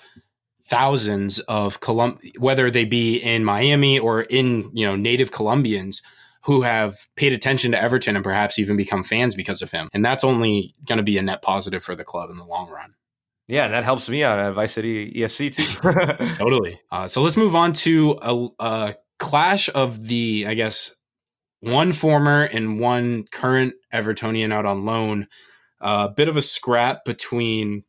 thousands 0.63 1.39
of 1.39 1.79
Colum- 1.79 2.19
whether 2.37 2.71
they 2.71 2.85
be 2.85 3.17
in 3.17 3.43
Miami 3.43 3.99
or 3.99 4.21
in 4.21 4.71
you 4.73 4.85
know 4.85 4.95
native 4.95 5.31
Colombians 5.31 6.01
who 6.45 6.61
have 6.61 7.07
paid 7.15 7.33
attention 7.33 7.71
to 7.71 7.81
Everton 7.81 8.15
and 8.15 8.23
perhaps 8.23 8.59
even 8.59 8.75
become 8.75 9.01
fans 9.01 9.33
because 9.33 9.61
of 9.61 9.71
him. 9.71 9.89
And 9.93 10.03
that's 10.03 10.25
only 10.25 10.75
going 10.87 10.97
to 10.97 11.03
be 11.03 11.17
a 11.17 11.21
net 11.21 11.41
positive 11.41 11.83
for 11.83 11.95
the 11.95 12.03
club 12.03 12.29
in 12.29 12.37
the 12.37 12.45
long 12.45 12.69
run. 12.69 12.95
Yeah, 13.47 13.69
that 13.69 13.83
helps 13.83 14.09
me 14.09 14.23
out 14.23 14.39
at 14.39 14.53
Vice 14.53 14.73
City 14.73 15.13
EFC 15.13 15.53
too. 15.53 16.35
totally. 16.35 16.81
Uh, 16.91 17.07
so 17.07 17.21
let's 17.21 17.37
move 17.37 17.55
on 17.55 17.73
to 17.73 18.17
a, 18.21 18.47
a 18.59 18.95
clash 19.23 19.69
of 19.73 20.07
the, 20.07 20.45
I 20.49 20.53
guess, 20.53 20.93
one 21.61 21.93
former 21.93 22.43
and 22.43 22.77
one 22.77 23.23
current 23.31 23.73
Evertonian 23.93 24.51
out 24.51 24.65
on 24.65 24.83
loan. 24.83 25.27
A 25.81 25.85
uh, 25.85 26.07
bit 26.09 26.27
of 26.27 26.35
a 26.35 26.41
scrap 26.41 27.05
between 27.05 27.85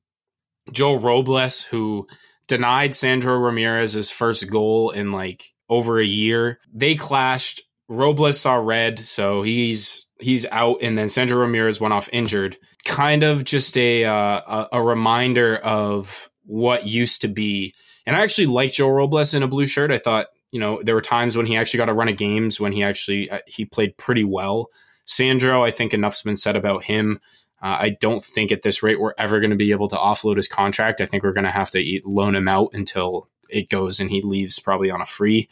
Joel 0.73 0.99
Robles, 0.99 1.65
who 1.65 2.07
denied 2.47 2.95
Sandro 2.95 3.37
Ramirez 3.37 3.95
his 3.95 4.13
first 4.13 4.49
goal 4.49 4.91
in 4.91 5.11
like 5.11 5.43
over 5.69 5.99
a 5.99 6.05
year. 6.05 6.61
They 6.73 6.95
clashed. 6.95 7.63
Robles 7.89 8.41
saw 8.41 8.55
red, 8.55 9.01
so 9.01 9.43
he's 9.43 10.07
he's 10.21 10.47
out, 10.53 10.79
and 10.83 10.97
then 10.97 11.09
Sandro 11.09 11.39
Ramirez 11.39 11.81
went 11.81 11.95
off 11.95 12.09
injured. 12.13 12.57
Kind 12.85 13.25
of 13.25 13.43
just 13.43 13.77
a 13.77 14.05
uh, 14.05 14.67
a, 14.73 14.83
reminder 14.83 15.57
of 15.57 16.31
what 16.45 16.87
used 16.87 17.23
to 17.23 17.29
be. 17.29 17.75
And 18.07 18.15
I 18.15 18.23
actually 18.23 18.47
liked 18.47 18.77
Joe 18.77 18.89
Robles 18.89 19.35
in 19.35 19.43
a 19.43 19.49
blue 19.49 19.67
shirt. 19.67 19.91
I 19.91 19.99
thought 19.99 20.27
you 20.55 20.61
know, 20.61 20.81
there 20.85 20.95
were 20.95 21.01
times 21.01 21.37
when 21.37 21.47
he 21.47 21.57
actually 21.57 21.79
got 21.79 21.89
a 21.89 21.93
run 21.93 22.09
of 22.09 22.17
games 22.17 22.61
when 22.61 22.71
he 22.71 22.85
actually 22.85 23.29
uh, 23.29 23.41
he 23.49 23.65
played 23.65 23.97
pretty 23.97 24.23
well. 24.23 24.71
Sandro, 25.05 25.65
I 25.65 25.73
think 25.73 25.93
enough's 25.93 26.23
been 26.23 26.37
said 26.37 26.55
about 26.55 26.85
him. 26.85 27.19
Uh, 27.61 27.77
I 27.81 27.97
don't 28.01 28.23
think 28.23 28.53
at 28.53 28.63
this 28.63 28.81
rate 28.81 29.01
we're 29.01 29.15
ever 29.19 29.41
going 29.41 29.51
to 29.51 29.57
be 29.57 29.73
able 29.73 29.89
to 29.89 29.97
offload 29.97 30.37
his 30.37 30.47
contract. 30.47 31.01
I 31.01 31.07
think 31.07 31.25
we're 31.25 31.33
going 31.33 31.43
to 31.43 31.51
have 31.51 31.71
to 31.71 31.81
eat, 31.81 32.07
loan 32.07 32.37
him 32.37 32.47
out 32.47 32.69
until 32.73 33.29
it 33.49 33.69
goes 33.69 33.99
and 33.99 34.13
he 34.13 34.23
leaves 34.23 34.61
probably 34.61 34.93
on 34.93 35.01
a 35.01 35.07
free, 35.07 35.49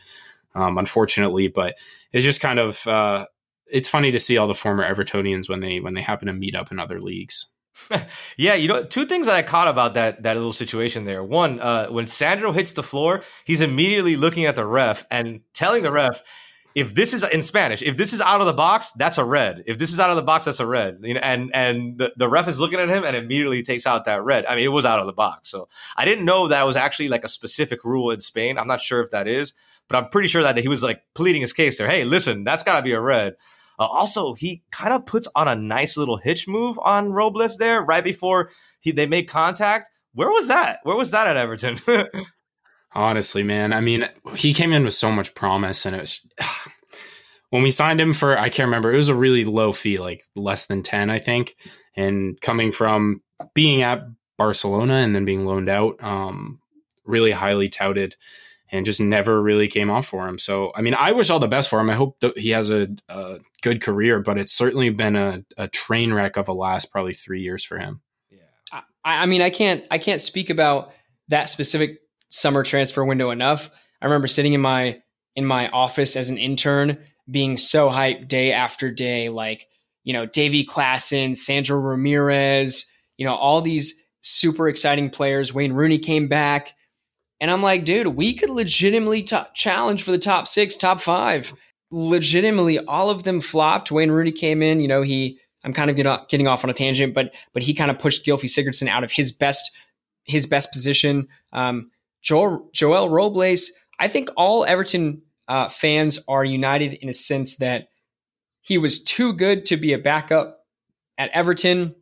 um, 0.55 0.79
unfortunately. 0.79 1.49
But 1.49 1.75
it's 2.13 2.25
just 2.25 2.41
kind 2.41 2.61
of 2.61 2.87
uh, 2.87 3.27
it's 3.67 3.89
funny 3.89 4.13
to 4.13 4.21
see 4.21 4.39
all 4.39 4.47
the 4.47 4.55
former 4.55 4.89
Evertonians 4.89 5.49
when 5.49 5.59
they 5.59 5.81
when 5.81 5.95
they 5.95 6.03
happen 6.03 6.29
to 6.29 6.33
meet 6.33 6.55
up 6.55 6.71
in 6.71 6.79
other 6.79 7.01
leagues. 7.01 7.51
Yeah, 8.37 8.55
you 8.55 8.69
know, 8.69 8.83
two 8.85 9.07
things 9.07 9.27
that 9.27 9.37
I 9.37 9.43
caught 9.43 9.69
about 9.69 9.95
that 9.95 10.23
that 10.23 10.37
little 10.37 10.53
situation 10.53 11.05
there. 11.05 11.23
One, 11.23 11.61
uh, 11.61 11.87
when 11.89 12.07
Sandro 12.07 12.53
hits 12.53 12.73
the 12.73 12.83
floor, 12.83 13.23
he's 13.45 13.61
immediately 13.61 14.17
looking 14.17 14.47
at 14.47 14.57
the 14.57 14.67
ref 14.67 15.05
and 15.11 15.41
telling 15.55 15.83
the 15.83 15.93
ref, 15.93 16.23
if 16.75 16.95
this 16.95 17.13
is 17.13 17.23
in 17.25 17.43
Spanish, 17.43 17.83
if 17.83 17.97
this 17.97 18.13
is 18.13 18.21
out 18.21 18.41
of 18.41 18.47
the 18.47 18.53
box, 18.53 18.93
that's 18.93 19.19
a 19.19 19.25
red. 19.25 19.65
If 19.67 19.79
this 19.79 19.93
is 19.93 20.01
out 20.01 20.11
of 20.11 20.17
the 20.17 20.23
box, 20.23 20.47
that's 20.47 20.61
a 20.61 20.67
red. 20.67 21.01
You 21.03 21.15
know, 21.15 21.21
and 21.21 21.51
and 21.55 21.99
the, 21.99 22.13
the 22.17 22.29
ref 22.29 22.49
is 22.49 22.59
looking 22.59 22.79
at 22.81 22.89
him 22.89 23.05
and 23.05 23.15
immediately 23.15 23.63
takes 23.63 23.87
out 23.87 24.07
that 24.07 24.25
red. 24.25 24.47
I 24.47 24.57
mean, 24.57 24.65
it 24.65 24.69
was 24.69 24.87
out 24.87 25.01
of 25.01 25.07
the 25.07 25.13
box. 25.13 25.51
So 25.51 25.69
I 25.97 26.05
didn't 26.05 26.25
know 26.25 26.49
that 26.49 26.67
was 26.67 26.77
actually 26.77 27.09
like 27.09 27.25
a 27.25 27.29
specific 27.29 27.85
rule 27.85 28.11
in 28.11 28.21
Spain. 28.21 28.59
I'm 28.59 28.69
not 28.69 28.81
sure 28.81 29.01
if 29.01 29.11
that 29.11 29.29
is, 29.29 29.53
but 29.89 29.97
I'm 29.97 30.09
pretty 30.09 30.29
sure 30.29 30.43
that 30.43 30.57
he 30.57 30.69
was 30.69 30.83
like 30.83 31.03
pleading 31.15 31.43
his 31.43 31.53
case 31.53 31.79
there. 31.79 31.89
Hey, 31.89 32.05
listen, 32.05 32.45
that's 32.45 32.65
got 32.65 32.77
to 32.77 32.83
be 32.83 32.93
a 32.93 33.01
red. 33.01 33.37
Uh, 33.79 33.87
also, 33.87 34.35
he 34.35 34.63
kind 34.71 34.93
of 34.93 35.07
puts 35.07 35.29
on 35.35 35.49
a 35.49 35.55
nice 35.55 35.97
little 35.97 36.17
hitch 36.17 36.47
move 36.47 36.79
on 36.83 37.13
Robles 37.13 37.57
there 37.57 37.83
right 37.83 38.05
before 38.05 38.51
he 38.81 38.93
they 38.93 39.07
make 39.07 39.29
contact. 39.29 39.89
Where 40.15 40.31
was 40.31 40.49
that? 40.49 40.79
Where 40.83 40.97
was 40.97 41.11
that 41.13 41.27
at 41.27 41.37
Everton? 41.37 41.79
Honestly, 42.95 43.43
man, 43.43 43.73
I 43.73 43.81
mean, 43.81 44.09
he 44.35 44.53
came 44.53 44.73
in 44.73 44.85
with 44.85 44.95
so 44.95 45.11
much 45.11 45.35
promise, 45.35 45.87
and 45.87 45.97
it 45.97 46.01
was 46.01 46.21
when 47.51 47.63
we 47.63 47.71
signed 47.71 48.01
him 48.01 48.13
for 48.13 48.39
I 48.39 48.49
can't 48.49 48.67
remember. 48.67 48.93
It 48.93 48.97
was 48.97 49.09
a 49.09 49.15
really 49.15 49.45
low 49.45 49.73
fee, 49.73 49.99
like 49.99 50.23
less 50.37 50.67
than 50.67 50.83
ten, 50.83 51.11
I 51.11 51.19
think. 51.19 51.55
And 51.97 52.41
coming 52.41 52.73
from 52.73 53.23
being 53.55 53.83
at 53.83 54.03
Barcelona 54.39 54.95
and 54.95 55.15
then 55.15 55.25
being 55.25 55.47
loaned 55.47 55.69
out, 55.69 56.03
um, 56.03 56.61
really 57.05 57.33
highly 57.33 57.69
touted 57.69 58.17
and 58.73 58.87
just 58.87 59.01
never 59.01 59.41
really 59.41 59.69
came 59.69 59.91
off 59.91 60.07
for 60.07 60.27
him. 60.27 60.39
So, 60.39 60.73
I 60.75 60.81
mean, 60.81 60.95
I 60.95 61.13
wish 61.13 61.29
all 61.29 61.39
the 61.39 61.47
best 61.47 61.69
for 61.69 61.79
him. 61.79 61.91
I 61.91 61.95
hope 61.95 62.19
that 62.21 62.39
he 62.39 62.51
has 62.51 62.71
a, 62.71 62.89
a 63.09 63.37
good 63.63 63.83
career, 63.83 64.19
but 64.21 64.39
it's 64.39 64.55
certainly 64.55 64.89
been 64.89 65.15
a, 65.15 65.45
a, 65.59 65.69
train 65.69 66.15
wreck 66.15 66.39
of 66.39 66.49
a 66.49 66.55
last 66.55 66.91
probably 66.91 67.13
three 67.13 67.43
years 67.43 67.63
for 67.63 67.79
him. 67.79 68.01
Yeah, 68.31 68.81
I, 69.05 69.23
I 69.23 69.27
mean, 69.27 69.43
I 69.43 69.51
can't 69.51 69.85
I 69.91 69.99
can't 69.99 70.23
speak 70.23 70.49
about 70.49 70.93
that 71.29 71.51
specific 71.51 72.01
summer 72.31 72.63
transfer 72.63 73.05
window 73.05 73.31
enough. 73.31 73.71
I 74.01 74.07
remember 74.07 74.27
sitting 74.27 74.55
in 74.55 74.63
my 74.63 75.03
in 75.37 75.45
my 75.45 75.69
office 75.69 76.17
as 76.17 76.31
an 76.31 76.39
intern, 76.39 76.99
being 77.31 77.59
so 77.59 77.91
hyped 77.91 78.27
day 78.27 78.53
after 78.53 78.91
day, 78.91 79.29
like 79.29 79.69
you 80.03 80.15
know, 80.15 80.25
Davy 80.25 80.65
Klaassen, 80.65 81.37
Sandro 81.37 81.79
Ramirez, 81.79 82.87
you 83.19 83.27
know, 83.27 83.35
all 83.35 83.61
these 83.61 84.03
super 84.23 84.69
exciting 84.69 85.11
players. 85.11 85.53
Wayne 85.53 85.75
Rooney 85.75 85.99
came 85.99 86.27
back 86.27 86.73
and 87.43 87.51
I'm 87.51 87.61
like, 87.61 87.85
dude, 87.85 88.07
we 88.07 88.35
could 88.35 88.51
legitimately 88.51 89.25
t- 89.25 89.37
challenge 89.53 90.05
for 90.05 90.13
the 90.13 90.19
top 90.19 90.47
six, 90.47 90.77
top 90.77 91.01
five. 91.01 91.53
Legitimately, 91.91 92.79
all 92.79 93.11
of 93.11 93.25
them 93.25 93.41
flopped. 93.41 93.91
Wayne 93.91 94.13
Rooney 94.13 94.31
came 94.31 94.63
in. 94.63 94.79
You 94.81 94.87
know, 94.87 95.03
he. 95.03 95.41
I'm 95.65 95.73
kind 95.73 95.91
of 95.91 95.97
get 95.97 96.29
getting 96.29 96.47
off 96.47 96.63
on 96.63 96.71
a 96.71 96.73
tangent, 96.73 97.15
but 97.15 97.35
but 97.53 97.65
he 97.65 97.75
kind 97.75 97.91
of 97.91 97.99
pushed 97.99 98.25
Gylfi 98.25 98.45
Sigurdsson 98.45 98.89
out 98.89 99.03
of 99.03 99.11
his 99.11 99.33
best 99.33 99.73
his 100.23 100.47
best 100.47 100.73
position. 100.73 101.27
Um, 101.53 101.91
Joel 102.23 102.71
Joel 102.73 103.11
Robles. 103.11 103.73
I 103.99 104.07
think 104.07 104.31
all 104.37 104.65
Everton 104.65 105.23
uh, 105.49 105.69
fans 105.69 106.21
are 106.29 106.45
united 106.45 106.95
in 106.95 107.09
a 107.09 107.13
sense 107.13 107.57
that 107.57 107.89
he 108.61 108.79
was 108.79 109.03
too 109.03 109.33
good 109.33 109.67
to 109.67 109.77
be 109.77 109.93
a 109.93 109.99
backup 109.99 110.61
at 111.19 111.31
Everton 111.31 111.97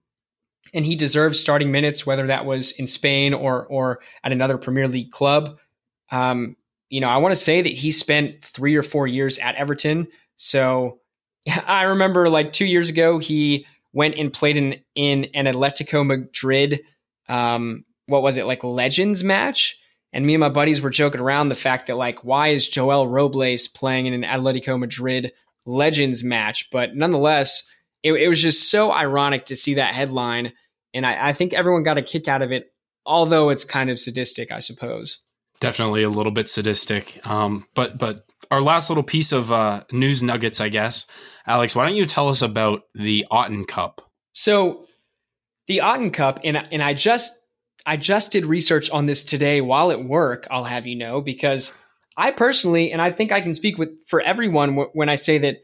and 0.72 0.84
he 0.84 0.96
deserves 0.96 1.40
starting 1.40 1.72
minutes, 1.72 2.06
whether 2.06 2.26
that 2.28 2.46
was 2.46 2.72
in 2.72 2.86
Spain 2.86 3.34
or 3.34 3.66
or 3.66 4.00
at 4.24 4.32
another 4.32 4.58
Premier 4.58 4.88
League 4.88 5.10
club. 5.10 5.58
Um, 6.10 6.56
you 6.88 7.00
know, 7.00 7.08
I 7.08 7.18
want 7.18 7.32
to 7.32 7.40
say 7.40 7.62
that 7.62 7.72
he 7.72 7.90
spent 7.90 8.44
three 8.44 8.76
or 8.76 8.82
four 8.82 9.06
years 9.06 9.38
at 9.38 9.54
Everton. 9.54 10.08
So 10.36 11.00
I 11.66 11.82
remember 11.82 12.28
like 12.28 12.52
two 12.52 12.66
years 12.66 12.88
ago, 12.88 13.18
he 13.18 13.66
went 13.92 14.16
and 14.16 14.32
played 14.32 14.56
in 14.56 14.80
in 14.94 15.26
an 15.34 15.46
Atletico 15.46 16.06
Madrid. 16.06 16.80
Um, 17.28 17.84
what 18.06 18.22
was 18.22 18.36
it 18.36 18.46
like 18.46 18.64
Legends 18.64 19.22
match? 19.22 19.78
And 20.12 20.26
me 20.26 20.34
and 20.34 20.40
my 20.40 20.48
buddies 20.48 20.80
were 20.80 20.90
joking 20.90 21.20
around 21.20 21.48
the 21.48 21.54
fact 21.54 21.86
that 21.86 21.96
like, 21.96 22.24
why 22.24 22.48
is 22.48 22.68
Joel 22.68 23.06
Robles 23.06 23.68
playing 23.68 24.06
in 24.06 24.14
an 24.14 24.22
Atletico 24.22 24.78
Madrid 24.78 25.32
Legends 25.64 26.24
match? 26.24 26.68
But 26.72 26.96
nonetheless, 26.96 27.68
it, 28.02 28.12
it 28.12 28.28
was 28.28 28.40
just 28.40 28.70
so 28.70 28.92
ironic 28.92 29.46
to 29.46 29.56
see 29.56 29.74
that 29.74 29.94
headline. 29.94 30.52
And 30.94 31.06
I, 31.06 31.28
I 31.28 31.32
think 31.32 31.52
everyone 31.52 31.82
got 31.82 31.98
a 31.98 32.02
kick 32.02 32.28
out 32.28 32.42
of 32.42 32.52
it, 32.52 32.72
although 33.06 33.50
it's 33.50 33.64
kind 33.64 33.90
of 33.90 33.98
sadistic, 33.98 34.50
I 34.50 34.58
suppose. 34.58 35.18
Definitely 35.60 36.02
a 36.02 36.10
little 36.10 36.32
bit 36.32 36.48
sadistic. 36.48 37.20
Um, 37.26 37.66
but 37.74 37.98
but 37.98 38.22
our 38.50 38.62
last 38.62 38.88
little 38.88 39.02
piece 39.02 39.30
of 39.30 39.52
uh, 39.52 39.84
news 39.92 40.22
nuggets, 40.22 40.60
I 40.60 40.70
guess. 40.70 41.06
Alex, 41.46 41.76
why 41.76 41.86
don't 41.86 41.96
you 41.96 42.06
tell 42.06 42.28
us 42.28 42.40
about 42.40 42.82
the 42.94 43.26
Otten 43.30 43.66
Cup? 43.66 44.00
So 44.32 44.86
the 45.66 45.82
Otten 45.82 46.12
Cup, 46.12 46.40
and 46.44 46.56
and 46.56 46.82
I 46.82 46.94
just 46.94 47.38
I 47.84 47.98
just 47.98 48.32
did 48.32 48.46
research 48.46 48.90
on 48.90 49.04
this 49.04 49.22
today 49.22 49.60
while 49.60 49.90
at 49.90 50.02
work. 50.02 50.46
I'll 50.50 50.64
have 50.64 50.86
you 50.86 50.96
know 50.96 51.20
because 51.20 51.74
I 52.16 52.30
personally, 52.30 52.90
and 52.90 53.02
I 53.02 53.12
think 53.12 53.30
I 53.30 53.40
can 53.40 53.54
speak 53.54 53.76
with 53.76 53.90
for 54.06 54.20
everyone 54.20 54.70
w- 54.70 54.90
when 54.94 55.08
I 55.08 55.14
say 55.14 55.38
that 55.38 55.58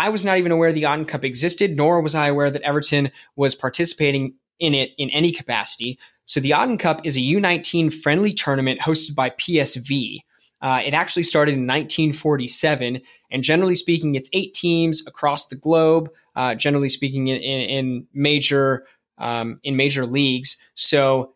I 0.00 0.08
was 0.08 0.24
not 0.24 0.38
even 0.38 0.50
aware 0.50 0.72
the 0.72 0.86
Otten 0.86 1.04
Cup 1.04 1.26
existed, 1.26 1.76
nor 1.76 2.00
was 2.00 2.14
I 2.14 2.28
aware 2.28 2.50
that 2.50 2.62
Everton 2.62 3.10
was 3.36 3.54
participating 3.54 4.32
in 4.58 4.72
it 4.72 4.92
in 4.96 5.10
any 5.10 5.30
capacity. 5.30 5.98
So 6.24 6.40
the 6.40 6.54
Otten 6.54 6.78
Cup 6.78 7.02
is 7.04 7.18
a 7.18 7.20
U19 7.20 7.92
friendly 7.92 8.32
tournament 8.32 8.80
hosted 8.80 9.14
by 9.14 9.28
PSV. 9.28 10.20
Uh, 10.62 10.80
it 10.82 10.94
actually 10.94 11.24
started 11.24 11.52
in 11.52 11.66
1947, 11.66 13.02
and 13.30 13.42
generally 13.42 13.74
speaking, 13.74 14.14
it's 14.14 14.30
eight 14.32 14.54
teams 14.54 15.06
across 15.06 15.48
the 15.48 15.56
globe. 15.56 16.08
Uh, 16.34 16.54
generally 16.54 16.88
speaking, 16.88 17.26
in, 17.26 17.36
in, 17.36 17.60
in 17.68 18.06
major 18.14 18.86
um, 19.18 19.60
in 19.64 19.76
major 19.76 20.06
leagues. 20.06 20.56
So 20.74 21.34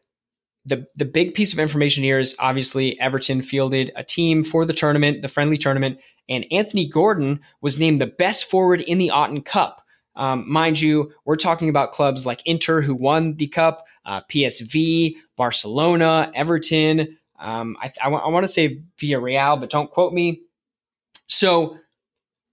the 0.64 0.86
the 0.96 1.04
big 1.04 1.34
piece 1.34 1.52
of 1.52 1.58
information 1.58 2.02
here 2.02 2.18
is 2.18 2.34
obviously 2.38 2.98
Everton 2.98 3.42
fielded 3.42 3.92
a 3.94 4.04
team 4.04 4.42
for 4.42 4.64
the 4.64 4.72
tournament, 4.72 5.20
the 5.20 5.28
friendly 5.28 5.58
tournament, 5.58 6.00
and 6.28 6.46
Anthony 6.50 6.86
Gordon 6.86 7.40
was 7.60 7.78
named 7.78 8.00
the 8.00 8.06
best 8.06 8.50
forward 8.50 8.80
in 8.80 8.98
the 8.98 9.10
Otten 9.10 9.42
Cup. 9.42 9.80
Um, 10.16 10.50
mind 10.50 10.80
you, 10.80 11.12
we're 11.24 11.36
talking 11.36 11.68
about 11.68 11.92
clubs 11.92 12.24
like 12.24 12.40
Inter 12.46 12.80
who 12.80 12.94
won 12.94 13.34
the 13.34 13.48
cup, 13.48 13.84
uh, 14.04 14.20
PSV, 14.30 15.16
Barcelona, 15.36 16.30
Everton. 16.34 17.18
Um, 17.38 17.76
I, 17.82 17.90
I, 18.00 18.04
w- 18.04 18.22
I 18.22 18.28
want 18.28 18.44
to 18.44 18.52
say 18.52 18.80
Villarreal, 18.96 19.58
but 19.58 19.70
don't 19.70 19.90
quote 19.90 20.12
me. 20.12 20.42
So 21.26 21.78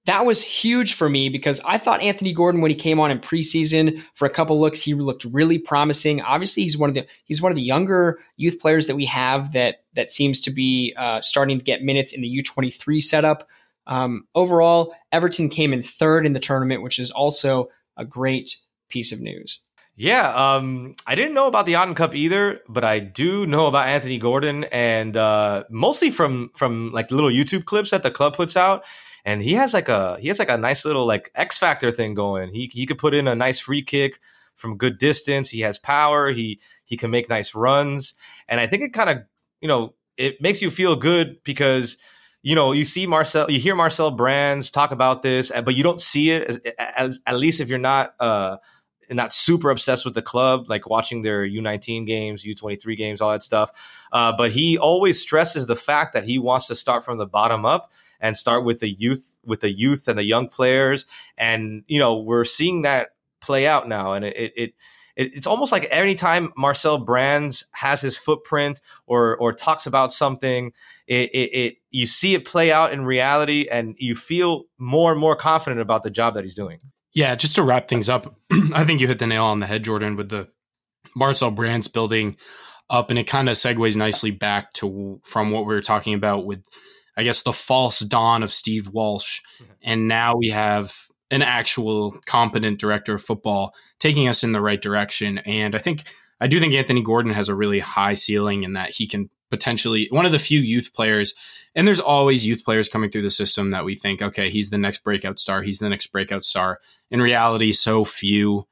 that 0.05 0.25
was 0.25 0.41
huge 0.41 0.93
for 0.93 1.07
me 1.07 1.29
because 1.29 1.61
I 1.63 1.77
thought 1.77 2.01
Anthony 2.01 2.33
Gordon 2.33 2.61
when 2.61 2.71
he 2.71 2.75
came 2.75 2.99
on 2.99 3.11
in 3.11 3.19
preseason 3.19 4.01
for 4.15 4.25
a 4.25 4.29
couple 4.29 4.59
looks 4.59 4.81
he 4.81 4.95
looked 4.95 5.25
really 5.25 5.59
promising. 5.59 6.21
Obviously 6.21 6.63
he's 6.63 6.77
one 6.77 6.89
of 6.89 6.95
the 6.95 7.05
he's 7.25 7.41
one 7.41 7.51
of 7.51 7.55
the 7.55 7.61
younger 7.61 8.19
youth 8.35 8.59
players 8.59 8.87
that 8.87 8.95
we 8.95 9.05
have 9.05 9.53
that 9.53 9.83
that 9.93 10.09
seems 10.09 10.41
to 10.41 10.51
be 10.51 10.95
uh, 10.97 11.21
starting 11.21 11.59
to 11.59 11.63
get 11.63 11.83
minutes 11.83 12.13
in 12.13 12.21
the 12.21 12.41
U23 12.43 13.01
setup. 13.01 13.47
Um, 13.87 14.27
overall, 14.35 14.93
Everton 15.11 15.49
came 15.49 15.73
in 15.73 15.83
third 15.83 16.25
in 16.25 16.33
the 16.33 16.39
tournament, 16.39 16.83
which 16.83 16.99
is 16.99 17.11
also 17.11 17.69
a 17.97 18.05
great 18.05 18.57
piece 18.89 19.11
of 19.11 19.19
news. 19.19 19.59
Yeah, 19.95 20.33
um, 20.33 20.93
I 21.05 21.15
didn't 21.15 21.33
know 21.33 21.47
about 21.47 21.65
the 21.65 21.75
Otten 21.75 21.95
Cup 21.95 22.15
either, 22.15 22.61
but 22.67 22.83
I 22.83 22.99
do 22.99 23.45
know 23.45 23.67
about 23.67 23.87
Anthony 23.87 24.17
Gordon, 24.17 24.63
and 24.65 25.15
uh, 25.17 25.65
mostly 25.69 26.09
from 26.09 26.49
from 26.55 26.91
like 26.91 27.11
little 27.11 27.29
YouTube 27.29 27.65
clips 27.65 27.91
that 27.91 28.03
the 28.03 28.11
club 28.11 28.35
puts 28.35 28.55
out 28.55 28.83
and 29.25 29.41
he 29.41 29.53
has 29.53 29.73
like 29.73 29.89
a 29.89 30.17
he 30.19 30.27
has 30.27 30.39
like 30.39 30.49
a 30.49 30.57
nice 30.57 30.85
little 30.85 31.05
like 31.05 31.31
X 31.35 31.57
factor 31.57 31.91
thing 31.91 32.13
going. 32.13 32.53
He 32.53 32.69
he 32.73 32.85
could 32.85 32.97
put 32.97 33.13
in 33.13 33.27
a 33.27 33.35
nice 33.35 33.59
free 33.59 33.83
kick 33.83 34.19
from 34.55 34.77
good 34.77 34.97
distance. 34.97 35.49
He 35.49 35.61
has 35.61 35.79
power. 35.79 36.29
He 36.31 36.59
he 36.85 36.97
can 36.97 37.11
make 37.11 37.29
nice 37.29 37.53
runs, 37.53 38.15
and 38.47 38.59
I 38.59 38.67
think 38.67 38.83
it 38.83 38.93
kind 38.93 39.09
of 39.09 39.19
you 39.61 39.67
know 39.67 39.93
it 40.17 40.41
makes 40.41 40.61
you 40.61 40.69
feel 40.69 40.95
good 40.95 41.37
because 41.43 41.97
you 42.43 42.55
know 42.55 42.71
you 42.71 42.85
see 42.85 43.07
Marcel, 43.07 43.49
you 43.49 43.59
hear 43.59 43.75
Marcel 43.75 44.11
Brands 44.11 44.69
talk 44.69 44.91
about 44.91 45.23
this, 45.23 45.51
but 45.63 45.75
you 45.75 45.83
don't 45.83 46.01
see 46.01 46.31
it 46.31 46.43
as, 46.43 46.59
as 46.77 47.19
at 47.25 47.37
least 47.37 47.61
if 47.61 47.69
you're 47.69 47.79
not 47.79 48.13
uh 48.19 48.57
not 49.13 49.33
super 49.33 49.69
obsessed 49.69 50.05
with 50.05 50.13
the 50.13 50.21
club, 50.21 50.69
like 50.69 50.89
watching 50.89 51.21
their 51.21 51.45
U19 51.45 52.05
games, 52.05 52.43
U23 52.43 52.97
games, 52.97 53.21
all 53.21 53.31
that 53.31 53.43
stuff. 53.43 54.07
Uh, 54.11 54.33
but 54.35 54.51
he 54.51 54.77
always 54.77 55.19
stresses 55.19 55.67
the 55.67 55.75
fact 55.75 56.13
that 56.13 56.23
he 56.23 56.39
wants 56.39 56.67
to 56.67 56.75
start 56.75 57.03
from 57.03 57.17
the 57.17 57.25
bottom 57.25 57.65
up 57.65 57.91
and 58.19 58.37
start 58.37 58.63
with 58.63 58.79
the 58.79 58.89
youth, 58.89 59.39
with 59.45 59.61
the 59.61 59.71
youth 59.71 60.07
and 60.07 60.17
the 60.17 60.23
young 60.23 60.47
players. 60.47 61.05
And, 61.37 61.83
you 61.87 61.99
know, 61.99 62.19
we're 62.19 62.45
seeing 62.45 62.83
that 62.83 63.09
play 63.39 63.67
out 63.67 63.87
now. 63.87 64.13
And 64.13 64.25
it, 64.25 64.37
it, 64.37 64.53
it 64.55 64.73
it's 65.17 65.47
almost 65.47 65.71
like 65.71 65.87
anytime 65.91 66.53
Marcel 66.55 66.97
Brands 66.97 67.65
has 67.73 68.01
his 68.01 68.17
footprint 68.17 68.79
or 69.05 69.35
or 69.37 69.51
talks 69.51 69.85
about 69.85 70.13
something, 70.13 70.71
it, 71.05 71.29
it, 71.33 71.75
you 71.91 72.05
see 72.05 72.33
it 72.33 72.45
play 72.45 72.71
out 72.71 72.93
in 72.93 73.05
reality, 73.05 73.67
and 73.69 73.95
you 73.97 74.15
feel 74.15 74.63
more 74.77 75.11
and 75.11 75.19
more 75.19 75.35
confident 75.35 75.81
about 75.81 76.03
the 76.03 76.09
job 76.09 76.35
that 76.35 76.43
he's 76.43 76.55
doing. 76.55 76.79
Yeah, 77.13 77.35
just 77.35 77.55
to 77.55 77.63
wrap 77.63 77.87
things 77.87 78.09
up, 78.09 78.35
I 78.73 78.85
think 78.85 79.01
you 79.01 79.07
hit 79.07 79.19
the 79.19 79.27
nail 79.27 79.45
on 79.45 79.59
the 79.59 79.67
head, 79.67 79.83
Jordan, 79.83 80.15
with 80.15 80.29
the 80.29 80.47
Marcel 81.15 81.51
Brands 81.51 81.87
building 81.87 82.37
up, 82.89 83.09
and 83.09 83.19
it 83.19 83.27
kind 83.27 83.49
of 83.49 83.55
segues 83.55 83.97
nicely 83.97 84.31
back 84.31 84.73
to 84.73 85.19
from 85.23 85.51
what 85.51 85.65
we 85.65 85.73
were 85.73 85.81
talking 85.81 86.13
about 86.13 86.45
with 86.45 86.63
I 87.17 87.23
guess, 87.23 87.43
the 87.43 87.53
false 87.53 87.99
dawn 87.99 88.43
of 88.43 88.53
Steve 88.53 88.89
Walsh. 88.89 89.41
Mm-hmm. 89.61 89.71
And 89.83 90.07
now 90.07 90.35
we 90.35 90.49
have 90.49 90.95
an 91.29 91.41
actual 91.41 92.11
competent 92.25 92.79
director 92.79 93.13
of 93.13 93.21
football 93.21 93.75
taking 93.99 94.27
us 94.27 94.43
in 94.43 94.51
the 94.51 94.61
right 94.61 94.81
direction. 94.81 95.37
And 95.39 95.75
I 95.75 95.79
think, 95.79 96.03
I 96.39 96.47
do 96.47 96.59
think 96.59 96.73
Anthony 96.73 97.03
Gordon 97.03 97.33
has 97.33 97.49
a 97.49 97.55
really 97.55 97.79
high 97.79 98.15
ceiling 98.15 98.63
in 98.63 98.73
that 98.73 98.91
he 98.91 99.07
can 99.07 99.29
potentially, 99.51 100.07
one 100.09 100.25
of 100.25 100.31
the 100.31 100.39
few 100.39 100.59
youth 100.59 100.93
players, 100.95 101.35
and 101.75 101.87
there's 101.87 101.99
always 101.99 102.45
youth 102.45 102.65
players 102.65 102.89
coming 102.89 103.11
through 103.11 103.21
the 103.21 103.29
system 103.29 103.69
that 103.69 103.85
we 103.85 103.93
think, 103.93 104.21
okay, 104.21 104.49
he's 104.49 104.71
the 104.71 104.77
next 104.77 105.03
breakout 105.03 105.39
star. 105.39 105.61
He's 105.61 105.79
the 105.79 105.89
next 105.89 106.07
breakout 106.07 106.43
star. 106.43 106.79
In 107.11 107.21
reality, 107.21 107.71
so 107.73 108.03
few 108.03 108.67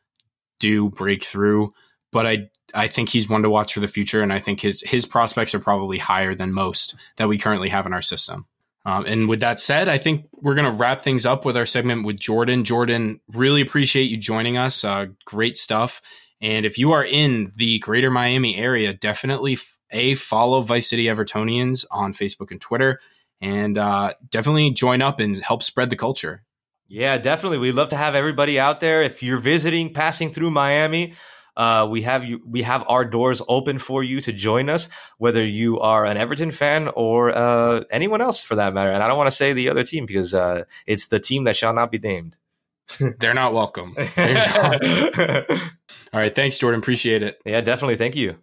do 0.60 0.90
break 0.90 1.24
through. 1.24 1.70
But 2.12 2.26
I 2.26 2.50
I 2.74 2.88
think 2.88 3.10
he's 3.10 3.30
one 3.30 3.44
to 3.44 3.50
watch 3.50 3.74
for 3.74 3.80
the 3.80 3.88
future, 3.88 4.22
and 4.22 4.34
I 4.34 4.40
think 4.40 4.62
his 4.62 4.82
his 4.82 5.06
prospects 5.06 5.54
are 5.54 5.60
probably 5.60 6.00
higher 6.00 6.34
than 6.34 6.54
most 6.54 6.96
that 7.18 7.28
we 7.28 7.38
currently 7.38 7.70
have 7.70 7.86
in 7.86 7.94
our 7.94 8.02
system. 8.02 8.48
Um, 8.86 9.06
and 9.06 9.30
with 9.30 9.42
that 9.42 9.60
said, 9.60 9.88
I 9.88 9.98
think 9.98 10.28
we're 10.34 10.56
going 10.56 10.72
to 10.72 10.78
wrap 10.78 11.02
things 11.02 11.26
up 11.26 11.46
with 11.46 11.58
our 11.58 11.66
segment 11.66 12.06
with 12.06 12.20
Jordan. 12.20 12.64
Jordan, 12.64 13.20
really 13.34 13.62
appreciate 13.62 14.10
you 14.10 14.18
joining 14.18 14.58
us. 14.58 14.84
Uh, 14.84 15.08
great 15.26 15.58
stuff. 15.58 16.02
And 16.42 16.66
if 16.66 16.78
you 16.78 16.94
are 16.94 17.04
in 17.04 17.52
the 17.56 17.80
greater 17.80 18.10
Miami 18.10 18.56
area, 18.56 18.94
definitely 18.94 19.58
a 19.92 20.16
follow 20.16 20.62
Vice 20.62 20.90
City 20.90 21.06
Evertonians 21.06 21.86
on 21.92 22.14
Facebook 22.14 22.52
and 22.52 22.62
Twitter, 22.62 23.00
and 23.42 23.78
uh, 23.78 24.14
definitely 24.30 24.72
join 24.72 25.02
up 25.02 25.20
and 25.20 25.38
help 25.38 25.64
spread 25.64 25.90
the 25.90 25.96
culture. 25.96 26.44
Yeah, 26.88 27.18
definitely. 27.18 27.60
We'd 27.60 27.74
love 27.74 27.90
to 27.90 27.98
have 27.98 28.16
everybody 28.16 28.60
out 28.60 28.80
there. 28.80 29.04
If 29.04 29.22
you're 29.22 29.40
visiting, 29.40 29.94
passing 29.94 30.32
through 30.32 30.50
Miami, 30.50 31.14
uh, 31.56 31.86
we 31.90 32.02
have 32.04 32.24
you. 32.24 32.42
We 32.46 32.64
have 32.64 32.84
our 32.88 33.06
doors 33.06 33.42
open 33.48 33.80
for 33.80 34.02
you 34.02 34.22
to 34.22 34.32
join 34.32 34.70
us, 34.70 34.90
whether 35.18 35.46
you 35.46 35.80
are 35.80 36.06
an 36.06 36.18
Everton 36.18 36.52
fan 36.52 36.90
or 36.96 37.36
uh, 37.36 37.84
anyone 37.92 38.22
else 38.22 38.42
for 38.42 38.56
that 38.56 38.74
matter. 38.74 38.92
And 38.92 39.04
I 39.04 39.08
don't 39.08 39.18
want 39.18 39.30
to 39.30 39.36
say 39.36 39.54
the 39.54 39.70
other 39.70 39.84
team 39.84 40.06
because 40.06 40.34
uh, 40.34 40.64
it's 40.88 41.08
the 41.08 41.20
team 41.20 41.44
that 41.44 41.56
shall 41.56 41.74
not 41.74 41.92
be 41.92 42.00
named. 42.00 42.38
They're 43.20 43.34
not 43.34 43.54
welcome. 43.54 43.94
They're 44.16 44.34
not. 44.34 45.52
All 46.14 46.20
right, 46.20 46.34
thanks, 46.34 46.58
Jordan. 46.58 46.80
Appreciate 46.80 47.24
it. 47.24 47.42
Yeah, 47.46 47.62
definitely. 47.62 47.98
Thank 47.98 48.16
you. 48.16 48.36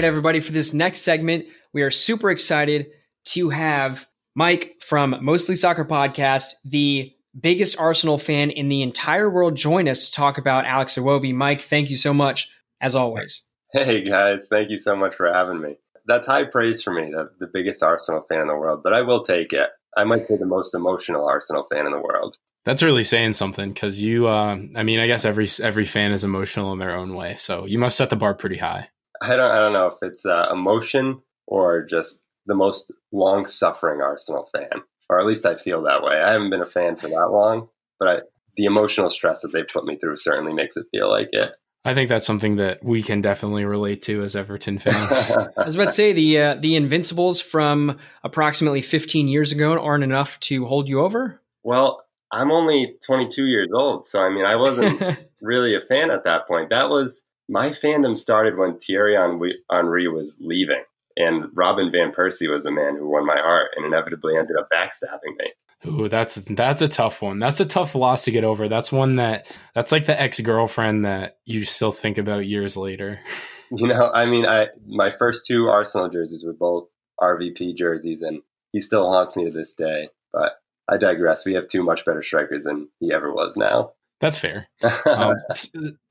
Right, 0.00 0.06
everybody, 0.06 0.40
for 0.40 0.52
this 0.52 0.72
next 0.72 1.02
segment, 1.02 1.44
we 1.74 1.82
are 1.82 1.90
super 1.90 2.30
excited 2.30 2.86
to 3.26 3.50
have 3.50 4.06
Mike 4.34 4.76
from 4.80 5.14
Mostly 5.20 5.54
Soccer 5.54 5.84
Podcast, 5.84 6.54
the 6.64 7.12
biggest 7.38 7.78
Arsenal 7.78 8.16
fan 8.16 8.50
in 8.50 8.70
the 8.70 8.80
entire 8.80 9.28
world, 9.28 9.56
join 9.56 9.88
us 9.88 10.06
to 10.06 10.12
talk 10.12 10.38
about 10.38 10.64
Alex 10.64 10.94
Iwobi. 10.94 11.34
Mike, 11.34 11.60
thank 11.60 11.90
you 11.90 11.98
so 11.98 12.14
much, 12.14 12.48
as 12.80 12.96
always. 12.96 13.42
Hey, 13.74 14.02
guys. 14.02 14.46
Thank 14.48 14.70
you 14.70 14.78
so 14.78 14.96
much 14.96 15.14
for 15.14 15.30
having 15.30 15.60
me. 15.60 15.76
That's 16.06 16.26
high 16.26 16.44
praise 16.44 16.82
for 16.82 16.94
me, 16.94 17.10
the, 17.10 17.28
the 17.38 17.50
biggest 17.52 17.82
Arsenal 17.82 18.24
fan 18.26 18.40
in 18.40 18.48
the 18.48 18.56
world, 18.56 18.80
but 18.82 18.94
I 18.94 19.02
will 19.02 19.22
take 19.22 19.52
it. 19.52 19.68
I 19.98 20.04
might 20.04 20.26
be 20.26 20.36
the 20.36 20.46
most 20.46 20.74
emotional 20.74 21.28
Arsenal 21.28 21.66
fan 21.70 21.84
in 21.84 21.92
the 21.92 22.00
world. 22.00 22.38
That's 22.64 22.82
really 22.82 23.04
saying 23.04 23.34
something 23.34 23.70
because 23.70 24.02
you, 24.02 24.28
uh, 24.28 24.56
I 24.74 24.82
mean, 24.82 24.98
I 24.98 25.06
guess 25.06 25.26
every 25.26 25.46
every 25.62 25.84
fan 25.84 26.12
is 26.12 26.24
emotional 26.24 26.72
in 26.72 26.78
their 26.78 26.96
own 26.96 27.14
way. 27.14 27.36
So 27.36 27.66
you 27.66 27.78
must 27.78 27.98
set 27.98 28.08
the 28.08 28.16
bar 28.16 28.32
pretty 28.32 28.58
high. 28.58 28.88
I 29.20 29.36
don't 29.36 29.50
I 29.50 29.58
don't 29.58 29.72
know 29.72 29.86
if 29.86 29.94
it's 30.02 30.24
uh, 30.24 30.48
emotion 30.52 31.20
or 31.46 31.84
just 31.84 32.22
the 32.46 32.54
most 32.54 32.92
long 33.12 33.46
suffering 33.46 34.00
Arsenal 34.00 34.48
fan, 34.52 34.82
or 35.08 35.20
at 35.20 35.26
least 35.26 35.46
I 35.46 35.56
feel 35.56 35.82
that 35.82 36.02
way. 36.02 36.20
I 36.20 36.32
haven't 36.32 36.50
been 36.50 36.62
a 36.62 36.66
fan 36.66 36.96
for 36.96 37.08
that 37.08 37.30
long, 37.30 37.68
but 37.98 38.08
I, 38.08 38.16
the 38.56 38.64
emotional 38.64 39.10
stress 39.10 39.42
that 39.42 39.52
they 39.52 39.62
put 39.62 39.84
me 39.84 39.96
through 39.96 40.16
certainly 40.16 40.52
makes 40.52 40.76
it 40.76 40.86
feel 40.90 41.10
like 41.10 41.28
it. 41.32 41.52
I 41.84 41.94
think 41.94 42.10
that's 42.10 42.26
something 42.26 42.56
that 42.56 42.84
we 42.84 43.02
can 43.02 43.22
definitely 43.22 43.64
relate 43.64 44.02
to 44.02 44.22
as 44.22 44.36
Everton 44.36 44.78
fans. 44.78 45.30
I 45.56 45.64
was 45.64 45.74
about 45.74 45.88
to 45.88 45.92
say 45.92 46.12
the 46.12 46.38
uh, 46.38 46.54
the 46.56 46.76
Invincibles 46.76 47.40
from 47.40 47.98
approximately 48.22 48.82
15 48.82 49.28
years 49.28 49.50
ago 49.52 49.72
aren't 49.80 50.04
enough 50.04 50.38
to 50.40 50.66
hold 50.66 50.88
you 50.88 51.00
over. 51.00 51.40
Well, 51.62 52.04
I'm 52.32 52.50
only 52.50 52.96
22 53.06 53.46
years 53.46 53.72
old, 53.72 54.06
so 54.06 54.20
I 54.20 54.28
mean, 54.28 54.44
I 54.44 54.56
wasn't 54.56 55.26
really 55.42 55.74
a 55.74 55.80
fan 55.80 56.10
at 56.10 56.24
that 56.24 56.46
point. 56.46 56.70
That 56.70 56.90
was 56.90 57.24
my 57.50 57.70
fandom 57.70 58.16
started 58.16 58.56
when 58.56 58.78
Thierry 58.78 59.16
Henry 59.16 60.08
was 60.08 60.38
leaving, 60.40 60.84
and 61.16 61.46
Robin 61.52 61.90
van 61.90 62.12
Persie 62.12 62.48
was 62.48 62.62
the 62.62 62.70
man 62.70 62.96
who 62.96 63.08
won 63.08 63.26
my 63.26 63.38
heart 63.38 63.72
and 63.76 63.84
inevitably 63.84 64.36
ended 64.36 64.56
up 64.56 64.68
backstabbing 64.72 65.36
me. 65.36 65.52
Ooh, 65.86 66.08
that's 66.08 66.36
that's 66.36 66.80
a 66.80 66.88
tough 66.88 67.22
one. 67.22 67.40
That's 67.40 67.58
a 67.58 67.66
tough 67.66 67.94
loss 67.94 68.24
to 68.26 68.30
get 68.30 68.44
over. 68.44 68.68
That's 68.68 68.92
one 68.92 69.16
that 69.16 69.50
that's 69.74 69.90
like 69.90 70.06
the 70.06 70.20
ex 70.20 70.38
girlfriend 70.40 71.04
that 71.04 71.38
you 71.44 71.64
still 71.64 71.90
think 71.90 72.18
about 72.18 72.46
years 72.46 72.76
later. 72.76 73.20
You 73.72 73.86
know, 73.86 74.10
I 74.10 74.26
mean, 74.26 74.46
I 74.46 74.66
my 74.84 75.12
first 75.12 75.46
two 75.46 75.68
Arsenal 75.68 76.08
jerseys 76.08 76.44
were 76.44 76.52
both 76.52 76.88
RVP 77.20 77.76
jerseys, 77.76 78.20
and 78.20 78.42
he 78.72 78.80
still 78.80 79.08
haunts 79.08 79.36
me 79.36 79.44
to 79.44 79.52
this 79.52 79.74
day. 79.74 80.08
But 80.32 80.54
I 80.88 80.96
digress. 80.96 81.46
We 81.46 81.54
have 81.54 81.68
two 81.68 81.84
much 81.84 82.04
better 82.04 82.20
strikers 82.20 82.64
than 82.64 82.88
he 82.98 83.12
ever 83.12 83.32
was 83.32 83.56
now. 83.56 83.92
That's 84.20 84.38
fair. 84.38 84.68
um, 85.06 85.34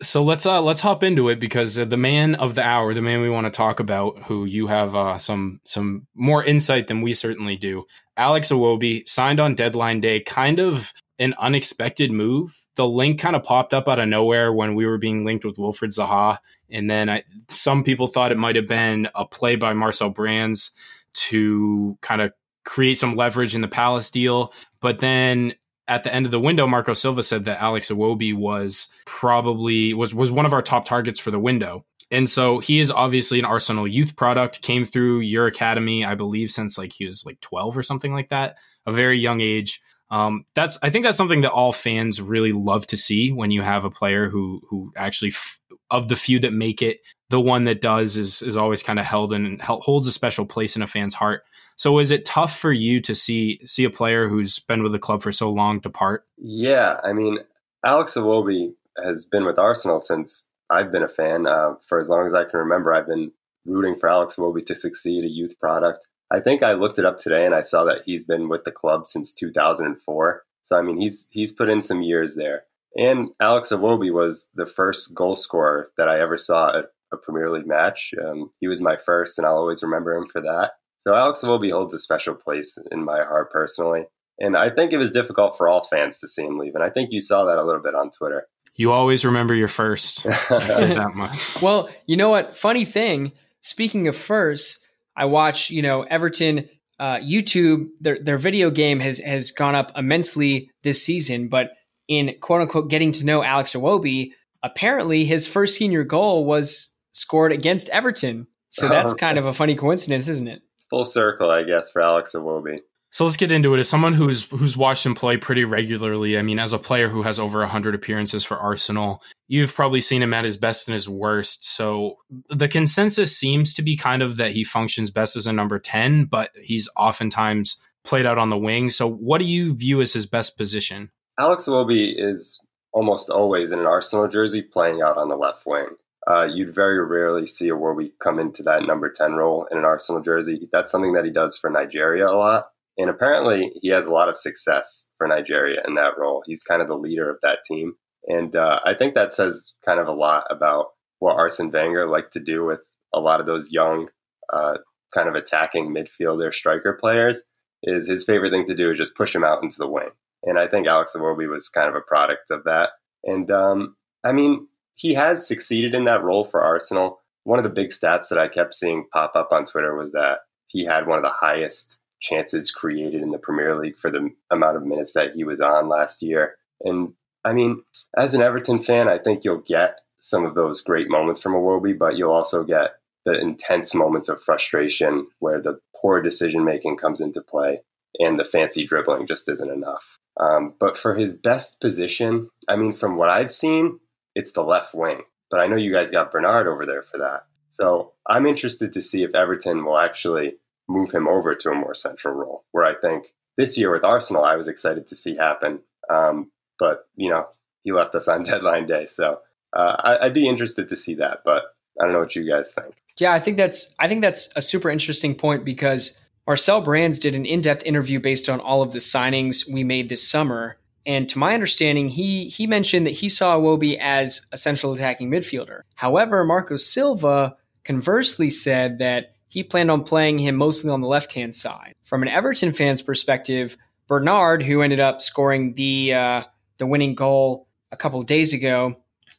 so 0.02 0.24
let's 0.24 0.45
uh, 0.45 0.62
let's 0.62 0.82
hop 0.82 1.04
into 1.04 1.30
it 1.30 1.39
because 1.39 1.78
uh, 1.78 1.86
the 1.86 1.98
man 1.98 2.36
of 2.36 2.56
the 2.56 2.63
hour, 2.63 2.93
the 2.93 3.04
man 3.04 3.22
we 3.22 3.30
want 3.30 3.45
to 3.45 3.52
talk 3.52 3.80
about, 3.80 4.24
who 4.24 4.45
you 4.45 4.67
have 4.67 4.95
uh, 4.95 5.19
some 5.19 5.62
some 5.63 6.08
more 6.15 6.43
insight 6.43 6.88
than 6.88 7.02
we 7.02 7.13
certainly 7.13 7.56
do, 7.56 7.86
Alex 8.17 8.50
Iwobi 8.52 9.08
signed 9.08 9.39
on 9.39 9.54
deadline 9.54 10.02
day, 10.02 10.19
kind 10.19 10.60
of 10.60 10.91
an 11.19 11.36
unexpected 11.38 12.12
move. 12.12 12.58
The 12.76 12.88
link 12.88 13.19
kind 13.19 13.36
of 13.36 13.43
popped 13.43 13.76
up 13.76 13.88
out 13.88 14.00
of 14.00 14.08
nowhere 14.08 14.52
when 14.52 14.74
we 14.74 14.88
were 14.88 14.98
being 14.98 15.24
linked 15.24 15.45
with 15.45 15.58
Wilfried 15.58 15.95
Zaha, 15.95 16.39
and 16.72 16.89
then 16.89 17.10
I, 17.10 17.24
some 17.48 17.84
people 17.84 18.08
thought 18.08 18.32
it 18.32 18.39
might 18.39 18.56
have 18.56 18.67
been 18.67 19.08
a 19.13 19.26
play 19.26 19.56
by 19.56 19.74
Marcel 19.74 20.10
Brands 20.10 20.72
to 21.13 21.95
kind 22.02 22.22
of 22.22 22.32
create 22.65 22.98
some 22.98 23.15
leverage 23.15 23.54
in 23.54 23.62
the 23.62 23.67
Palace 23.67 24.10
deal, 24.10 24.54
but 24.80 25.00
then 25.00 25.54
at 25.89 26.04
the 26.04 26.13
end 26.13 26.25
of 26.25 26.32
the 26.32 26.39
window, 26.39 26.67
Marco 26.67 26.93
Silva 26.93 27.23
said 27.23 27.45
that 27.45 27.62
Alex 27.62 27.89
Iwobi 27.89 28.34
was 28.34 28.88
probably 29.06 29.93
was 29.93 30.13
was 30.13 30.32
one 30.32 30.45
of 30.45 30.54
our 30.54 30.62
top 30.62 30.86
targets 30.86 31.19
for 31.19 31.32
the 31.32 31.39
window. 31.39 31.84
And 32.12 32.30
so 32.30 32.60
he 32.60 32.80
is 32.80 32.89
obviously 32.89 33.39
an 33.39 33.45
Arsenal 33.45 33.88
youth 33.88 34.15
product, 34.15 34.62
came 34.62 34.86
through 34.86 35.19
your 35.19 35.45
academy, 35.45 36.06
I 36.06 36.15
believe, 36.15 36.49
since 36.49 36.78
like 36.78 36.93
he 36.93 37.06
was 37.06 37.23
like 37.25 37.39
12 37.41 37.78
or 37.78 37.84
something 37.84 38.13
like 38.13 38.30
that, 38.30 38.58
a 38.86 38.91
very 38.91 39.19
young 39.19 39.41
age. 39.41 39.82
Um, 40.10 40.45
that's 40.56 40.80
I 40.82 40.89
think 40.89 41.06
that's 41.06 41.17
something 41.17 41.41
that 41.41 41.52
all 41.52 41.71
fans 41.71 42.21
really 42.21 42.52
love 42.52 42.88
to 42.88 42.97
see 42.97 43.32
when 43.32 43.52
you 43.52 43.62
have 43.62 43.86
a 43.86 43.91
player 43.91 44.30
who 44.30 44.62
who 44.69 44.91
actually 44.95 45.30
f- 45.30 45.60
of 45.91 46.08
the 46.08 46.15
few 46.15 46.39
that 46.39 46.54
make 46.54 46.82
it, 46.82 46.99
the 47.30 47.41
one 47.41 47.65
that 47.65 47.82
does 47.82 48.17
is 48.17 48.41
is 48.41 48.58
always 48.58 48.84
kind 48.84 48.99
of 48.99 49.06
held 49.06 49.34
and 49.34 49.62
holds 49.62 50.08
a 50.08 50.12
special 50.12 50.45
place 50.45 50.75
in 50.75 50.82
a 50.82 50.88
fan's 50.88 51.13
heart. 51.13 51.43
So 51.80 51.98
is 51.98 52.12
it 52.12 52.26
tough 52.26 52.60
for 52.60 52.74
you 52.74 53.00
to 53.00 53.15
see 53.15 53.62
see 53.65 53.86
a 53.86 53.89
player 53.89 54.28
who's 54.28 54.60
been 54.60 54.84
with 54.84 54.92
the 54.92 55.00
club 55.00 55.22
for 55.24 55.32
so 55.32 55.50
long 55.50 55.80
depart? 55.80 56.26
Yeah, 56.38 57.00
I 57.06 57.13
mean, 57.13 57.39
Alex 57.86 58.15
Iwobi 58.15 58.74
has 59.02 59.26
been 59.26 59.46
with 59.46 59.58
Arsenal 59.58 60.02
since 60.02 60.46
I've 60.70 60.92
been 60.92 61.04
a 61.04 61.08
fan. 61.08 61.48
Uh, 61.48 61.76
for 61.88 61.98
as 61.98 62.10
long 62.10 62.28
as 62.28 62.34
I 62.34 62.44
can 62.44 62.60
remember, 62.60 62.94
I've 62.94 63.08
been 63.08 63.32
rooting 63.65 63.98
for 63.98 64.10
Alex 64.10 64.36
Iwobi 64.36 64.65
to 64.65 64.76
succeed, 64.76 65.24
a 65.24 65.30
youth 65.30 65.58
product. 65.58 66.06
I 66.30 66.42
think 66.42 66.63
I 66.63 66.74
looked 66.74 67.00
it 67.00 67.06
up 67.06 67.18
today 67.18 67.46
and 67.46 67.56
I 67.56 67.62
saw 67.62 67.86
that 67.86 68.02
he's 68.06 68.26
been 68.26 68.50
with 68.50 68.65
the 68.65 68.72
club 68.72 69.08
since 69.08 69.32
2004. 69.32 70.44
So 70.65 70.76
I 70.76 70.82
mean, 70.82 71.00
he's 71.00 71.30
he's 71.32 71.54
put 71.54 71.70
in 71.70 71.82
some 71.82 72.02
years 72.02 72.36
there. 72.36 72.63
And 72.98 73.30
Alex 73.39 73.70
Iwobi 73.70 74.12
was 74.12 74.50
the 74.54 74.65
first 74.65 75.15
goal 75.15 75.38
scorer 75.38 75.92
that 75.96 76.10
I 76.10 76.20
ever 76.20 76.38
saw 76.38 76.78
at 76.78 76.92
a 77.13 77.18
Premier 77.18 77.50
League 77.50 77.68
match. 77.68 78.13
Um, 78.22 78.52
he 78.60 78.68
was 78.68 78.82
my 78.82 78.98
first, 78.98 79.38
and 79.38 79.48
I'll 79.48 79.56
always 79.56 79.82
remember 79.82 80.13
him 80.13 80.28
for 80.28 80.42
that. 80.42 80.72
So 81.00 81.16
Alex 81.16 81.42
Iwobi 81.42 81.72
holds 81.72 81.94
a 81.94 82.00
special 82.00 82.36
place 82.36 82.78
in 82.92 83.04
my 83.04 83.18
heart 83.24 83.52
personally. 83.52 84.04
And 84.40 84.56
I 84.56 84.70
think 84.70 84.94
it 84.94 84.98
was 84.98 85.12
difficult 85.12 85.58
for 85.58 85.68
all 85.68 85.84
fans 85.84 86.20
to 86.20 86.28
see 86.28 86.44
him 86.44 86.58
leave. 86.58 86.76
And 86.76 86.84
I 86.84 86.90
think 86.90 87.10
you 87.12 87.22
saw 87.22 87.46
that 87.46 87.58
a 87.58 87.64
little 87.64 87.82
bit 87.82 87.96
on 87.96 88.10
Twitter. 88.12 88.48
You 88.76 88.92
always 88.92 89.26
remember 89.26 89.54
your 89.54 89.68
first. 89.68 90.26
I 90.26 90.70
say 90.70 90.94
that 90.94 91.14
much. 91.14 91.62
Well, 91.62 91.90
you 92.08 92.16
know 92.16 92.30
what? 92.30 92.56
Funny 92.56 92.86
thing, 92.86 93.34
speaking 93.62 94.08
of 94.08 94.16
first, 94.16 94.86
I 95.16 95.26
watch, 95.26 95.70
you 95.70 95.82
know, 95.82 96.04
Everton 96.04 96.70
uh, 97.00 97.18
YouTube, 97.18 97.88
their 98.00 98.20
their 98.22 98.38
video 98.38 98.70
game 98.70 99.00
has 99.00 99.20
has 99.20 99.52
gone 99.52 99.76
up 99.76 99.92
immensely 99.98 100.70
this 100.84 101.04
season, 101.04 101.48
but 101.48 101.72
in 102.08 102.36
quote 102.42 102.62
unquote 102.62 102.90
getting 102.90 103.12
to 103.14 103.26
know 103.26 103.44
Alex 103.44 103.74
Iwobi, 103.74 104.32
apparently 104.64 105.26
his 105.26 105.48
first 105.48 105.76
senior 105.78 106.04
goal 106.04 106.46
was 106.46 106.92
scored 107.12 107.52
against 107.52 107.90
Everton. 107.90 108.48
So 108.70 108.88
that's 108.88 109.14
kind 109.26 109.38
of 109.38 109.46
a 109.46 109.54
funny 109.54 109.76
coincidence, 109.76 110.28
isn't 110.28 110.48
it? 110.48 110.62
Full 110.89 111.06
circle, 111.06 111.49
I 111.49 111.63
guess, 111.63 111.91
for 111.91 112.02
Alex 112.02 112.34
Iwobi. 112.34 112.80
So 113.12 113.25
let's 113.25 113.38
get 113.38 113.52
into 113.52 113.73
it. 113.73 113.80
As 113.80 113.89
someone 113.89 114.13
who's 114.13 114.47
who's 114.49 114.78
watched 114.78 115.06
him 115.06 115.15
play 115.15 115.38
pretty 115.38 115.65
regularly, 115.65 116.38
I 116.38 116.43
mean, 116.43 116.60
as 116.60 116.73
a 116.73 116.78
player 116.78 117.10
who 117.10 117.23
has 117.23 117.39
over 117.39 117.60
100 117.60 117.95
appearances 117.95 118.43
for 118.43 118.58
Arsenal, 118.58 119.23
you've 119.47 119.73
probably 119.73 120.02
seen 120.02 120.21
him 120.21 120.34
at 120.34 120.45
his 120.45 120.58
best 120.58 120.88
and 120.88 120.93
his 120.93 121.10
worst. 121.10 121.67
So 121.67 122.17
the 122.49 122.67
consensus 122.67 123.36
seems 123.36 123.73
to 123.73 123.82
be 123.82 123.97
kind 123.97 124.21
of 124.21 124.38
that 124.38 124.52
he 124.52 124.63
functions 124.63 125.10
best 125.10 125.36
as 125.36 125.47
a 125.47 125.54
number 125.54 125.80
10, 125.80 126.25
but 126.25 126.52
he's 126.62 126.88
oftentimes 126.95 127.78
played 128.04 128.28
out 128.28 128.38
on 128.38 128.49
the 128.49 128.58
wing. 128.58 128.91
So 128.91 129.10
what 129.10 129.39
do 129.39 129.45
you 129.45 129.75
view 129.75 130.02
as 130.02 130.13
his 130.13 130.28
best 130.28 130.56
position? 130.56 131.10
Alex 131.39 131.65
Iwobi 131.65 132.13
is 132.15 132.63
almost 132.91 133.32
always 133.32 133.71
in 133.71 133.80
an 133.80 133.86
Arsenal 133.88 134.28
jersey 134.28 134.62
playing 134.62 135.02
out 135.02 135.17
on 135.17 135.30
the 135.30 135.36
left 135.36 135.65
wing 135.65 135.88
uh, 136.30 136.46
you'd 136.46 136.76
very 136.76 137.04
rarely 137.04 137.48
see 137.48 137.70
a 137.70 137.74
Iwobi 137.74 138.12
come 138.22 138.39
into 138.39 138.63
that 138.63 138.84
number 138.84 139.10
10 139.10 139.34
role 139.34 139.68
in 139.72 139.78
an 139.78 139.86
Arsenal 139.86 140.22
jersey. 140.22 140.70
That's 140.72 140.92
something 140.92 141.13
that 141.13 141.26
he 141.26 141.32
does 141.32 141.58
for 141.58 141.70
Nigeria 141.70 142.28
a 142.28 142.38
lot. 142.38 142.68
And 142.98 143.10
apparently, 143.10 143.72
he 143.82 143.89
has 143.89 144.06
a 144.06 144.12
lot 144.12 144.30
of 144.30 144.38
success 144.38 145.08
for 145.18 145.28
Nigeria 145.28 145.82
in 145.88 145.96
that 145.96 146.18
role. 146.18 146.44
He's 146.46 146.63
kind 146.63 146.82
of 146.82 146.88
the 146.88 146.98
leader 146.98 147.30
of 147.30 147.38
that 147.42 147.60
team. 147.65 147.94
And 148.28 148.56
uh, 148.56 148.80
I 148.86 148.94
think 148.94 149.15
that 149.15 149.34
says 149.34 149.74
kind 149.86 150.00
of 150.00 150.08
a 150.08 150.13
lot 150.13 150.44
about 150.52 150.88
what 151.20 151.36
Arsene 151.36 151.72
Wenger 151.72 152.08
liked 152.08 152.34
to 152.34 152.39
do 152.39 152.65
with 152.65 152.82
a 153.13 153.20
lot 153.20 153.39
of 153.39 153.46
those 153.46 153.72
young, 153.72 154.10
uh, 154.52 154.78
kind 155.13 155.30
of 155.30 155.36
attacking 155.36 155.96
midfielder 155.96 156.54
striker 156.54 156.98
players. 157.00 157.42
Is 157.82 158.08
his 158.08 158.26
favorite 158.26 158.52
thing 158.52 158.65
to 158.68 158.76
do 158.76 158.92
is 158.92 158.98
just 158.98 159.15
push 159.15 159.34
him 159.34 159.46
out 159.46 159.63
into 159.63 159.78
the 159.78 159.88
wing. 159.88 160.10
And 160.44 160.60
I 160.60 160.68
think 160.68 160.86
Alex 160.86 161.13
Iwobi 161.15 161.50
was 161.50 161.70
kind 161.70 161.88
of 161.88 161.96
a 161.96 162.02
product 162.02 162.52
of 162.52 162.65
that. 162.65 162.89
And 163.24 163.50
um, 163.50 163.96
I 164.24 164.34
mean, 164.34 164.68
he 165.00 165.14
has 165.14 165.48
succeeded 165.48 165.96
in 165.96 166.04
that 166.04 166.24
role 166.24 166.44
for 166.44 166.62
Arsenal. 166.62 167.22
One 167.46 167.58
of 167.58 167.64
the 167.64 167.70
big 167.70 167.92
stats 167.92 168.28
that 168.28 168.38
I 168.38 168.50
kept 168.50 168.76
seeing 168.76 169.08
pop 169.14 169.32
up 169.34 169.54
on 169.54 169.64
Twitter 169.64 169.96
was 169.96 170.12
that 170.12 170.40
he 170.68 170.84
had 170.84 171.08
one 171.08 171.18
of 171.18 171.24
the 171.24 171.30
highest 171.30 171.98
chances 172.22 172.70
created 172.70 173.22
in 173.22 173.32
the 173.32 173.38
Premier 173.38 173.80
League 173.80 173.98
for 173.98 174.12
the 174.12 174.30
amount 174.52 174.76
of 174.76 174.86
minutes 174.86 175.14
that 175.14 175.36
he 175.36 175.46
was 175.46 175.62
on 175.62 175.88
last 175.88 176.22
year. 176.22 176.58
And 176.82 177.14
I 177.46 177.54
mean, 177.54 177.82
as 178.18 178.34
an 178.34 178.42
Everton 178.42 178.80
fan, 178.80 179.08
I 179.08 179.18
think 179.18 179.46
you'll 179.46 179.64
get 179.66 180.00
some 180.20 180.44
of 180.44 180.54
those 180.54 180.82
great 180.82 181.10
moments 181.10 181.42
from 181.42 181.54
Iwobi, 181.54 181.98
but 181.98 182.18
you'll 182.18 182.34
also 182.34 182.66
get 182.66 182.96
the 183.24 183.40
intense 183.40 183.96
moments 183.96 184.28
of 184.28 184.42
frustration 184.42 185.28
where 185.40 185.62
the 185.62 185.80
poor 185.96 186.22
decision 186.22 186.66
making 186.66 186.98
comes 186.98 187.22
into 187.22 187.40
play 187.40 187.80
and 188.20 188.38
the 188.38 188.44
fancy 188.44 188.86
dribbling 188.86 189.28
just 189.28 189.48
isn't 189.48 189.72
enough. 189.72 190.18
Um, 190.42 190.74
but 190.78 190.98
for 190.98 191.16
his 191.16 191.38
best 191.38 191.80
position, 191.80 192.50
I 192.68 192.76
mean, 192.76 192.92
from 192.92 193.16
what 193.16 193.30
I've 193.30 193.54
seen, 193.54 193.98
it's 194.36 194.52
the 194.52 194.63
left 194.63 194.94
wing. 194.94 195.22
But 195.50 195.60
I 195.60 195.68
know 195.68 195.76
you 195.76 195.92
guys 195.92 196.12
got 196.12 196.32
Bernard 196.32 196.68
over 196.68 196.86
there 196.86 197.04
for 197.04 197.18
that. 197.18 197.46
So 197.70 198.13
I'm 198.28 198.46
interested 198.46 198.94
to 198.94 199.02
see 199.02 199.24
if 199.24 199.36
Everton 199.36 199.86
will 199.86 199.98
actually 199.98 200.56
move 200.88 201.12
him 201.12 201.28
over 201.28 201.56
to 201.56 201.70
a 201.70 201.76
more 201.76 201.94
central 201.94 202.34
role, 202.34 202.63
where 202.72 202.86
I 202.86 202.96
think 202.96 203.34
this 203.58 203.78
year 203.78 203.92
with 203.92 204.04
Arsenal, 204.04 204.44
I 204.44 204.56
was 204.56 204.68
excited 204.68 205.08
to 205.08 205.15
see 205.15 205.36
happen. 205.36 205.80
Um, 206.10 206.52
but, 206.80 207.08
you 207.15 207.30
know, 207.30 207.48
he 207.84 207.92
left 207.92 208.15
us 208.15 208.28
on 208.28 208.44
deadline 208.44 208.88
day. 208.88 209.08
So 209.08 209.39
uh, 209.76 209.96
I, 210.00 210.26
I'd 210.26 210.34
be 210.34 210.48
interested 210.48 210.89
to 210.89 210.96
see 210.96 211.15
that. 211.15 211.39
But 211.46 211.63
I 212.00 212.06
don't 212.06 212.13
know 212.13 212.20
what 212.20 212.36
you 212.36 212.50
guys 212.50 212.72
think. 212.72 212.96
Yeah, 213.20 213.34
I 213.34 213.39
think 213.39 213.58
that's 213.58 213.94
I 214.00 214.08
think 214.08 214.22
that's 214.22 214.50
a 214.56 214.62
super 214.62 214.89
interesting 214.89 215.36
point 215.36 215.65
because 215.65 216.18
Marcel 216.48 216.82
Brands 216.82 217.20
did 217.20 217.36
an 217.36 217.46
in-depth 217.46 217.84
interview 217.84 218.20
based 218.20 218.50
on 218.50 218.60
all 218.60 218.82
of 218.82 218.94
the 218.94 219.00
signings 219.00 219.72
we 219.72 219.84
made 219.84 220.10
this 220.10 220.28
summer, 220.28 220.78
and 221.06 221.28
to 221.30 221.40
my 221.40 221.54
understanding, 221.54 222.10
he 222.10 222.46
he 222.50 222.68
mentioned 222.68 223.06
that 223.06 223.12
he 223.12 223.30
saw 223.30 223.58
Iwobi 223.58 223.98
as 224.00 224.46
a 224.52 224.58
central 224.58 224.94
attacking 224.94 225.30
midfielder. 225.30 225.82
However, 225.96 226.44
Marco 226.44 226.76
Silva 226.76 227.56
conversely 227.84 228.50
said 228.50 229.00
that 229.00 229.34
he 229.48 229.64
planned 229.64 229.90
on 229.90 230.04
playing 230.04 230.38
him 230.38 230.56
mostly 230.56 230.92
on 230.92 231.02
the 231.02 231.08
left 231.08 231.34
hand 231.34 231.56
side. 231.56 231.96
From 232.04 232.22
an 232.22 232.30
Everton 232.30 232.72
fan's 232.72 233.02
perspective, 233.02 233.78
Bernard, 234.08 234.64
who 234.64 234.82
ended 234.82 235.00
up 235.00 235.22
scoring 235.22 235.74
the 235.74 236.14
uh, 236.14 236.44
the 236.78 236.86
winning 236.86 237.16
goal 237.16 237.68
a 237.92 237.98
couple 237.98 238.20
of 238.20 238.26
days 238.26 238.54
ago 238.54 238.96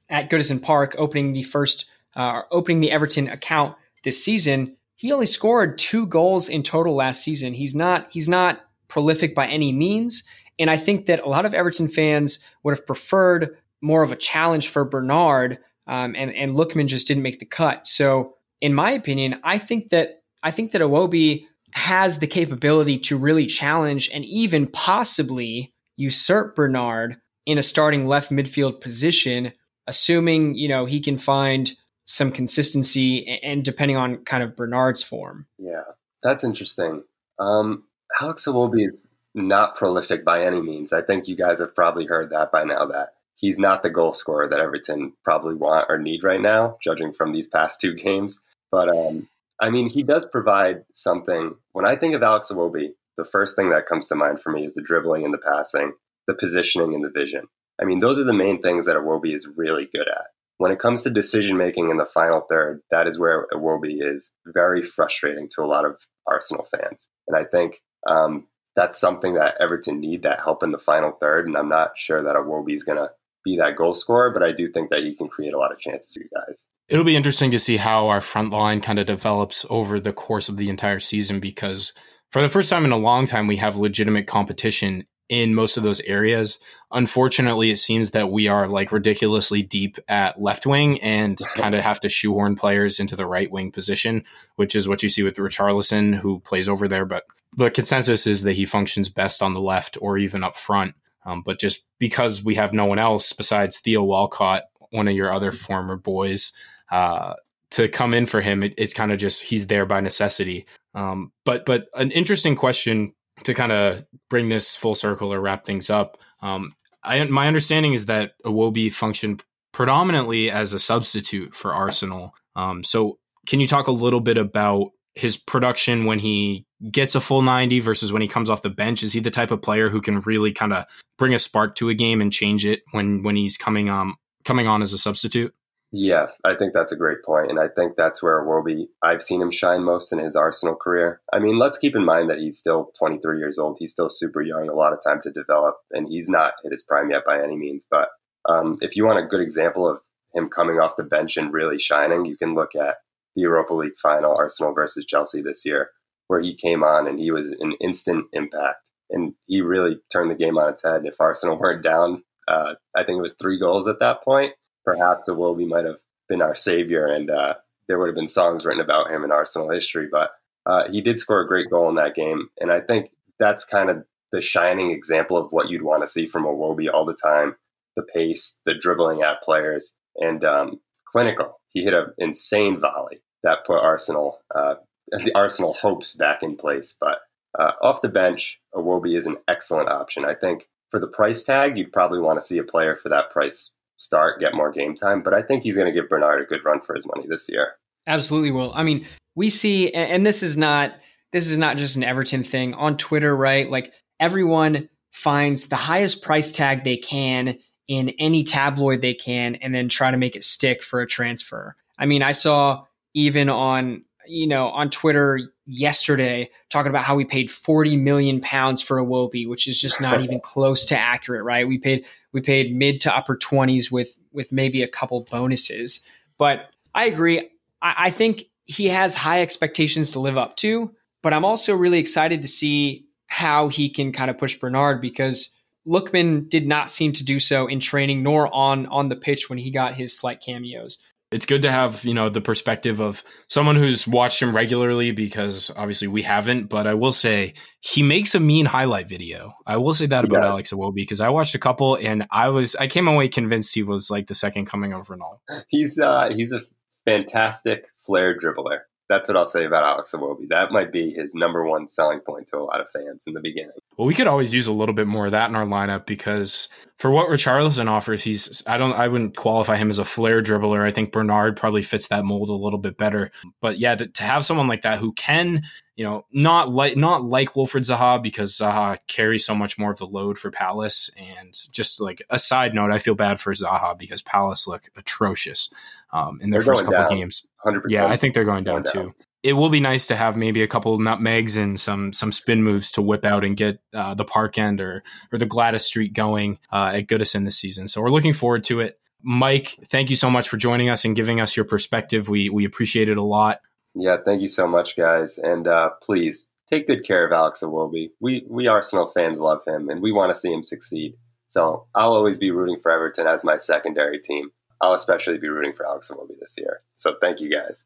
at 0.08 0.30
Goodison 0.30 0.62
Park, 0.62 0.94
opening 0.98 1.32
the 1.32 1.42
first 1.42 1.86
uh, 2.16 2.42
opening 2.50 2.80
the 2.80 2.90
Everton 2.90 3.28
account 3.28 3.76
this 4.02 4.24
season, 4.24 4.76
he 4.96 5.12
only 5.12 5.26
scored 5.26 5.78
two 5.78 6.06
goals 6.06 6.48
in 6.48 6.62
total 6.62 6.94
last 6.94 7.22
season. 7.22 7.54
He's 7.54 7.74
not 7.74 8.08
he's 8.10 8.28
not 8.28 8.60
prolific 8.88 9.34
by 9.34 9.46
any 9.46 9.72
means. 9.72 10.24
And 10.60 10.70
I 10.70 10.76
think 10.76 11.06
that 11.06 11.20
a 11.20 11.28
lot 11.28 11.46
of 11.46 11.54
Everton 11.54 11.88
fans 11.88 12.38
would 12.62 12.76
have 12.76 12.86
preferred 12.86 13.56
more 13.80 14.02
of 14.02 14.12
a 14.12 14.16
challenge 14.16 14.68
for 14.68 14.84
Bernard, 14.84 15.58
um, 15.86 16.14
and 16.16 16.32
and 16.34 16.54
Lookman 16.54 16.86
just 16.86 17.08
didn't 17.08 17.22
make 17.22 17.38
the 17.38 17.46
cut. 17.46 17.86
So, 17.86 18.34
in 18.60 18.74
my 18.74 18.90
opinion, 18.92 19.40
I 19.42 19.58
think 19.58 19.88
that 19.88 20.22
I 20.42 20.50
think 20.50 20.72
that 20.72 20.82
Iwobi 20.82 21.46
has 21.72 22.18
the 22.18 22.26
capability 22.26 22.98
to 22.98 23.16
really 23.16 23.46
challenge 23.46 24.10
and 24.12 24.24
even 24.24 24.66
possibly 24.66 25.72
usurp 25.96 26.54
Bernard 26.56 27.16
in 27.46 27.58
a 27.58 27.62
starting 27.62 28.06
left 28.06 28.30
midfield 28.30 28.80
position, 28.80 29.52
assuming 29.86 30.54
you 30.54 30.68
know 30.68 30.84
he 30.84 31.00
can 31.00 31.16
find 31.16 31.72
some 32.04 32.30
consistency 32.30 33.40
and 33.42 33.64
depending 33.64 33.96
on 33.96 34.24
kind 34.24 34.42
of 34.42 34.56
Bernard's 34.56 35.02
form. 35.02 35.46
Yeah, 35.58 35.82
that's 36.22 36.44
interesting. 36.44 37.04
Um, 37.38 37.84
Alex 38.20 38.46
Iwobi 38.46 38.88
is 38.88 39.08
not 39.34 39.76
prolific 39.76 40.24
by 40.24 40.44
any 40.44 40.60
means. 40.60 40.92
I 40.92 41.02
think 41.02 41.28
you 41.28 41.36
guys 41.36 41.60
have 41.60 41.74
probably 41.74 42.06
heard 42.06 42.30
that 42.30 42.50
by 42.50 42.64
now 42.64 42.86
that 42.86 43.14
he's 43.36 43.58
not 43.58 43.82
the 43.82 43.90
goal 43.90 44.12
scorer 44.12 44.48
that 44.48 44.60
Everton 44.60 45.12
probably 45.24 45.54
want 45.54 45.86
or 45.88 45.98
need 45.98 46.22
right 46.22 46.40
now, 46.40 46.76
judging 46.82 47.12
from 47.12 47.32
these 47.32 47.48
past 47.48 47.80
two 47.80 47.94
games. 47.94 48.40
But 48.70 48.88
um, 48.88 49.28
I 49.60 49.70
mean, 49.70 49.88
he 49.88 50.02
does 50.02 50.26
provide 50.26 50.84
something. 50.94 51.54
When 51.72 51.86
I 51.86 51.96
think 51.96 52.14
of 52.14 52.22
Alex 52.22 52.50
Iwobi, 52.50 52.90
the 53.16 53.24
first 53.24 53.56
thing 53.56 53.70
that 53.70 53.86
comes 53.86 54.08
to 54.08 54.14
mind 54.14 54.40
for 54.40 54.50
me 54.50 54.64
is 54.64 54.74
the 54.74 54.82
dribbling 54.82 55.24
and 55.24 55.34
the 55.34 55.38
passing, 55.38 55.92
the 56.26 56.34
positioning 56.34 56.94
and 56.94 57.04
the 57.04 57.10
vision. 57.10 57.46
I 57.80 57.84
mean, 57.84 58.00
those 58.00 58.18
are 58.18 58.24
the 58.24 58.32
main 58.32 58.60
things 58.62 58.86
that 58.86 58.96
Iwobi 58.96 59.34
is 59.34 59.48
really 59.56 59.88
good 59.92 60.08
at. 60.08 60.26
When 60.58 60.70
it 60.70 60.78
comes 60.78 61.02
to 61.02 61.10
decision 61.10 61.56
making 61.56 61.88
in 61.88 61.96
the 61.96 62.04
final 62.04 62.42
third, 62.42 62.82
that 62.90 63.06
is 63.06 63.18
where 63.18 63.46
Iwobi 63.52 63.98
is 64.00 64.30
very 64.46 64.82
frustrating 64.82 65.48
to 65.54 65.62
a 65.62 65.66
lot 65.66 65.86
of 65.86 65.96
Arsenal 66.26 66.66
fans. 66.70 67.08
And 67.26 67.36
I 67.36 67.44
think 67.44 67.80
um, 68.08 68.46
that's 68.76 69.00
something 69.00 69.34
that 69.34 69.54
Everton 69.60 70.00
need 70.00 70.22
that 70.22 70.40
help 70.40 70.62
in 70.62 70.72
the 70.72 70.78
final 70.78 71.12
third. 71.12 71.46
And 71.46 71.56
I'm 71.56 71.68
not 71.68 71.92
sure 71.96 72.22
that 72.22 72.36
Iwobi 72.36 72.74
is 72.74 72.84
going 72.84 72.98
to 72.98 73.10
be 73.44 73.56
that 73.56 73.76
goal 73.76 73.94
scorer, 73.94 74.30
but 74.30 74.42
I 74.42 74.52
do 74.52 74.70
think 74.70 74.90
that 74.90 75.02
he 75.02 75.14
can 75.14 75.28
create 75.28 75.54
a 75.54 75.58
lot 75.58 75.72
of 75.72 75.78
chances 75.78 76.12
for 76.12 76.20
you 76.20 76.28
guys. 76.34 76.68
It'll 76.88 77.04
be 77.04 77.16
interesting 77.16 77.50
to 77.52 77.58
see 77.58 77.78
how 77.78 78.08
our 78.08 78.20
front 78.20 78.50
line 78.50 78.80
kind 78.80 78.98
of 78.98 79.06
develops 79.06 79.64
over 79.70 79.98
the 79.98 80.12
course 80.12 80.48
of 80.48 80.56
the 80.56 80.68
entire 80.68 81.00
season 81.00 81.40
because 81.40 81.94
for 82.30 82.42
the 82.42 82.48
first 82.48 82.70
time 82.70 82.84
in 82.84 82.92
a 82.92 82.96
long 82.96 83.26
time, 83.26 83.46
we 83.46 83.56
have 83.56 83.76
legitimate 83.76 84.26
competition 84.26 85.04
in 85.28 85.54
most 85.54 85.76
of 85.76 85.82
those 85.82 86.00
areas. 86.02 86.58
Unfortunately, 86.92 87.70
it 87.70 87.78
seems 87.78 88.10
that 88.10 88.30
we 88.30 88.48
are 88.48 88.66
like 88.66 88.92
ridiculously 88.92 89.62
deep 89.62 89.96
at 90.08 90.40
left 90.40 90.66
wing 90.66 91.00
and 91.00 91.38
kind 91.54 91.74
of 91.74 91.82
have 91.82 92.00
to 92.00 92.08
shoehorn 92.08 92.56
players 92.56 93.00
into 93.00 93.16
the 93.16 93.26
right 93.26 93.50
wing 93.50 93.70
position, 93.70 94.24
which 94.56 94.74
is 94.74 94.88
what 94.88 95.02
you 95.02 95.08
see 95.08 95.22
with 95.22 95.36
Richarlison, 95.36 96.16
who 96.16 96.40
plays 96.40 96.68
over 96.68 96.88
there. 96.88 97.06
But 97.06 97.24
the 97.56 97.70
consensus 97.70 98.26
is 98.26 98.42
that 98.42 98.54
he 98.54 98.66
functions 98.66 99.08
best 99.08 99.42
on 99.42 99.54
the 99.54 99.60
left 99.60 99.98
or 100.00 100.18
even 100.18 100.44
up 100.44 100.54
front. 100.54 100.94
Um, 101.26 101.42
but 101.44 101.58
just 101.58 101.84
because 101.98 102.44
we 102.44 102.54
have 102.54 102.72
no 102.72 102.86
one 102.86 102.98
else 102.98 103.32
besides 103.32 103.78
Theo 103.78 104.02
Walcott, 104.02 104.64
one 104.90 105.08
of 105.08 105.14
your 105.14 105.32
other 105.32 105.52
former 105.52 105.96
boys, 105.96 106.52
uh, 106.90 107.34
to 107.72 107.88
come 107.88 108.14
in 108.14 108.26
for 108.26 108.40
him, 108.40 108.62
it, 108.62 108.74
it's 108.78 108.94
kind 108.94 109.12
of 109.12 109.18
just 109.18 109.42
he's 109.42 109.66
there 109.66 109.86
by 109.86 110.00
necessity. 110.00 110.66
Um, 110.94 111.32
but 111.44 111.64
but 111.66 111.86
an 111.94 112.10
interesting 112.10 112.56
question 112.56 113.14
to 113.44 113.54
kind 113.54 113.72
of 113.72 114.04
bring 114.28 114.48
this 114.48 114.76
full 114.76 114.94
circle 114.94 115.32
or 115.32 115.40
wrap 115.40 115.64
things 115.64 115.88
up. 115.88 116.18
Um, 116.42 116.72
I, 117.02 117.22
my 117.24 117.46
understanding 117.46 117.92
is 117.92 118.06
that 118.06 118.32
Iwobi 118.44 118.92
functioned 118.92 119.42
predominantly 119.72 120.50
as 120.50 120.72
a 120.72 120.78
substitute 120.78 121.54
for 121.54 121.72
Arsenal. 121.72 122.34
Um, 122.56 122.82
so, 122.84 123.18
can 123.46 123.60
you 123.60 123.66
talk 123.66 123.86
a 123.86 123.92
little 123.92 124.20
bit 124.20 124.36
about 124.36 124.90
his 125.20 125.36
production 125.36 126.06
when 126.06 126.18
he 126.18 126.66
gets 126.90 127.14
a 127.14 127.20
full 127.20 127.42
90 127.42 127.80
versus 127.80 128.12
when 128.12 128.22
he 128.22 128.28
comes 128.28 128.48
off 128.48 128.62
the 128.62 128.70
bench? 128.70 129.02
Is 129.02 129.12
he 129.12 129.20
the 129.20 129.30
type 129.30 129.50
of 129.50 129.60
player 129.60 129.88
who 129.88 130.00
can 130.00 130.20
really 130.22 130.50
kind 130.50 130.72
of 130.72 130.86
bring 131.18 131.34
a 131.34 131.38
spark 131.38 131.74
to 131.76 131.90
a 131.90 131.94
game 131.94 132.20
and 132.20 132.32
change 132.32 132.64
it 132.64 132.82
when 132.92 133.22
when 133.22 133.36
he's 133.36 133.56
coming 133.58 133.90
um 133.90 134.16
coming 134.44 134.66
on 134.66 134.82
as 134.82 134.92
a 134.92 134.98
substitute? 134.98 135.54
Yeah, 135.92 136.26
I 136.44 136.54
think 136.54 136.72
that's 136.72 136.92
a 136.92 136.96
great 136.96 137.24
point, 137.24 137.50
and 137.50 137.58
I 137.58 137.66
think 137.66 137.96
that's 137.96 138.22
where 138.22 138.44
Iwobi. 138.44 138.86
I've 139.02 139.22
seen 139.22 139.42
him 139.42 139.50
shine 139.50 139.82
most 139.82 140.12
in 140.12 140.20
his 140.20 140.36
Arsenal 140.36 140.76
career. 140.76 141.20
I 141.32 141.40
mean, 141.40 141.58
let's 141.58 141.78
keep 141.78 141.96
in 141.96 142.04
mind 142.04 142.30
that 142.30 142.38
he's 142.38 142.58
still 142.58 142.92
23 142.96 143.38
years 143.38 143.58
old. 143.58 143.76
He's 143.78 143.92
still 143.92 144.08
super 144.08 144.40
young, 144.40 144.68
a 144.68 144.74
lot 144.74 144.92
of 144.92 145.00
time 145.02 145.20
to 145.22 145.32
develop, 145.32 145.78
and 145.90 146.08
he's 146.08 146.28
not 146.28 146.54
hit 146.62 146.70
his 146.70 146.84
prime 146.84 147.10
yet 147.10 147.24
by 147.26 147.42
any 147.42 147.56
means. 147.56 147.88
But 147.90 148.08
um, 148.48 148.78
if 148.80 148.94
you 148.94 149.04
want 149.04 149.18
a 149.18 149.26
good 149.26 149.40
example 149.40 149.90
of 149.90 149.98
him 150.32 150.48
coming 150.48 150.76
off 150.76 150.96
the 150.96 151.02
bench 151.02 151.36
and 151.36 151.52
really 151.52 151.78
shining, 151.80 152.24
you 152.24 152.36
can 152.36 152.54
look 152.54 152.76
at 152.76 152.98
the 153.36 153.42
Europa 153.42 153.74
League 153.74 153.96
final, 154.02 154.36
Arsenal 154.36 154.74
versus 154.74 155.06
Chelsea 155.06 155.42
this 155.42 155.64
year, 155.64 155.90
where 156.28 156.40
he 156.40 156.54
came 156.54 156.82
on 156.82 157.06
and 157.06 157.18
he 157.18 157.30
was 157.30 157.50
an 157.50 157.74
instant 157.80 158.26
impact, 158.32 158.90
and 159.10 159.34
he 159.46 159.60
really 159.60 159.98
turned 160.12 160.30
the 160.30 160.34
game 160.34 160.58
on 160.58 160.72
its 160.72 160.82
head. 160.82 161.02
If 161.04 161.20
Arsenal 161.20 161.58
weren't 161.60 161.82
down, 161.82 162.22
uh, 162.48 162.74
I 162.96 163.04
think 163.04 163.18
it 163.18 163.22
was 163.22 163.34
three 163.34 163.58
goals 163.58 163.88
at 163.88 164.00
that 164.00 164.22
point 164.22 164.54
perhaps 164.84 165.28
Iwobi 165.28 165.66
might 165.66 165.84
have 165.84 165.98
been 166.28 166.42
our 166.42 166.54
savior, 166.54 167.06
and 167.06 167.30
uh, 167.30 167.54
there 167.88 167.98
would 167.98 168.08
have 168.08 168.14
been 168.14 168.28
songs 168.28 168.64
written 168.64 168.82
about 168.82 169.10
him 169.10 169.24
in 169.24 169.32
Arsenal 169.32 169.70
history. 169.70 170.08
But 170.10 170.30
uh, 170.66 170.90
he 170.90 171.00
did 171.00 171.18
score 171.18 171.40
a 171.40 171.48
great 171.48 171.70
goal 171.70 171.88
in 171.88 171.96
that 171.96 172.14
game, 172.14 172.48
and 172.58 172.70
I 172.70 172.80
think 172.80 173.10
that's 173.38 173.64
kind 173.64 173.90
of 173.90 174.04
the 174.32 174.40
shining 174.40 174.90
example 174.90 175.36
of 175.36 175.50
what 175.50 175.68
you'd 175.68 175.82
want 175.82 176.02
to 176.02 176.08
see 176.08 176.26
from 176.26 176.44
Iwobi 176.44 176.92
all 176.92 177.04
the 177.04 177.14
time: 177.14 177.56
the 177.96 178.02
pace, 178.02 178.60
the 178.66 178.74
dribbling 178.74 179.22
at 179.22 179.42
players, 179.42 179.94
and 180.16 180.44
um, 180.44 180.80
clinical. 181.06 181.59
He 181.70 181.82
hit 181.82 181.94
an 181.94 182.12
insane 182.18 182.78
volley 182.80 183.22
that 183.42 183.64
put 183.66 183.78
Arsenal 183.78 184.38
uh, 184.54 184.74
the 185.24 185.32
Arsenal 185.34 185.72
hopes 185.72 186.14
back 186.14 186.42
in 186.42 186.56
place. 186.56 186.96
But 186.98 187.18
uh, 187.58 187.72
off 187.82 188.02
the 188.02 188.08
bench, 188.08 188.60
Iwobi 188.74 189.16
is 189.16 189.26
an 189.26 189.36
excellent 189.48 189.88
option. 189.88 190.24
I 190.24 190.34
think 190.34 190.68
for 190.90 191.00
the 191.00 191.08
price 191.08 191.44
tag, 191.44 191.76
you'd 191.76 191.92
probably 191.92 192.20
want 192.20 192.40
to 192.40 192.46
see 192.46 192.58
a 192.58 192.64
player 192.64 192.96
for 192.96 193.08
that 193.08 193.30
price 193.30 193.72
start, 193.96 194.40
get 194.40 194.54
more 194.54 194.72
game 194.72 194.96
time. 194.96 195.22
But 195.22 195.34
I 195.34 195.42
think 195.42 195.62
he's 195.62 195.76
going 195.76 195.92
to 195.92 196.00
give 196.00 196.08
Bernard 196.08 196.42
a 196.42 196.46
good 196.46 196.64
run 196.64 196.80
for 196.80 196.94
his 196.94 197.06
money 197.06 197.26
this 197.28 197.48
year. 197.48 197.72
Absolutely 198.06 198.50
will. 198.50 198.72
I 198.74 198.82
mean, 198.82 199.06
we 199.34 199.50
see, 199.50 199.92
and 199.92 200.26
this 200.26 200.42
is 200.42 200.56
not 200.56 200.92
this 201.32 201.48
is 201.48 201.56
not 201.56 201.76
just 201.76 201.94
an 201.96 202.02
Everton 202.02 202.42
thing 202.42 202.74
on 202.74 202.96
Twitter, 202.96 203.36
right? 203.36 203.70
Like 203.70 203.92
everyone 204.18 204.88
finds 205.12 205.68
the 205.68 205.76
highest 205.76 206.22
price 206.22 206.50
tag 206.50 206.82
they 206.82 206.96
can 206.96 207.58
in 207.90 208.10
any 208.20 208.44
tabloid 208.44 209.00
they 209.00 209.14
can, 209.14 209.56
and 209.56 209.74
then 209.74 209.88
try 209.88 210.12
to 210.12 210.16
make 210.16 210.36
it 210.36 210.44
stick 210.44 210.80
for 210.80 211.00
a 211.00 211.08
transfer. 211.08 211.74
I 211.98 212.06
mean, 212.06 212.22
I 212.22 212.30
saw 212.30 212.84
even 213.14 213.48
on 213.48 214.04
you 214.28 214.46
know 214.46 214.68
on 214.68 214.90
Twitter 214.90 215.40
yesterday 215.66 216.48
talking 216.68 216.88
about 216.88 217.02
how 217.02 217.16
we 217.16 217.24
paid 217.24 217.50
40 217.50 217.96
million 217.96 218.40
pounds 218.40 218.80
for 218.80 219.02
Iwobi, 219.02 219.48
which 219.48 219.66
is 219.66 219.80
just 219.80 220.00
not 220.00 220.22
even 220.22 220.38
close 220.38 220.84
to 220.84 220.96
accurate, 220.96 221.42
right? 221.42 221.66
We 221.66 221.78
paid 221.78 222.06
we 222.30 222.40
paid 222.40 222.72
mid 222.72 223.00
to 223.00 223.14
upper 223.14 223.36
20s 223.36 223.90
with 223.90 224.14
with 224.30 224.52
maybe 224.52 224.84
a 224.84 224.88
couple 224.88 225.26
bonuses. 225.28 226.00
But 226.38 226.70
I 226.94 227.06
agree. 227.06 227.50
I, 227.82 227.94
I 227.98 228.10
think 228.10 228.44
he 228.66 228.88
has 228.90 229.16
high 229.16 229.42
expectations 229.42 230.10
to 230.10 230.20
live 230.20 230.38
up 230.38 230.56
to, 230.58 230.94
but 231.22 231.34
I'm 231.34 231.44
also 231.44 231.74
really 231.74 231.98
excited 231.98 232.42
to 232.42 232.48
see 232.48 233.06
how 233.26 233.66
he 233.66 233.90
can 233.90 234.12
kind 234.12 234.30
of 234.30 234.38
push 234.38 234.56
Bernard 234.56 235.00
because 235.00 235.50
Lookman 235.86 236.48
did 236.48 236.66
not 236.66 236.90
seem 236.90 237.12
to 237.12 237.24
do 237.24 237.40
so 237.40 237.66
in 237.66 237.80
training 237.80 238.22
nor 238.22 238.54
on 238.54 238.86
on 238.86 239.08
the 239.08 239.16
pitch 239.16 239.48
when 239.48 239.58
he 239.58 239.70
got 239.70 239.94
his 239.94 240.16
slight 240.16 240.40
cameos. 240.40 240.98
It's 241.30 241.46
good 241.46 241.62
to 241.62 241.70
have 241.70 242.04
you 242.04 242.12
know 242.12 242.28
the 242.28 242.40
perspective 242.40 243.00
of 243.00 243.22
someone 243.48 243.76
who's 243.76 244.06
watched 244.06 244.42
him 244.42 244.54
regularly 244.54 245.12
because 245.12 245.70
obviously 245.76 246.08
we 246.08 246.22
haven't 246.22 246.68
but 246.68 246.88
i 246.88 246.94
will 246.94 247.12
say 247.12 247.54
he 247.80 248.02
makes 248.02 248.34
a 248.34 248.40
mean 248.40 248.66
highlight 248.66 249.08
video. 249.08 249.54
I 249.66 249.76
will 249.76 249.94
say 249.94 250.06
that 250.06 250.24
about 250.24 250.42
yeah. 250.42 250.50
alex 250.50 250.72
iwobi 250.72 250.96
because 250.96 251.20
i 251.20 251.28
watched 251.28 251.54
a 251.54 251.58
couple 251.58 251.94
and 251.96 252.26
i 252.32 252.48
was 252.48 252.74
i 252.76 252.88
came 252.88 253.06
away 253.06 253.28
convinced 253.28 253.74
he 253.74 253.82
was 253.82 254.10
like 254.10 254.26
the 254.26 254.34
second 254.34 254.66
coming 254.66 254.92
of 254.92 255.06
ronaldo. 255.06 255.38
He's 255.68 255.98
uh 255.98 256.30
he's 256.34 256.52
a 256.52 256.60
fantastic 257.04 257.86
flair 258.04 258.36
dribbler 258.38 258.80
that's 259.10 259.26
what 259.26 259.36
I'll 259.36 259.44
say 259.44 259.64
about 259.64 259.82
Alex 259.82 260.12
Iwobi. 260.12 260.48
That 260.48 260.70
might 260.70 260.92
be 260.92 261.10
his 261.12 261.34
number 261.34 261.66
one 261.66 261.88
selling 261.88 262.20
point 262.20 262.46
to 262.46 262.58
a 262.58 262.62
lot 262.62 262.80
of 262.80 262.88
fans 262.90 263.24
in 263.26 263.34
the 263.34 263.40
beginning. 263.40 263.72
Well, 263.96 264.06
we 264.06 264.14
could 264.14 264.28
always 264.28 264.54
use 264.54 264.68
a 264.68 264.72
little 264.72 264.94
bit 264.94 265.08
more 265.08 265.26
of 265.26 265.32
that 265.32 265.50
in 265.50 265.56
our 265.56 265.66
lineup 265.66 266.06
because 266.06 266.68
for 266.96 267.10
what 267.10 267.28
Richarlison 267.28 267.88
offers, 267.88 268.22
he's 268.22 268.62
I 268.68 268.78
don't 268.78 268.92
I 268.92 269.08
wouldn't 269.08 269.36
qualify 269.36 269.76
him 269.76 269.90
as 269.90 269.98
a 269.98 270.04
flair 270.04 270.40
dribbler. 270.40 270.86
I 270.86 270.92
think 270.92 271.10
Bernard 271.10 271.56
probably 271.56 271.82
fits 271.82 272.06
that 272.06 272.24
mold 272.24 272.50
a 272.50 272.54
little 272.54 272.78
bit 272.78 272.96
better. 272.96 273.32
But 273.60 273.80
yeah, 273.80 273.96
to, 273.96 274.06
to 274.06 274.22
have 274.22 274.46
someone 274.46 274.68
like 274.68 274.82
that 274.82 275.00
who 275.00 275.12
can 275.12 275.64
you 276.00 276.06
know, 276.06 276.24
not 276.32 276.72
like 276.72 276.96
not 276.96 277.24
like 277.24 277.52
Wilfried 277.52 277.82
Zaha 277.82 278.22
because 278.22 278.54
Zaha 278.54 278.96
carries 279.06 279.44
so 279.44 279.54
much 279.54 279.78
more 279.78 279.90
of 279.90 279.98
the 279.98 280.06
load 280.06 280.38
for 280.38 280.50
Palace. 280.50 281.10
And 281.18 281.54
just 281.72 282.00
like 282.00 282.22
a 282.30 282.38
side 282.38 282.74
note, 282.74 282.90
I 282.90 282.98
feel 282.98 283.14
bad 283.14 283.38
for 283.38 283.52
Zaha 283.52 283.98
because 283.98 284.22
Palace 284.22 284.66
look 284.66 284.84
atrocious 284.96 285.70
um, 286.10 286.40
in 286.40 286.48
their 286.48 286.62
they're 286.62 286.74
first 286.74 286.84
couple 286.86 287.06
down. 287.06 287.18
games. 287.18 287.46
100%. 287.66 287.82
Yeah, 287.88 288.06
I 288.06 288.16
think 288.16 288.32
they're 288.32 288.46
going 288.46 288.64
down, 288.64 288.80
going 288.80 288.84
down, 288.84 289.08
too. 289.08 289.14
It 289.42 289.52
will 289.52 289.68
be 289.68 289.78
nice 289.78 290.06
to 290.06 290.16
have 290.16 290.38
maybe 290.38 290.62
a 290.62 290.66
couple 290.66 290.98
nutmegs 290.98 291.58
and 291.58 291.78
some 291.78 292.14
some 292.14 292.32
spin 292.32 292.62
moves 292.62 292.90
to 292.92 293.02
whip 293.02 293.26
out 293.26 293.44
and 293.44 293.54
get 293.54 293.80
uh, 293.92 294.14
the 294.14 294.24
Park 294.24 294.56
End 294.56 294.80
or 294.80 295.02
or 295.30 295.38
the 295.38 295.46
Gwladys 295.46 295.82
Street 295.82 296.14
going 296.14 296.60
uh, 296.72 296.92
at 296.94 297.08
Goodison 297.08 297.44
this 297.44 297.58
season. 297.58 297.88
So 297.88 298.00
we're 298.00 298.08
looking 298.08 298.32
forward 298.32 298.64
to 298.64 298.80
it. 298.80 298.98
Mike, 299.22 299.76
thank 299.84 300.08
you 300.08 300.16
so 300.16 300.30
much 300.30 300.48
for 300.48 300.56
joining 300.56 300.88
us 300.88 301.04
and 301.04 301.14
giving 301.14 301.42
us 301.42 301.58
your 301.58 301.66
perspective. 301.66 302.30
We 302.30 302.48
we 302.48 302.64
appreciate 302.64 303.10
it 303.10 303.18
a 303.18 303.22
lot. 303.22 303.60
Yeah, 303.94 304.18
thank 304.24 304.40
you 304.40 304.48
so 304.48 304.66
much, 304.66 304.96
guys. 304.96 305.38
And 305.38 305.66
uh, 305.66 305.90
please 306.02 306.50
take 306.68 306.86
good 306.86 307.04
care 307.04 307.26
of 307.26 307.32
Alex 307.32 307.62
Iwobi. 307.62 308.10
We 308.20 308.46
we 308.48 308.68
Arsenal 308.68 309.08
fans 309.08 309.40
love 309.40 309.62
him, 309.66 309.88
and 309.88 310.00
we 310.00 310.12
want 310.12 310.32
to 310.32 310.38
see 310.38 310.52
him 310.52 310.64
succeed. 310.64 311.14
So 311.48 311.86
I'll 311.94 312.12
always 312.12 312.38
be 312.38 312.52
rooting 312.52 312.80
for 312.80 312.92
Everton 312.92 313.26
as 313.26 313.42
my 313.42 313.58
secondary 313.58 314.20
team. 314.20 314.50
I'll 314.80 314.94
especially 314.94 315.38
be 315.38 315.48
rooting 315.48 315.74
for 315.74 315.86
Alex 315.86 316.10
Iwobi 316.10 316.38
this 316.38 316.54
year. 316.56 316.82
So 316.94 317.16
thank 317.20 317.40
you 317.40 317.50
guys. 317.50 317.84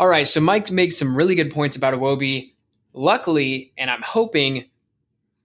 All 0.00 0.08
right, 0.08 0.26
so 0.26 0.40
Mike 0.40 0.70
makes 0.70 0.96
some 0.96 1.14
really 1.14 1.34
good 1.34 1.52
points 1.52 1.76
about 1.76 1.92
Iwobi. 1.92 2.54
Luckily, 2.94 3.74
and 3.76 3.90
I'm 3.90 4.00
hoping 4.00 4.70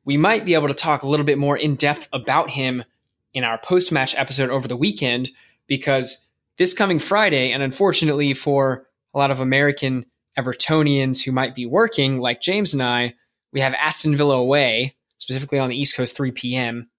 we 0.05 0.15
might 0.15 0.45
be 0.45 0.53
able 0.53 0.69
to 0.69 0.73
talk 0.73 1.03
a 1.03 1.09
little 1.09 1.25
bit 1.25 1.37
more 1.37 1.57
in 1.57 1.75
depth 1.75 2.07
about 2.13 2.51
him 2.51 2.85
in 3.33 3.43
our 3.43 3.57
post 3.57 3.91
match 3.91 4.15
episode 4.15 4.49
over 4.49 4.65
the 4.65 4.77
weekend 4.77 5.29
because 5.67 6.29
this 6.57 6.73
coming 6.73 6.99
Friday, 6.99 7.51
and 7.51 7.61
unfortunately 7.61 8.33
for 8.33 8.87
a 9.13 9.17
lot 9.17 9.29
of 9.29 9.41
American 9.41 10.05
Evertonians 10.39 11.21
who 11.21 11.33
might 11.33 11.53
be 11.53 11.65
working, 11.65 12.19
like 12.19 12.39
James 12.39 12.73
and 12.73 12.81
I, 12.81 13.13
we 13.51 13.59
have 13.59 13.73
Aston 13.73 14.15
Villa 14.15 14.37
away, 14.37 14.95
specifically 15.17 15.59
on 15.59 15.67
the 15.67 15.77
East 15.77 15.97
Coast, 15.97 16.15
3 16.15 16.31
p.m. 16.31 16.89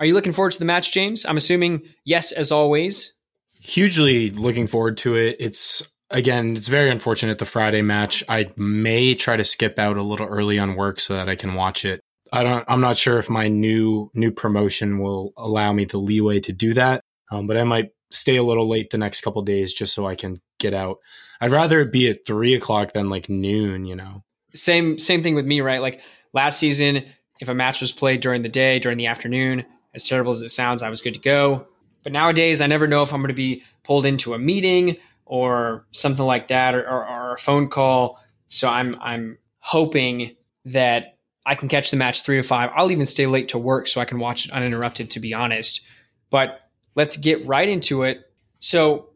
Are 0.00 0.06
you 0.06 0.14
looking 0.14 0.32
forward 0.32 0.50
to 0.50 0.58
the 0.58 0.64
match, 0.64 0.90
James? 0.90 1.24
I'm 1.24 1.36
assuming 1.36 1.82
yes, 2.04 2.32
as 2.32 2.50
always. 2.50 3.14
Hugely 3.60 4.30
looking 4.30 4.66
forward 4.66 4.96
to 4.96 5.14
it. 5.14 5.36
It's 5.38 5.88
again, 6.10 6.52
it's 6.52 6.68
very 6.68 6.90
unfortunate 6.90 7.38
the 7.38 7.44
Friday 7.44 7.82
match. 7.82 8.24
I 8.28 8.52
may 8.56 9.14
try 9.14 9.36
to 9.36 9.44
skip 9.44 9.78
out 9.78 9.96
a 9.96 10.02
little 10.02 10.26
early 10.26 10.58
on 10.58 10.76
work 10.76 11.00
so 11.00 11.14
that 11.14 11.28
I 11.28 11.36
can 11.36 11.54
watch 11.54 11.84
it. 11.84 12.00
I 12.32 12.42
don't. 12.42 12.64
I'm 12.68 12.80
not 12.80 12.96
sure 12.96 13.18
if 13.18 13.28
my 13.28 13.48
new 13.48 14.10
new 14.14 14.30
promotion 14.30 14.98
will 14.98 15.32
allow 15.36 15.72
me 15.72 15.84
the 15.84 15.98
leeway 15.98 16.40
to 16.40 16.52
do 16.52 16.74
that. 16.74 17.02
Um, 17.30 17.46
but 17.46 17.56
I 17.56 17.64
might 17.64 17.90
stay 18.10 18.36
a 18.36 18.42
little 18.42 18.68
late 18.68 18.90
the 18.90 18.98
next 18.98 19.22
couple 19.22 19.42
days 19.42 19.72
just 19.72 19.94
so 19.94 20.06
I 20.06 20.14
can 20.14 20.40
get 20.58 20.74
out. 20.74 20.98
I'd 21.40 21.50
rather 21.50 21.80
it 21.80 21.92
be 21.92 22.08
at 22.08 22.26
three 22.26 22.54
o'clock 22.54 22.92
than 22.92 23.10
like 23.10 23.28
noon. 23.28 23.84
You 23.84 23.96
know. 23.96 24.22
Same 24.54 24.98
same 24.98 25.22
thing 25.22 25.34
with 25.34 25.46
me, 25.46 25.60
right? 25.60 25.80
Like 25.80 26.00
last 26.32 26.58
season, 26.58 27.04
if 27.40 27.48
a 27.48 27.54
match 27.54 27.80
was 27.80 27.90
played 27.90 28.20
during 28.20 28.42
the 28.42 28.48
day, 28.48 28.78
during 28.78 28.98
the 28.98 29.06
afternoon, 29.06 29.64
as 29.94 30.04
terrible 30.04 30.30
as 30.30 30.42
it 30.42 30.50
sounds, 30.50 30.82
I 30.82 30.90
was 30.90 31.00
good 31.00 31.14
to 31.14 31.20
go. 31.20 31.66
But 32.04 32.12
nowadays, 32.12 32.60
I 32.60 32.66
never 32.66 32.86
know 32.86 33.02
if 33.02 33.12
I'm 33.12 33.20
going 33.20 33.28
to 33.28 33.34
be 33.34 33.62
pulled 33.82 34.06
into 34.06 34.34
a 34.34 34.38
meeting 34.38 34.96
or 35.30 35.86
something 35.92 36.26
like 36.26 36.48
that, 36.48 36.74
or, 36.74 36.82
or, 36.82 37.08
or 37.08 37.34
a 37.34 37.38
phone 37.38 37.68
call. 37.68 38.20
So 38.48 38.68
I'm 38.68 38.96
I'm 39.00 39.38
hoping 39.60 40.36
that 40.64 41.18
I 41.46 41.54
can 41.54 41.68
catch 41.68 41.92
the 41.92 41.96
match 41.96 42.22
three 42.22 42.36
to 42.36 42.42
five. 42.42 42.70
I'll 42.74 42.90
even 42.90 43.06
stay 43.06 43.26
late 43.26 43.48
to 43.50 43.58
work 43.58 43.86
so 43.86 44.00
I 44.00 44.04
can 44.04 44.18
watch 44.18 44.46
it 44.46 44.50
uninterrupted. 44.50 45.08
To 45.12 45.20
be 45.20 45.32
honest, 45.32 45.82
but 46.30 46.68
let's 46.96 47.16
get 47.16 47.46
right 47.46 47.68
into 47.68 48.02
it. 48.02 48.28
So 48.58 49.10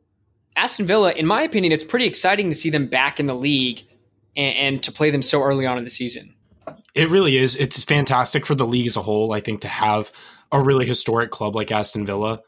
Aston 0.54 0.86
Villa, 0.86 1.10
in 1.10 1.26
my 1.26 1.42
opinion, 1.42 1.72
it's 1.72 1.82
pretty 1.82 2.06
exciting 2.06 2.48
to 2.48 2.54
see 2.54 2.70
them 2.70 2.86
back 2.86 3.18
in 3.18 3.26
the 3.26 3.34
league 3.34 3.82
and, 4.36 4.56
and 4.56 4.82
to 4.84 4.92
play 4.92 5.10
them 5.10 5.20
so 5.20 5.42
early 5.42 5.66
on 5.66 5.78
in 5.78 5.82
the 5.82 5.90
season. 5.90 6.32
It 6.94 7.08
really 7.10 7.36
is. 7.36 7.56
It's 7.56 7.82
fantastic 7.82 8.46
for 8.46 8.54
the 8.54 8.66
league 8.66 8.86
as 8.86 8.96
a 8.96 9.02
whole. 9.02 9.32
I 9.32 9.40
think 9.40 9.62
to 9.62 9.68
have 9.68 10.12
a 10.52 10.62
really 10.62 10.86
historic 10.86 11.32
club 11.32 11.56
like 11.56 11.72
Aston 11.72 12.06
Villa. 12.06 12.38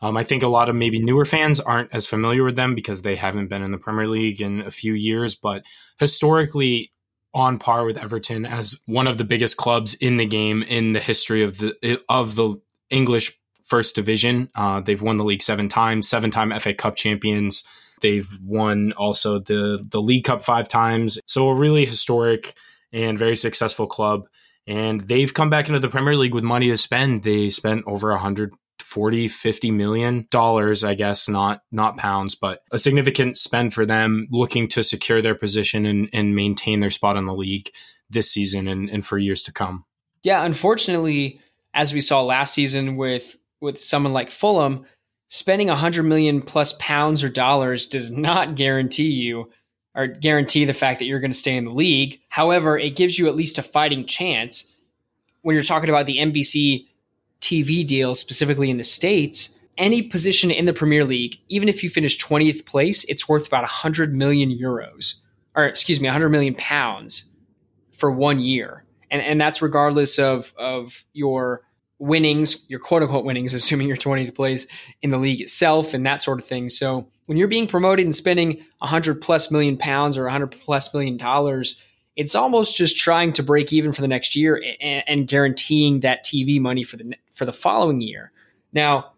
Um, 0.00 0.16
I 0.16 0.24
think 0.24 0.42
a 0.42 0.48
lot 0.48 0.68
of 0.68 0.76
maybe 0.76 1.00
newer 1.00 1.24
fans 1.24 1.58
aren't 1.58 1.92
as 1.92 2.06
familiar 2.06 2.44
with 2.44 2.56
them 2.56 2.74
because 2.74 3.02
they 3.02 3.16
haven't 3.16 3.48
been 3.48 3.62
in 3.62 3.72
the 3.72 3.78
Premier 3.78 4.06
League 4.06 4.40
in 4.40 4.60
a 4.60 4.70
few 4.70 4.92
years, 4.92 5.34
but 5.34 5.64
historically 5.98 6.92
on 7.34 7.58
par 7.58 7.84
with 7.84 7.98
Everton 7.98 8.46
as 8.46 8.80
one 8.86 9.06
of 9.06 9.18
the 9.18 9.24
biggest 9.24 9.56
clubs 9.56 9.94
in 9.94 10.16
the 10.16 10.26
game 10.26 10.62
in 10.62 10.92
the 10.92 11.00
history 11.00 11.42
of 11.42 11.58
the 11.58 12.00
of 12.08 12.36
the 12.36 12.60
English 12.90 13.32
First 13.64 13.94
Division. 13.94 14.50
Uh, 14.54 14.80
they've 14.80 15.02
won 15.02 15.16
the 15.16 15.24
league 15.24 15.42
seven 15.42 15.68
times, 15.68 16.08
seven 16.08 16.30
time 16.30 16.58
FA 16.58 16.72
Cup 16.72 16.96
champions. 16.96 17.66
They've 18.00 18.28
won 18.42 18.92
also 18.92 19.40
the 19.40 19.84
the 19.90 20.00
League 20.00 20.24
Cup 20.24 20.42
five 20.42 20.68
times. 20.68 21.18
So 21.26 21.48
a 21.48 21.54
really 21.54 21.84
historic 21.84 22.54
and 22.92 23.18
very 23.18 23.36
successful 23.36 23.86
club 23.86 24.26
and 24.68 25.00
they've 25.00 25.32
come 25.32 25.48
back 25.48 25.68
into 25.68 25.80
the 25.80 25.88
Premier 25.88 26.14
League 26.14 26.34
with 26.34 26.44
money 26.44 26.68
to 26.68 26.76
spend. 26.76 27.22
They 27.22 27.48
spent 27.48 27.84
over 27.86 28.12
140, 28.78 29.28
50 29.28 29.70
million 29.70 30.26
dollars, 30.30 30.84
I 30.84 30.94
guess, 30.94 31.28
not 31.28 31.62
not 31.70 31.96
pounds, 31.96 32.34
but 32.34 32.62
a 32.72 32.78
significant 32.78 33.36
spend 33.36 33.74
for 33.74 33.84
them 33.84 34.28
looking 34.30 34.68
to 34.68 34.82
secure 34.82 35.20
their 35.20 35.34
position 35.34 35.84
and, 35.84 36.08
and 36.12 36.34
maintain 36.34 36.80
their 36.80 36.90
spot 36.90 37.16
in 37.16 37.26
the 37.26 37.34
league 37.34 37.70
this 38.08 38.30
season 38.30 38.68
and, 38.68 38.88
and 38.88 39.04
for 39.04 39.18
years 39.18 39.42
to 39.44 39.52
come. 39.52 39.84
Yeah, 40.22 40.44
unfortunately, 40.44 41.40
as 41.74 41.92
we 41.92 42.00
saw 42.00 42.22
last 42.22 42.54
season 42.54 42.96
with 42.96 43.36
with 43.60 43.78
someone 43.78 44.12
like 44.12 44.30
Fulham, 44.30 44.86
spending 45.28 45.68
100 45.68 46.02
million 46.04 46.40
plus 46.40 46.72
pounds 46.74 47.22
or 47.22 47.28
dollars 47.28 47.86
does 47.86 48.10
not 48.10 48.54
guarantee 48.54 49.10
you 49.10 49.50
or 49.94 50.06
guarantee 50.06 50.64
the 50.64 50.72
fact 50.72 50.98
that 50.98 51.06
you're 51.06 51.20
going 51.20 51.32
to 51.32 51.36
stay 51.36 51.56
in 51.56 51.64
the 51.64 51.72
league. 51.72 52.20
However, 52.28 52.78
it 52.78 52.96
gives 52.96 53.18
you 53.18 53.28
at 53.28 53.36
least 53.36 53.58
a 53.58 53.62
fighting 53.62 54.06
chance 54.06 54.72
when 55.42 55.54
you're 55.54 55.62
talking 55.62 55.88
about 55.88 56.06
the 56.06 56.18
NBC 56.18 56.86
TV 57.40 57.86
deal, 57.86 58.14
specifically 58.14 58.70
in 58.70 58.76
the 58.76 58.84
States. 58.84 59.50
Any 59.76 60.02
position 60.02 60.50
in 60.50 60.66
the 60.66 60.72
Premier 60.72 61.04
League, 61.04 61.38
even 61.48 61.68
if 61.68 61.82
you 61.82 61.88
finish 61.88 62.18
20th 62.18 62.66
place, 62.66 63.04
it's 63.04 63.28
worth 63.28 63.46
about 63.46 63.62
100 63.62 64.14
million 64.14 64.50
euros, 64.50 65.14
or 65.54 65.66
excuse 65.66 66.00
me, 66.00 66.08
100 66.08 66.30
million 66.30 66.54
pounds 66.54 67.24
for 67.92 68.10
one 68.10 68.40
year. 68.40 68.84
And, 69.10 69.22
and 69.22 69.40
that's 69.40 69.62
regardless 69.62 70.18
of, 70.18 70.52
of 70.58 71.04
your 71.12 71.62
winnings, 71.98 72.68
your 72.68 72.80
quote 72.80 73.02
unquote 73.02 73.24
winnings, 73.24 73.54
assuming 73.54 73.88
you're 73.88 73.96
20th 73.96 74.34
place 74.34 74.66
in 75.02 75.10
the 75.10 75.18
league 75.18 75.40
itself 75.40 75.94
and 75.94 76.04
that 76.06 76.20
sort 76.20 76.38
of 76.38 76.46
thing. 76.46 76.68
So 76.68 77.08
when 77.26 77.36
you're 77.36 77.48
being 77.48 77.66
promoted 77.66 78.04
and 78.04 78.14
spending 78.14 78.64
100 78.78 79.20
plus 79.20 79.50
million 79.50 79.76
pounds 79.76 80.16
or 80.16 80.24
100 80.24 80.48
plus 80.48 80.92
million 80.94 81.16
dollars, 81.16 81.84
it's 82.16 82.34
almost 82.34 82.76
just 82.76 82.96
trying 82.96 83.32
to 83.34 83.42
break 83.42 83.72
even 83.72 83.92
for 83.92 84.00
the 84.00 84.08
next 84.08 84.34
year 84.34 84.60
and, 84.80 85.04
and 85.06 85.28
guaranteeing 85.28 86.00
that 86.00 86.24
TV 86.24 86.60
money 86.60 86.82
for 86.82 86.96
the 86.96 87.14
for 87.38 87.46
the 87.46 87.52
following 87.52 88.00
year. 88.00 88.32
Now, 88.72 89.12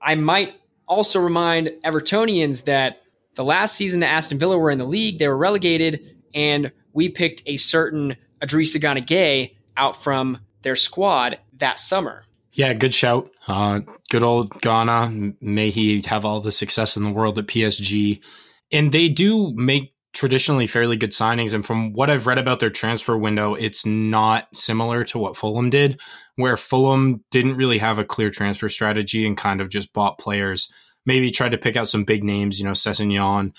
I 0.00 0.14
might 0.14 0.60
also 0.86 1.18
remind 1.18 1.70
Evertonians 1.84 2.64
that 2.64 3.02
the 3.34 3.44
last 3.44 3.74
season 3.74 4.00
that 4.00 4.12
Aston 4.12 4.38
Villa 4.38 4.58
were 4.58 4.70
in 4.70 4.78
the 4.78 4.84
league, 4.84 5.18
they 5.18 5.26
were 5.26 5.36
relegated, 5.36 6.16
and 6.34 6.70
we 6.92 7.08
picked 7.08 7.42
a 7.46 7.56
certain 7.56 8.16
Idrissa 8.42 8.80
Gana 8.80 9.00
Gueye 9.00 9.56
out 9.76 9.96
from 9.96 10.38
their 10.62 10.76
squad 10.76 11.38
that 11.58 11.78
summer. 11.78 12.24
Yeah, 12.52 12.72
good 12.74 12.94
shout. 12.94 13.30
Uh, 13.48 13.80
good 14.10 14.22
old 14.22 14.60
Gana. 14.60 15.32
May 15.40 15.70
he 15.70 16.02
have 16.06 16.24
all 16.24 16.40
the 16.40 16.52
success 16.52 16.96
in 16.96 17.04
the 17.04 17.10
world 17.10 17.38
at 17.38 17.46
PSG. 17.46 18.22
And 18.72 18.92
they 18.92 19.08
do 19.08 19.52
make 19.54 19.94
traditionally 20.14 20.66
fairly 20.66 20.96
good 20.96 21.10
signings. 21.10 21.52
And 21.52 21.64
from 21.64 21.92
what 21.92 22.08
I've 22.08 22.26
read 22.26 22.38
about 22.38 22.60
their 22.60 22.70
transfer 22.70 23.16
window, 23.16 23.54
it's 23.54 23.84
not 23.84 24.48
similar 24.56 25.04
to 25.04 25.18
what 25.18 25.36
Fulham 25.36 25.68
did, 25.68 26.00
where 26.36 26.56
Fulham 26.56 27.24
didn't 27.30 27.56
really 27.56 27.78
have 27.78 27.98
a 27.98 28.04
clear 28.04 28.30
transfer 28.30 28.68
strategy 28.68 29.26
and 29.26 29.36
kind 29.36 29.60
of 29.60 29.68
just 29.68 29.92
bought 29.92 30.18
players. 30.18 30.72
Maybe 31.04 31.30
tried 31.30 31.50
to 31.50 31.58
pick 31.58 31.76
out 31.76 31.88
some 31.88 32.04
big 32.04 32.24
names, 32.24 32.58
you 32.58 32.64
know, 32.64 32.72
Sessegnon, 32.72 33.54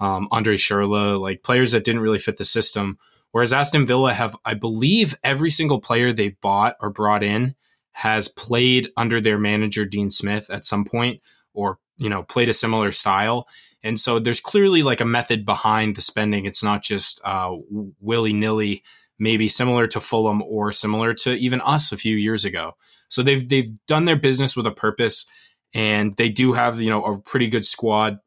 um, 0.00 0.28
Andre 0.30 0.56
Schurrle, 0.56 1.20
like 1.20 1.42
players 1.42 1.72
that 1.72 1.84
didn't 1.84 2.02
really 2.02 2.18
fit 2.18 2.38
the 2.38 2.44
system. 2.44 2.98
Whereas 3.32 3.52
Aston 3.52 3.86
Villa 3.86 4.12
have, 4.12 4.36
I 4.44 4.54
believe, 4.54 5.14
every 5.22 5.50
single 5.50 5.80
player 5.80 6.12
they 6.12 6.30
bought 6.30 6.76
or 6.80 6.90
brought 6.90 7.22
in 7.22 7.54
has 7.92 8.28
played 8.28 8.90
under 8.96 9.20
their 9.20 9.38
manager 9.38 9.84
Dean 9.84 10.10
Smith 10.10 10.48
at 10.50 10.64
some 10.64 10.84
point 10.84 11.20
or 11.54 11.78
you 11.96 12.08
know 12.08 12.22
played 12.22 12.48
a 12.48 12.54
similar 12.54 12.90
style 12.90 13.46
and 13.82 14.00
so 14.00 14.18
there's 14.18 14.40
clearly 14.40 14.82
like 14.82 15.00
a 15.00 15.06
method 15.06 15.44
behind 15.44 15.94
the 15.94 16.02
spending 16.02 16.46
it's 16.46 16.62
not 16.62 16.82
just 16.82 17.20
uh, 17.24 17.54
willy-nilly 18.00 18.82
maybe 19.22 19.48
similar 19.48 19.86
to 19.86 20.00
Fulham 20.00 20.42
or 20.42 20.72
similar 20.72 21.14
to 21.14 21.32
even 21.34 21.60
us 21.60 21.92
a 21.92 21.96
few 21.96 22.16
years 22.16 22.44
ago 22.44 22.72
so 23.08 23.22
they've 23.22 23.48
they've 23.48 23.70
done 23.86 24.04
their 24.04 24.16
business 24.16 24.56
with 24.56 24.66
a 24.66 24.72
purpose 24.72 25.26
and 25.72 26.16
they 26.16 26.28
do 26.28 26.52
have 26.52 26.80
you 26.80 26.90
know 26.90 27.04
a 27.04 27.18
pretty 27.20 27.48
good 27.48 27.64
squad 27.64 28.18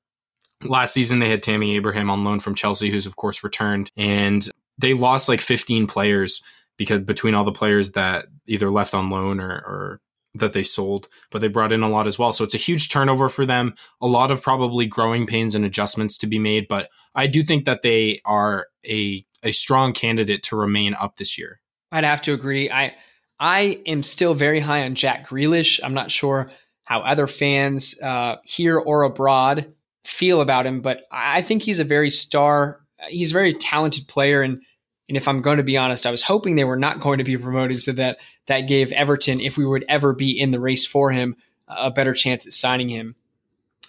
last 0.63 0.93
season 0.93 1.19
they 1.19 1.29
had 1.29 1.43
Tammy 1.43 1.75
Abraham 1.75 2.09
on 2.09 2.23
loan 2.23 2.39
from 2.39 2.55
Chelsea 2.55 2.89
who's 2.89 3.05
of 3.05 3.17
course 3.17 3.43
returned 3.43 3.91
and 3.97 4.47
they 4.77 4.93
lost 4.93 5.27
like 5.27 5.41
15 5.41 5.85
players 5.87 6.41
because 6.77 7.01
between 7.01 7.35
all 7.35 7.43
the 7.43 7.51
players 7.51 7.91
that 7.91 8.27
either 8.47 8.69
left 8.69 8.93
on 8.93 9.09
loan 9.09 9.39
or, 9.39 9.51
or 9.51 10.01
that 10.33 10.51
they 10.51 10.63
sold, 10.63 11.07
but 11.31 11.39
they 11.39 11.47
brought 11.47 11.71
in 11.71 11.81
a 11.81 11.89
lot 11.89 12.07
as 12.07 12.19
well. 12.19 12.33
So 12.33 12.43
it's 12.43 12.55
a 12.55 12.57
huge 12.57 12.89
turnover 12.89 13.29
for 13.29 13.45
them. 13.45 13.73
A 14.01 14.07
lot 14.07 14.31
of 14.31 14.43
probably 14.43 14.85
growing 14.85 15.25
pains 15.25 15.55
and 15.55 15.63
adjustments 15.63 16.17
to 16.17 16.27
be 16.27 16.39
made, 16.39 16.67
but 16.67 16.89
I 17.15 17.27
do 17.27 17.41
think 17.41 17.63
that 17.65 17.81
they 17.81 18.19
are 18.25 18.67
a 18.85 19.23
a 19.45 19.51
strong 19.51 19.93
candidate 19.93 20.43
to 20.43 20.57
remain 20.57 20.93
up 20.93 21.15
this 21.15 21.37
year. 21.37 21.61
I'd 21.91 22.03
have 22.03 22.21
to 22.23 22.33
agree. 22.33 22.69
I 22.69 22.95
I 23.39 23.81
am 23.85 24.03
still 24.03 24.33
very 24.33 24.59
high 24.59 24.83
on 24.83 24.95
Jack 24.95 25.27
Grealish. 25.27 25.79
I'm 25.83 25.93
not 25.93 26.11
sure 26.11 26.51
how 26.83 27.01
other 27.01 27.27
fans 27.27 27.99
uh, 28.01 28.37
here 28.43 28.77
or 28.77 29.03
abroad 29.03 29.73
feel 30.03 30.41
about 30.41 30.65
him, 30.65 30.81
but 30.81 31.01
I 31.11 31.41
think 31.41 31.61
he's 31.61 31.79
a 31.79 31.83
very 31.83 32.09
star. 32.09 32.81
He's 33.07 33.31
a 33.31 33.33
very 33.33 33.53
talented 33.53 34.07
player, 34.07 34.41
and 34.41 34.61
and 35.07 35.17
if 35.17 35.27
I'm 35.27 35.41
going 35.41 35.57
to 35.57 35.63
be 35.63 35.77
honest, 35.77 36.05
I 36.05 36.11
was 36.11 36.23
hoping 36.23 36.55
they 36.55 36.63
were 36.63 36.75
not 36.75 36.99
going 36.99 37.19
to 37.19 37.23
be 37.23 37.37
promoted 37.37 37.79
so 37.79 37.91
that 37.93 38.17
that 38.47 38.61
gave 38.61 38.91
Everton, 38.91 39.39
if 39.39 39.57
we 39.57 39.65
would 39.65 39.85
ever 39.87 40.13
be 40.13 40.31
in 40.31 40.51
the 40.51 40.59
race 40.59 40.85
for 40.85 41.11
him, 41.11 41.35
a 41.67 41.91
better 41.91 42.13
chance 42.13 42.45
at 42.45 42.53
signing 42.53 42.89
him. 42.89 43.15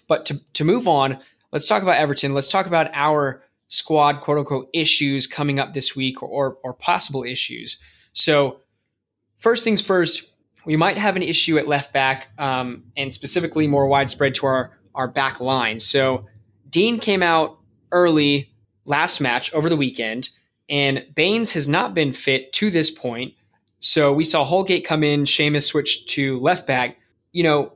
But 0.09 0.27
to, 0.27 0.41
to 0.55 0.65
move 0.65 0.87
on, 0.87 1.19
let's 1.53 1.67
talk 1.67 1.83
about 1.83 1.99
Everton. 1.99 2.35
Let's 2.35 2.49
talk 2.49 2.67
about 2.67 2.91
our 2.93 3.43
squad, 3.69 4.21
quote 4.21 4.39
unquote, 4.39 4.69
issues 4.73 5.27
coming 5.27 5.59
up 5.59 5.75
this 5.75 5.97
week 5.97 6.23
or, 6.23 6.29
or, 6.29 6.59
or 6.63 6.75
possible 6.75 7.25
issues. 7.25 7.79
So, 8.13 8.61
first 9.37 9.65
things 9.65 9.83
first, 9.83 10.31
we 10.65 10.77
might 10.77 10.99
have 10.99 11.17
an 11.17 11.23
issue 11.23 11.59
at 11.59 11.69
left 11.69 11.93
back 11.93 12.29
um, 12.39 12.85
and 12.97 13.13
specifically 13.13 13.67
more 13.67 13.87
widespread 13.87 14.35
to 14.37 14.47
our, 14.47 14.79
our 14.95 15.09
back 15.09 15.41
line. 15.41 15.79
So, 15.79 16.27
Digne 16.71 16.99
came 16.99 17.23
out 17.23 17.59
early 17.93 18.53
last 18.85 19.21
match 19.21 19.53
over 19.53 19.69
the 19.69 19.77
weekend, 19.77 20.31
and 20.69 21.05
Baines 21.15 21.53
has 21.53 21.69
not 21.69 21.95
been 21.95 22.13
fit 22.13 22.53
to 22.55 22.71
this 22.71 22.91
point. 22.91 23.35
So 23.81 24.13
we 24.13 24.25
saw 24.25 24.45
Holgate 24.45 24.85
come 24.85 25.05
in, 25.05 25.25
Seamus 25.25 25.65
switch 25.65 26.07
to 26.07 26.41
left 26.41 26.67
back. 26.67 26.99
You 27.33 27.43
know, 27.45 27.73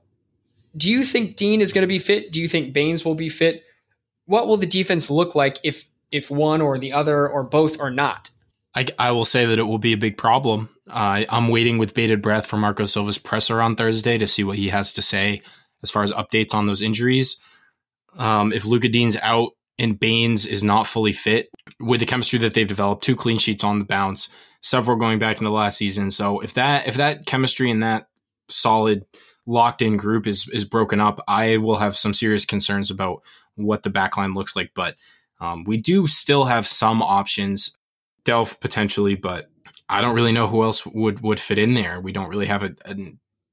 do 0.76 0.90
you 0.90 1.04
think 1.04 1.36
Digne 1.36 1.60
is 1.60 1.72
going 1.72 1.82
to 1.82 1.88
be 1.88 1.98
fit? 1.98 2.32
Do 2.32 2.40
you 2.40 2.48
think 2.48 2.72
Baines 2.72 3.04
will 3.04 3.14
be 3.14 3.28
fit? 3.28 3.64
What 4.30 4.46
will 4.46 4.58
the 4.58 4.66
defense 4.66 5.10
look 5.10 5.34
like 5.34 5.58
if 5.64 5.90
if 6.12 6.30
one 6.30 6.60
or 6.60 6.78
the 6.78 6.92
other 6.92 7.28
or 7.28 7.42
both 7.42 7.80
are 7.80 7.90
not? 7.90 8.30
I, 8.76 8.86
I 8.96 9.10
will 9.10 9.24
say 9.24 9.44
that 9.44 9.58
it 9.58 9.64
will 9.64 9.78
be 9.78 9.92
a 9.92 9.96
big 9.96 10.16
problem. 10.16 10.68
Uh, 10.88 11.24
I'm 11.28 11.48
waiting 11.48 11.78
with 11.78 11.94
bated 11.94 12.22
breath 12.22 12.46
for 12.46 12.56
Marco 12.56 12.84
Silva's 12.84 13.18
presser 13.18 13.60
on 13.60 13.74
Thursday 13.74 14.18
to 14.18 14.28
see 14.28 14.44
what 14.44 14.56
he 14.56 14.68
has 14.68 14.92
to 14.92 15.02
say 15.02 15.42
as 15.82 15.90
far 15.90 16.04
as 16.04 16.12
updates 16.12 16.54
on 16.54 16.68
those 16.68 16.80
injuries. 16.80 17.40
Um, 18.16 18.52
if 18.52 18.64
Lucas 18.64 18.90
Digne's 18.90 19.16
out 19.16 19.50
and 19.80 19.98
Baines 19.98 20.46
is 20.46 20.62
not 20.62 20.86
fully 20.86 21.12
fit, 21.12 21.48
with 21.80 21.98
the 21.98 22.06
chemistry 22.06 22.38
that 22.38 22.54
they've 22.54 22.68
developed, 22.68 23.02
two 23.02 23.16
clean 23.16 23.38
sheets 23.38 23.64
on 23.64 23.80
the 23.80 23.84
bounce, 23.84 24.28
several 24.62 24.96
going 24.96 25.18
back 25.18 25.38
into 25.38 25.50
last 25.50 25.76
season. 25.76 26.12
So 26.12 26.38
if 26.38 26.54
that 26.54 26.86
if 26.86 26.94
that 26.94 27.26
chemistry 27.26 27.68
and 27.68 27.82
that 27.82 28.06
solid 28.48 29.04
locked 29.44 29.82
in 29.82 29.96
group 29.96 30.28
is 30.28 30.48
is 30.52 30.64
broken 30.64 31.00
up, 31.00 31.18
I 31.26 31.56
will 31.56 31.78
have 31.78 31.96
some 31.96 32.12
serious 32.12 32.44
concerns 32.44 32.92
about 32.92 33.22
what 33.62 33.82
the 33.82 33.90
backline 33.90 34.34
looks 34.34 34.56
like. 34.56 34.72
But 34.74 34.96
um, 35.40 35.64
we 35.64 35.76
do 35.76 36.06
still 36.06 36.44
have 36.44 36.66
some 36.66 37.02
options, 37.02 37.76
Delph 38.24 38.60
potentially, 38.60 39.14
but 39.14 39.48
I 39.88 40.00
don't 40.00 40.14
really 40.14 40.32
know 40.32 40.46
who 40.46 40.62
else 40.62 40.86
would 40.86 41.20
would 41.22 41.40
fit 41.40 41.58
in 41.58 41.74
there. 41.74 42.00
We 42.00 42.12
don't 42.12 42.28
really 42.28 42.46
have 42.46 42.62
a, 42.62 42.74
a 42.84 42.94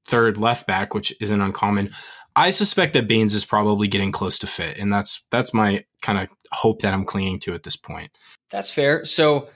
third 0.06 0.36
left 0.36 0.66
back, 0.66 0.94
which 0.94 1.12
isn't 1.20 1.40
uncommon. 1.40 1.90
I 2.36 2.50
suspect 2.50 2.92
that 2.92 3.08
Baines 3.08 3.34
is 3.34 3.44
probably 3.44 3.88
getting 3.88 4.12
close 4.12 4.38
to 4.40 4.46
fit, 4.46 4.78
and 4.78 4.92
that's 4.92 5.24
that's 5.30 5.52
my 5.52 5.84
kind 6.02 6.18
of 6.18 6.28
hope 6.52 6.82
that 6.82 6.94
I'm 6.94 7.04
clinging 7.04 7.40
to 7.40 7.54
at 7.54 7.64
this 7.64 7.76
point. 7.76 8.10
That's 8.50 8.70
fair. 8.70 9.04
So 9.04 9.48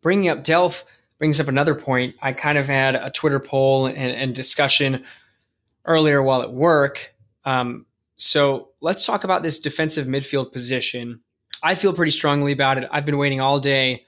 bringing 0.00 0.28
up 0.28 0.42
Delph 0.42 0.84
brings 1.18 1.38
up 1.38 1.48
another 1.48 1.74
point. 1.74 2.16
I 2.22 2.32
kind 2.32 2.56
of 2.56 2.66
had 2.66 2.94
a 2.94 3.10
Twitter 3.10 3.40
poll 3.40 3.86
and, 3.86 3.96
and 3.96 4.34
discussion 4.34 5.04
earlier 5.84 6.22
while 6.22 6.42
at 6.42 6.52
work. 6.52 7.14
Um, 7.44 7.84
so 8.20 8.68
let's 8.82 9.06
talk 9.06 9.24
about 9.24 9.42
this 9.42 9.58
defensive 9.58 10.06
midfield 10.06 10.52
position. 10.52 11.20
I 11.62 11.74
feel 11.74 11.94
pretty 11.94 12.10
strongly 12.10 12.52
about 12.52 12.76
it. 12.76 12.88
I've 12.92 13.06
been 13.06 13.16
waiting 13.16 13.40
all 13.40 13.60
day 13.60 14.04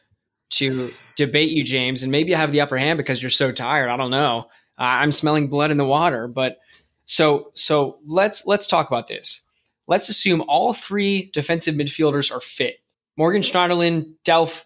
to 0.51 0.93
debate 1.17 1.51
you, 1.51 1.65
James, 1.65 2.03
and 2.03 2.13
maybe 2.13 2.35
I 2.35 2.39
have 2.39 2.53
the 2.53 2.61
upper 2.61 2.77
hand 2.77 2.99
because 2.99 3.23
you're 3.23 3.31
so 3.31 3.53
tired. 3.53 3.89
I 3.89 3.97
don't 3.97 4.11
know. 4.11 4.49
I'm 4.77 5.13
smelling 5.13 5.49
blood 5.49 5.71
in 5.71 5.79
the 5.79 5.87
water, 5.87 6.29
but 6.29 6.59
so 7.07 7.53
so 7.55 7.99
let's 8.05 8.47
let's 8.47 8.67
talk 8.67 8.89
about 8.89 9.09
this. 9.09 9.41
Let's 9.87 10.11
assume 10.11 10.45
all 10.47 10.75
three 10.75 11.31
defensive 11.33 11.75
midfielders 11.75 12.31
are 12.31 12.41
fit. 12.41 12.81
Morgan 13.17 13.43
Schneiderlin, 13.43 14.13
Delph, 14.27 14.65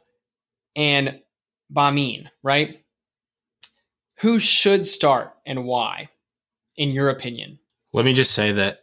and 0.75 1.21
Gbamin, 1.73 2.29
right? 2.43 2.83
Who 4.21 4.41
should 4.41 4.87
start 4.87 5.35
and 5.45 5.65
why, 5.65 6.09
in 6.77 6.91
your 6.91 7.11
opinion? 7.11 7.61
Let 7.93 8.05
me 8.05 8.13
just 8.13 8.33
say 8.33 8.53
that 8.53 8.81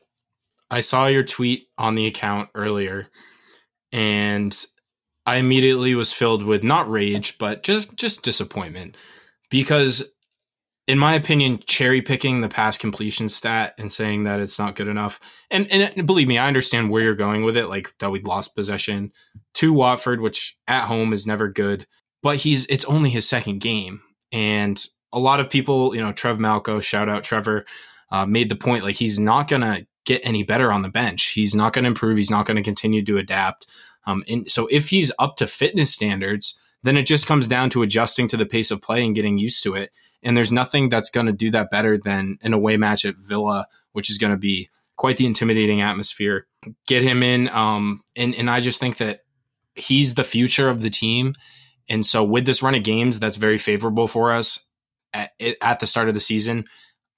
I 0.74 0.80
saw 0.80 1.06
your 1.06 1.24
tweet 1.24 1.68
on 1.78 1.94
the 1.94 2.08
account 2.08 2.50
earlier, 2.56 3.08
and 3.92 4.66
I 5.24 5.36
immediately 5.36 5.94
was 5.94 6.14
filled 6.14 6.42
with 6.44 6.64
not 6.64 6.90
rage, 6.90 7.38
but 7.38 7.62
just 7.62 7.96
just 7.96 8.24
disappointment 8.24 8.98
because 9.52 10.16
in 10.88 10.98
my 10.98 11.14
opinion, 11.14 11.60
cherry 11.68 12.02
picking 12.02 12.42
the 12.42 12.50
pass 12.50 12.80
completion 12.80 13.30
stat 13.30 13.76
and 13.78 13.94
saying 13.94 14.24
that 14.24 14.40
it's 14.40 14.58
not 14.58 14.76
good 14.76 14.88
enough. 14.88 15.20
And 15.52 15.72
and 15.72 16.08
believe 16.08 16.28
me, 16.28 16.40
I 16.40 16.48
understand 16.48 16.90
where 16.90 17.04
you're 17.04 17.14
going 17.14 17.44
with 17.44 17.56
it, 17.56 17.68
like 17.68 17.94
that 18.00 18.10
we 18.10 18.22
lost 18.22 18.56
possession 18.56 19.12
to 19.56 19.74
Watford, 19.74 20.22
which 20.22 20.58
at 20.68 20.88
home 20.88 21.14
is 21.14 21.28
never 21.28 21.50
good. 21.50 21.86
But 22.24 22.38
he's 22.38 22.66
it's 22.66 22.86
only 22.86 23.12
his 23.12 23.30
second 23.30 23.60
game, 23.60 24.02
and 24.32 24.84
a 25.14 25.20
lot 25.20 25.40
of 25.40 25.52
people, 25.52 25.96
you 25.96 26.02
know, 26.02 26.12
Trev 26.12 26.40
Malco, 26.40 26.82
shout 26.82 27.10
out 27.10 27.24
Trevor, 27.24 27.64
uh, 28.12 28.26
made 28.26 28.50
the 28.50 28.56
point 28.56 28.84
like 28.84 28.96
he's 28.96 29.20
not 29.20 29.48
gonna 29.48 29.86
get 30.06 30.22
any 30.24 30.44
better 30.44 30.72
on 30.72 30.82
the 30.82 30.90
bench. 30.90 31.30
He's 31.30 31.56
not 31.56 31.74
gonna 31.74 31.88
improve. 31.88 32.18
He's 32.18 32.32
not 32.32 32.46
gonna 32.46 32.64
continue 32.64 33.04
to 33.06 33.18
adapt. 33.18 33.68
Um, 34.06 34.24
and 34.28 34.50
so 34.52 34.68
if 34.70 34.90
he's 34.90 35.12
up 35.18 35.38
to 35.38 35.48
fitness 35.48 35.94
standards, 35.94 36.60
then 36.84 36.98
it 36.98 37.04
just 37.04 37.26
comes 37.26 37.48
down 37.48 37.70
to 37.70 37.82
adjusting 37.82 38.28
to 38.28 38.38
the 38.38 38.46
pace 38.46 38.70
of 38.70 38.82
play 38.82 39.06
and 39.06 39.16
getting 39.16 39.38
used 39.38 39.64
to 39.64 39.74
it 39.74 39.92
and 40.24 40.38
there's 40.38 40.52
nothing 40.52 40.90
that's 40.90 41.10
going 41.10 41.26
to 41.26 41.34
do 41.34 41.52
that 41.52 41.70
better 41.70 41.98
than 41.98 42.38
an 42.42 42.54
away 42.54 42.78
match 42.78 43.06
at 43.06 43.18
Villa, 43.18 43.68
which 43.92 44.10
is 44.10 44.18
going 44.18 44.32
to 44.32 44.38
be 44.38 44.70
quite 44.96 45.18
the 45.18 45.26
intimidating 45.26 45.82
atmosphere. 45.82 46.48
Get 46.88 47.04
him 47.04 47.22
in. 47.22 47.50
Um, 47.50 48.04
and, 48.16 48.34
and 48.36 48.50
I 48.50 48.62
just 48.62 48.80
think 48.80 48.98
that 48.98 49.22
he's 49.76 50.16
the 50.16 50.24
future 50.24 50.70
of 50.70 50.82
the 50.82 50.90
team. 50.90 51.36
And 51.90 52.06
so 52.06 52.24
with 52.24 52.46
this 52.46 52.64
run 52.64 52.76
of 52.76 52.84
games 52.84 53.20
that's 53.20 53.36
very 53.36 53.58
favorable 53.58 54.08
for 54.08 54.32
us 54.32 54.70
at, 55.14 55.32
at 55.62 55.80
the 55.80 55.88
start 55.88 56.08
of 56.08 56.14
the 56.14 56.20
season, 56.20 56.66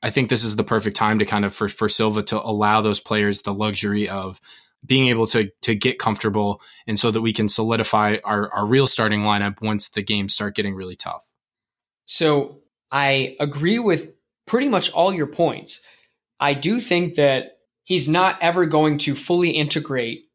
I 0.05 0.11
think 0.11 0.29
this 0.29 0.43
is 0.43 0.55
the 0.55 0.63
perfect 0.63 0.95
time 0.95 1.17
to 1.17 1.25
kind 1.25 1.45
of 1.45 1.55
for, 1.55 1.67
for 1.67 1.89
Silva 1.89 2.21
to 2.23 2.39
allow 2.39 2.79
those 2.79 2.99
players 2.99 3.41
the 3.41 3.55
luxury 3.55 4.07
of 4.07 4.39
being 4.85 5.07
able 5.07 5.25
to 5.25 5.49
to 5.63 5.73
get 5.73 5.97
comfortable 5.97 6.61
and 6.85 6.99
so 6.99 7.09
that 7.09 7.21
we 7.21 7.33
can 7.33 7.49
solidify 7.49 8.17
our, 8.23 8.53
our 8.53 8.67
real 8.67 8.85
starting 8.85 9.21
lineup 9.21 9.63
once 9.63 9.89
the 9.89 10.03
games 10.03 10.35
start 10.35 10.55
getting 10.55 10.75
really 10.75 10.95
tough. 10.95 11.27
So 12.05 12.59
I 12.91 13.35
agree 13.39 13.79
with 13.79 14.13
pretty 14.45 14.69
much 14.69 14.91
all 14.91 15.11
your 15.11 15.25
points. 15.25 15.81
I 16.39 16.53
do 16.53 16.79
think 16.79 17.15
that 17.15 17.57
he's 17.83 18.07
not 18.07 18.37
ever 18.43 18.67
going 18.67 18.99
to 18.99 19.15
fully 19.15 19.49
integrate 19.49 20.25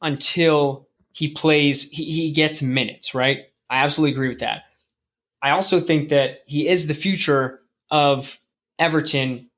until 0.00 0.88
he 1.12 1.28
plays, 1.28 1.90
he, 1.90 2.04
he 2.04 2.32
gets 2.32 2.62
minutes, 2.62 3.14
right? 3.14 3.40
I 3.68 3.84
absolutely 3.84 4.12
agree 4.12 4.30
with 4.30 4.38
that. 4.38 4.62
I 5.42 5.50
also 5.50 5.80
think 5.80 6.08
that 6.08 6.38
he 6.46 6.66
is 6.66 6.86
the 6.86 6.94
future 6.94 7.60
of 7.90 8.38
Everton 8.78 9.50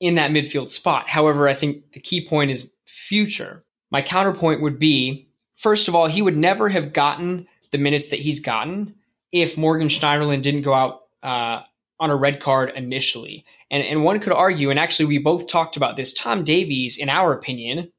in 0.00 0.14
that 0.14 0.30
midfield 0.30 0.68
spot. 0.68 1.08
However, 1.08 1.48
I 1.48 1.54
think 1.54 1.92
the 1.92 2.00
key 2.00 2.26
point 2.26 2.50
is 2.50 2.72
future. 2.86 3.62
My 3.90 4.02
counterpoint 4.02 4.62
would 4.62 4.78
be 4.78 5.28
first 5.60 5.88
of 5.88 5.94
all, 5.94 6.06
he 6.06 6.22
would 6.22 6.36
never 6.36 6.68
have 6.70 6.92
gotten 6.92 7.46
the 7.70 7.78
minutes 7.78 8.08
that 8.08 8.18
he's 8.18 8.40
gotten 8.40 8.94
if 9.30 9.58
Morgan 9.58 9.88
Schneiderlin 9.88 10.42
didn't 10.42 10.62
go 10.62 10.74
out 10.74 11.02
uh, 11.22 11.62
on 12.00 12.10
a 12.10 12.16
red 12.16 12.40
card 12.40 12.72
initially. 12.74 13.44
And, 13.70 13.84
and 13.84 14.02
one 14.02 14.18
could 14.20 14.32
argue, 14.32 14.70
and 14.70 14.78
actually 14.78 15.04
we 15.06 15.18
both 15.18 15.46
talked 15.46 15.76
about 15.76 15.96
this, 15.96 16.12
Tom 16.12 16.42
Davies, 16.42 16.96
in 16.96 17.08
our 17.08 17.32
opinion, 17.32 17.92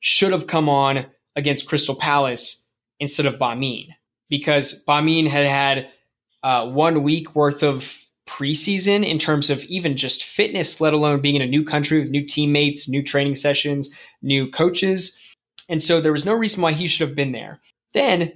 should 0.00 0.32
have 0.32 0.46
come 0.46 0.68
on 0.68 1.06
against 1.36 1.68
Crystal 1.68 1.94
Palace 1.94 2.64
instead 3.00 3.26
of 3.26 3.34
Gbamin 3.34 3.88
because 4.30 4.84
Gbamin 4.86 5.28
had 5.28 5.46
had 5.46 5.88
uh, 6.42 6.68
one 6.68 7.02
week 7.02 7.34
worth 7.34 7.62
of 7.62 7.98
preseason 8.26 9.06
in 9.06 9.18
terms 9.18 9.50
of 9.50 9.64
even 9.64 9.96
just 9.96 10.24
fitness, 10.24 10.80
let 10.80 10.92
alone 10.92 11.20
being 11.20 11.36
in 11.36 11.42
a 11.42 11.46
new 11.46 11.64
country 11.64 12.00
with 12.00 12.10
new 12.10 12.24
teammates, 12.24 12.88
new 12.88 13.02
training 13.02 13.34
sessions, 13.34 13.94
new 14.22 14.50
coaches. 14.50 15.18
And 15.68 15.82
so 15.82 16.00
there 16.00 16.12
was 16.12 16.24
no 16.24 16.34
reason 16.34 16.62
why 16.62 16.72
he 16.72 16.86
should 16.86 17.06
have 17.06 17.16
been 17.16 17.32
there. 17.32 17.60
Then 17.92 18.32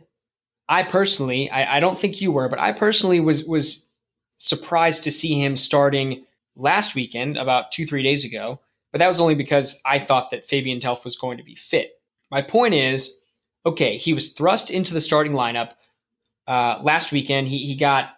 I 0.68 0.82
personally, 0.82 1.50
I, 1.50 1.76
I 1.76 1.80
don't 1.80 1.98
think 1.98 2.20
you 2.20 2.32
were, 2.32 2.48
but 2.48 2.58
I 2.58 2.72
personally 2.72 3.20
was 3.20 3.44
was 3.44 3.88
surprised 4.38 5.04
to 5.04 5.10
see 5.10 5.40
him 5.40 5.56
starting 5.56 6.26
last 6.56 6.94
weekend, 6.94 7.36
about 7.36 7.72
two, 7.72 7.86
three 7.86 8.02
days 8.02 8.24
ago. 8.24 8.60
But 8.92 8.98
that 8.98 9.06
was 9.06 9.20
only 9.20 9.34
because 9.34 9.80
I 9.84 9.98
thought 9.98 10.30
that 10.30 10.46
Fabian 10.46 10.80
Delph 10.80 11.04
was 11.04 11.16
going 11.16 11.38
to 11.38 11.44
be 11.44 11.54
fit. 11.54 11.92
My 12.30 12.42
point 12.42 12.74
is 12.74 13.18
okay, 13.64 13.96
he 13.96 14.14
was 14.14 14.32
thrust 14.32 14.70
into 14.70 14.94
the 14.94 15.00
starting 15.00 15.32
lineup 15.32 15.72
uh, 16.46 16.78
last 16.82 17.10
weekend. 17.10 17.48
He, 17.48 17.58
he 17.58 17.74
got 17.74 18.15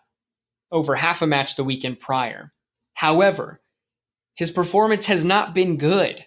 over 0.70 0.94
half 0.94 1.22
a 1.22 1.26
match 1.26 1.56
the 1.56 1.64
weekend 1.64 2.00
prior. 2.00 2.52
However, 2.94 3.60
his 4.34 4.50
performance 4.50 5.06
has 5.06 5.24
not 5.24 5.54
been 5.54 5.76
good. 5.76 6.24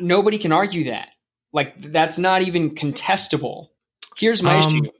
Nobody 0.00 0.38
can 0.38 0.52
argue 0.52 0.84
that. 0.84 1.08
Like, 1.52 1.80
that's 1.92 2.18
not 2.18 2.42
even 2.42 2.74
contestable. 2.74 3.68
Here's 4.16 4.42
my 4.42 4.54
um, 4.54 4.60
issue. 4.60 4.90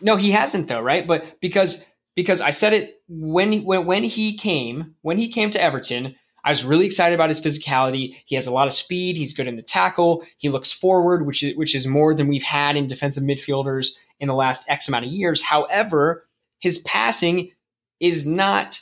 No, 0.00 0.16
he 0.16 0.30
hasn't, 0.30 0.68
though, 0.68 0.80
right? 0.80 1.06
But 1.06 1.40
because 1.40 1.84
because 2.14 2.40
I 2.40 2.50
said 2.50 2.72
it 2.72 3.02
when 3.08 3.64
when 3.64 3.86
when 3.86 4.04
he 4.04 4.36
came 4.36 4.94
when 5.02 5.18
he 5.18 5.28
came 5.28 5.50
to 5.50 5.62
Everton. 5.62 6.16
I 6.44 6.50
was 6.50 6.64
really 6.64 6.86
excited 6.86 7.12
about 7.12 7.28
his 7.28 7.40
physicality. 7.40 8.14
He 8.24 8.36
has 8.36 8.46
a 8.46 8.52
lot 8.52 8.68
of 8.68 8.72
speed. 8.72 9.16
He's 9.16 9.32
good 9.32 9.48
in 9.48 9.56
the 9.56 9.62
tackle. 9.62 10.24
He 10.38 10.48
looks 10.48 10.70
forward, 10.70 11.26
which 11.26 11.42
is 11.42 11.56
which 11.56 11.74
is 11.74 11.86
more 11.88 12.14
than 12.14 12.28
we've 12.28 12.44
had 12.44 12.76
in 12.76 12.86
defensive 12.86 13.24
midfielders 13.24 13.88
in 14.20 14.28
the 14.28 14.34
last 14.34 14.68
X 14.70 14.86
amount 14.86 15.06
of 15.06 15.10
years. 15.10 15.42
However, 15.42 16.24
his 16.60 16.78
passing 16.78 17.50
is 18.00 18.26
not, 18.26 18.80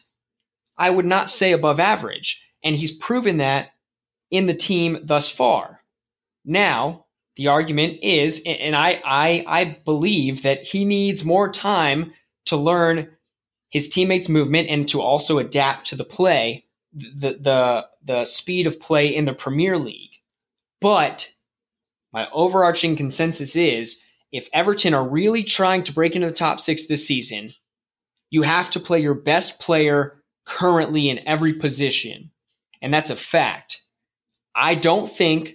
I 0.77 0.91
would 0.91 1.07
not 1.07 1.31
say 1.31 1.53
above 1.53 1.81
average, 1.81 2.43
and 2.63 2.77
he's 2.77 2.93
proven 2.93 3.39
that 3.39 3.71
in 4.31 4.47
the 4.47 4.55
team 4.55 4.99
thus 5.03 5.29
far. 5.29 5.81
Now, 6.45 7.07
the 7.37 7.49
argument 7.49 7.99
is, 8.03 8.43
and 8.47 8.77
I 8.77 9.01
I, 9.05 9.45
I 9.47 9.79
believe 9.85 10.43
that 10.43 10.67
he 10.67 10.85
needs 10.85 11.25
more 11.25 11.51
time 11.51 12.13
to 12.47 12.57
learn 12.57 13.09
his 13.71 13.89
teammates' 13.89 14.29
movement 14.29 14.69
and 14.69 14.89
to 14.89 15.01
also 15.01 15.39
adapt 15.39 15.89
to 15.89 15.97
the 15.97 16.05
play, 16.05 16.65
the 16.93 17.39
the 17.41 17.87
the 18.05 18.25
speed 18.25 18.67
of 18.67 18.81
play 18.81 19.15
in 19.15 19.25
the 19.25 19.35
Premier 19.35 19.79
League. 19.79 20.13
But 20.81 21.33
my 22.13 22.29
overarching 22.31 22.95
consensus 22.95 23.57
is 23.57 24.01
if 24.31 24.49
Everton 24.53 24.95
are 24.95 25.07
really 25.07 25.43
trying 25.43 25.83
to 25.85 25.93
break 25.93 26.15
into 26.15 26.29
the 26.29 26.35
top 26.35 26.61
six 26.61 26.87
this 26.87 27.07
season, 27.07 27.55
you 28.31 28.43
have 28.43 28.71
to 28.71 28.81
play 28.81 29.01
your 29.01 29.15
best 29.15 29.61
player 29.61 30.23
currently 30.47 31.09
in 31.09 31.27
every 31.27 31.53
position. 31.53 32.31
And 32.83 32.93
that's 32.93 33.11
a 33.11 33.17
fact. 33.17 33.83
I 34.55 34.75
don't 34.75 35.11
think 35.11 35.55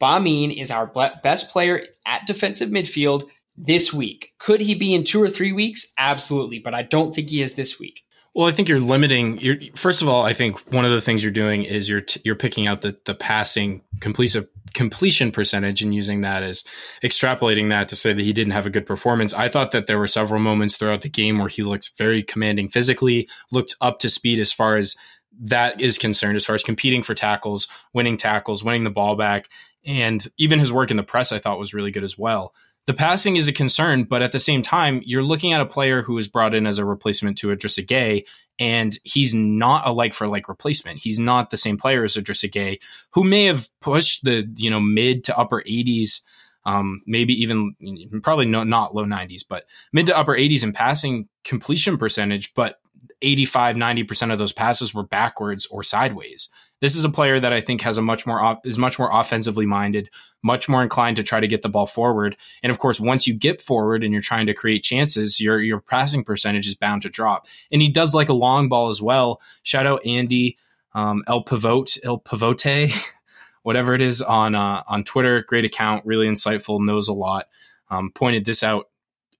Gbamin 0.00 0.60
is 0.60 0.70
our 0.70 0.86
best 1.22 1.50
player 1.50 1.86
at 2.06 2.26
defensive 2.26 2.68
midfield 2.68 3.28
this 3.56 3.92
week. 3.92 4.32
Could 4.38 4.60
he 4.60 4.74
be 4.74 4.92
in 4.92 5.04
two 5.04 5.22
or 5.22 5.30
three 5.30 5.52
weeks? 5.52 5.92
Absolutely, 5.98 6.58
but 6.58 6.74
I 6.74 6.82
don't 6.82 7.14
think 7.14 7.30
he 7.30 7.42
is 7.42 7.54
this 7.54 7.78
week. 7.78 8.00
Well, 8.34 8.48
I 8.48 8.52
think 8.52 8.68
you're 8.68 8.80
limiting. 8.80 9.38
You're, 9.38 9.56
first 9.76 10.02
of 10.02 10.08
all, 10.08 10.24
I 10.24 10.32
think 10.32 10.72
one 10.72 10.84
of 10.84 10.90
the 10.90 11.00
things 11.00 11.22
you're 11.22 11.32
doing 11.32 11.62
is 11.62 11.88
you're 11.88 12.00
t- 12.00 12.20
you're 12.24 12.34
picking 12.34 12.66
out 12.66 12.80
the 12.80 12.96
the 13.04 13.14
passing 13.14 13.82
completion 14.00 14.46
completion 14.74 15.30
percentage 15.30 15.82
and 15.82 15.94
using 15.94 16.22
that 16.22 16.42
as 16.42 16.64
extrapolating 17.04 17.68
that 17.68 17.88
to 17.88 17.94
say 17.94 18.12
that 18.12 18.22
he 18.22 18.32
didn't 18.32 18.52
have 18.52 18.66
a 18.66 18.70
good 18.70 18.86
performance. 18.86 19.32
I 19.32 19.48
thought 19.48 19.70
that 19.70 19.86
there 19.86 20.00
were 20.00 20.08
several 20.08 20.40
moments 20.40 20.76
throughout 20.76 21.02
the 21.02 21.08
game 21.08 21.38
where 21.38 21.48
he 21.48 21.62
looked 21.62 21.92
very 21.96 22.24
commanding 22.24 22.68
physically, 22.68 23.28
looked 23.52 23.76
up 23.80 24.00
to 24.00 24.10
speed 24.10 24.40
as 24.40 24.52
far 24.52 24.74
as 24.74 24.96
that 25.40 25.80
is 25.80 25.96
concerned, 25.96 26.34
as 26.34 26.44
far 26.44 26.56
as 26.56 26.64
competing 26.64 27.04
for 27.04 27.14
tackles, 27.14 27.68
winning 27.92 28.16
tackles, 28.16 28.64
winning 28.64 28.82
the 28.82 28.90
ball 28.90 29.14
back, 29.14 29.48
and 29.86 30.26
even 30.38 30.58
his 30.58 30.72
work 30.72 30.90
in 30.90 30.96
the 30.96 31.04
press. 31.04 31.30
I 31.30 31.38
thought 31.38 31.60
was 31.60 31.72
really 31.72 31.92
good 31.92 32.04
as 32.04 32.18
well 32.18 32.52
the 32.86 32.94
passing 32.94 33.36
is 33.36 33.48
a 33.48 33.52
concern, 33.52 34.04
but 34.04 34.22
at 34.22 34.32
the 34.32 34.38
same 34.38 34.60
time, 34.60 35.02
you're 35.06 35.22
looking 35.22 35.52
at 35.52 35.60
a 35.60 35.66
player 35.66 36.02
who 36.02 36.14
was 36.14 36.28
brought 36.28 36.54
in 36.54 36.66
as 36.66 36.78
a 36.78 36.84
replacement 36.84 37.38
to 37.38 37.48
Idrissa 37.48 37.86
Gueye, 37.86 38.24
and 38.58 38.98
he's 39.04 39.32
not 39.32 39.86
a 39.86 39.92
like 39.92 40.12
for 40.12 40.28
like 40.28 40.48
replacement. 40.48 40.98
He's 40.98 41.18
not 41.18 41.50
the 41.50 41.56
same 41.56 41.76
player 41.76 42.04
as 42.04 42.16
Idrissa 42.16 42.50
Gueye, 42.50 42.80
who 43.10 43.24
may 43.24 43.44
have 43.46 43.68
pushed 43.80 44.24
the 44.24 44.50
you 44.56 44.70
know 44.70 44.80
mid 44.80 45.24
to 45.24 45.38
upper 45.38 45.62
80s, 45.62 46.22
um, 46.66 47.02
maybe 47.06 47.32
even 47.34 47.74
probably 48.22 48.46
no, 48.46 48.64
not 48.64 48.94
low 48.94 49.04
90s, 49.04 49.42
but 49.48 49.64
mid 49.92 50.06
to 50.06 50.16
upper 50.16 50.36
80s 50.36 50.62
in 50.62 50.72
passing 50.72 51.28
completion 51.42 51.96
percentage, 51.96 52.52
but 52.54 52.80
85 53.22 53.76
90% 53.76 54.32
of 54.32 54.38
those 54.38 54.52
passes 54.52 54.94
were 54.94 55.02
backwards 55.02 55.66
or 55.66 55.82
sideways. 55.82 56.50
This 56.80 56.96
is 56.96 57.04
a 57.04 57.10
player 57.10 57.40
that 57.40 57.52
I 57.52 57.60
think 57.60 57.80
has 57.80 57.96
a 57.96 58.02
much 58.02 58.26
more 58.26 58.58
is 58.64 58.78
much 58.78 58.98
more 58.98 59.08
offensively 59.10 59.64
minded, 59.64 60.10
much 60.44 60.68
more 60.68 60.82
inclined 60.82 61.16
to 61.16 61.22
try 61.22 61.40
to 61.40 61.48
get 61.48 61.62
the 61.62 61.68
ball 61.68 61.86
forward. 61.86 62.36
And 62.62 62.70
of 62.70 62.78
course, 62.78 63.00
once 63.00 63.26
you 63.26 63.34
get 63.34 63.62
forward 63.62 64.04
and 64.04 64.12
you're 64.12 64.22
trying 64.22 64.46
to 64.46 64.54
create 64.54 64.84
chances, 64.84 65.40
your 65.40 65.60
your 65.60 65.80
passing 65.80 66.22
percentage 66.22 66.66
is 66.66 66.74
bound 66.74 67.02
to 67.02 67.08
drop. 67.08 67.46
And 67.72 67.80
he 67.80 67.88
does 67.88 68.14
like 68.14 68.28
a 68.28 68.34
long 68.34 68.68
ball 68.68 68.88
as 68.88 69.00
well. 69.00 69.40
Shout 69.62 69.86
out 69.86 70.06
Andy 70.06 70.58
um, 70.94 71.24
El 71.26 71.42
Pivote 71.42 71.96
El 72.04 72.18
Pivote, 72.18 72.92
whatever 73.62 73.94
it 73.94 74.02
is 74.02 74.20
on 74.20 74.54
uh, 74.54 74.82
on 74.86 75.02
Twitter. 75.02 75.42
Great 75.42 75.64
account, 75.64 76.04
really 76.04 76.28
insightful, 76.28 76.84
knows 76.84 77.08
a 77.08 77.14
lot. 77.14 77.48
Um, 77.90 78.12
pointed 78.12 78.44
this 78.44 78.62
out 78.62 78.90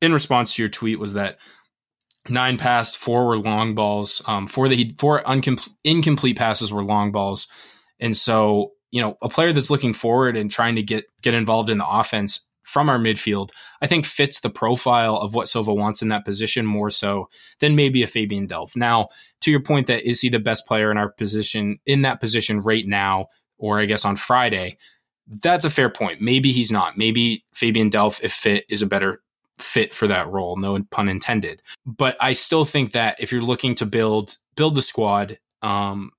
in 0.00 0.12
response 0.12 0.56
to 0.56 0.62
your 0.62 0.70
tweet 0.70 0.98
was 0.98 1.12
that 1.12 1.38
nine 2.28 2.56
passed, 2.56 2.96
four 2.96 3.26
were 3.26 3.38
long 3.38 3.74
balls. 3.74 4.22
Um, 4.26 4.46
four 4.46 4.68
that 4.68 4.76
he 4.76 4.94
four 4.98 5.22
incomplete 5.84 6.38
passes 6.38 6.72
were 6.72 6.84
long 6.84 7.12
balls, 7.12 7.48
and 8.00 8.16
so 8.16 8.72
you 8.94 9.00
know 9.00 9.18
a 9.20 9.28
player 9.28 9.52
that's 9.52 9.70
looking 9.70 9.92
forward 9.92 10.36
and 10.36 10.48
trying 10.48 10.76
to 10.76 10.82
get 10.82 11.06
get 11.20 11.34
involved 11.34 11.68
in 11.68 11.78
the 11.78 11.88
offense 11.88 12.48
from 12.62 12.88
our 12.88 12.96
midfield, 12.96 13.50
I 13.82 13.88
think 13.88 14.06
fits 14.06 14.40
the 14.40 14.48
profile 14.48 15.16
of 15.16 15.34
what 15.34 15.48
Silva 15.48 15.74
wants 15.74 16.00
in 16.00 16.08
that 16.08 16.24
position 16.24 16.64
more 16.64 16.90
so 16.90 17.28
than 17.58 17.74
maybe 17.74 18.04
a 18.04 18.06
Fabian 18.06 18.46
Delph. 18.46 18.76
Now, 18.76 19.08
to 19.40 19.50
your 19.50 19.60
point, 19.60 19.88
that 19.88 20.08
is 20.08 20.20
he 20.20 20.28
the 20.28 20.38
best 20.38 20.66
player 20.66 20.92
in 20.92 20.96
our 20.96 21.10
position 21.10 21.80
in 21.84 22.02
that 22.02 22.20
position 22.20 22.60
right 22.60 22.86
now, 22.86 23.26
or 23.58 23.80
I 23.80 23.86
guess 23.86 24.04
on 24.04 24.14
Friday? 24.14 24.78
That's 25.26 25.64
a 25.64 25.70
fair 25.70 25.90
point. 25.90 26.20
Maybe 26.20 26.52
he's 26.52 26.70
not. 26.70 26.96
Maybe 26.96 27.44
Fabian 27.52 27.90
Delph, 27.90 28.22
if 28.22 28.32
fit, 28.32 28.64
is 28.68 28.80
a 28.80 28.86
better 28.86 29.22
fit 29.58 29.92
for 29.92 30.08
that 30.08 30.28
role 30.28 30.56
no 30.56 30.76
pun 30.90 31.08
intended 31.08 31.62
but 31.86 32.16
i 32.20 32.32
still 32.32 32.64
think 32.64 32.90
that 32.90 33.14
if 33.20 33.30
you're 33.30 33.40
looking 33.40 33.72
to 33.72 33.86
build 33.86 34.36
build 34.56 34.74
the 34.74 34.82
squad 34.82 35.38
um, 35.62 36.10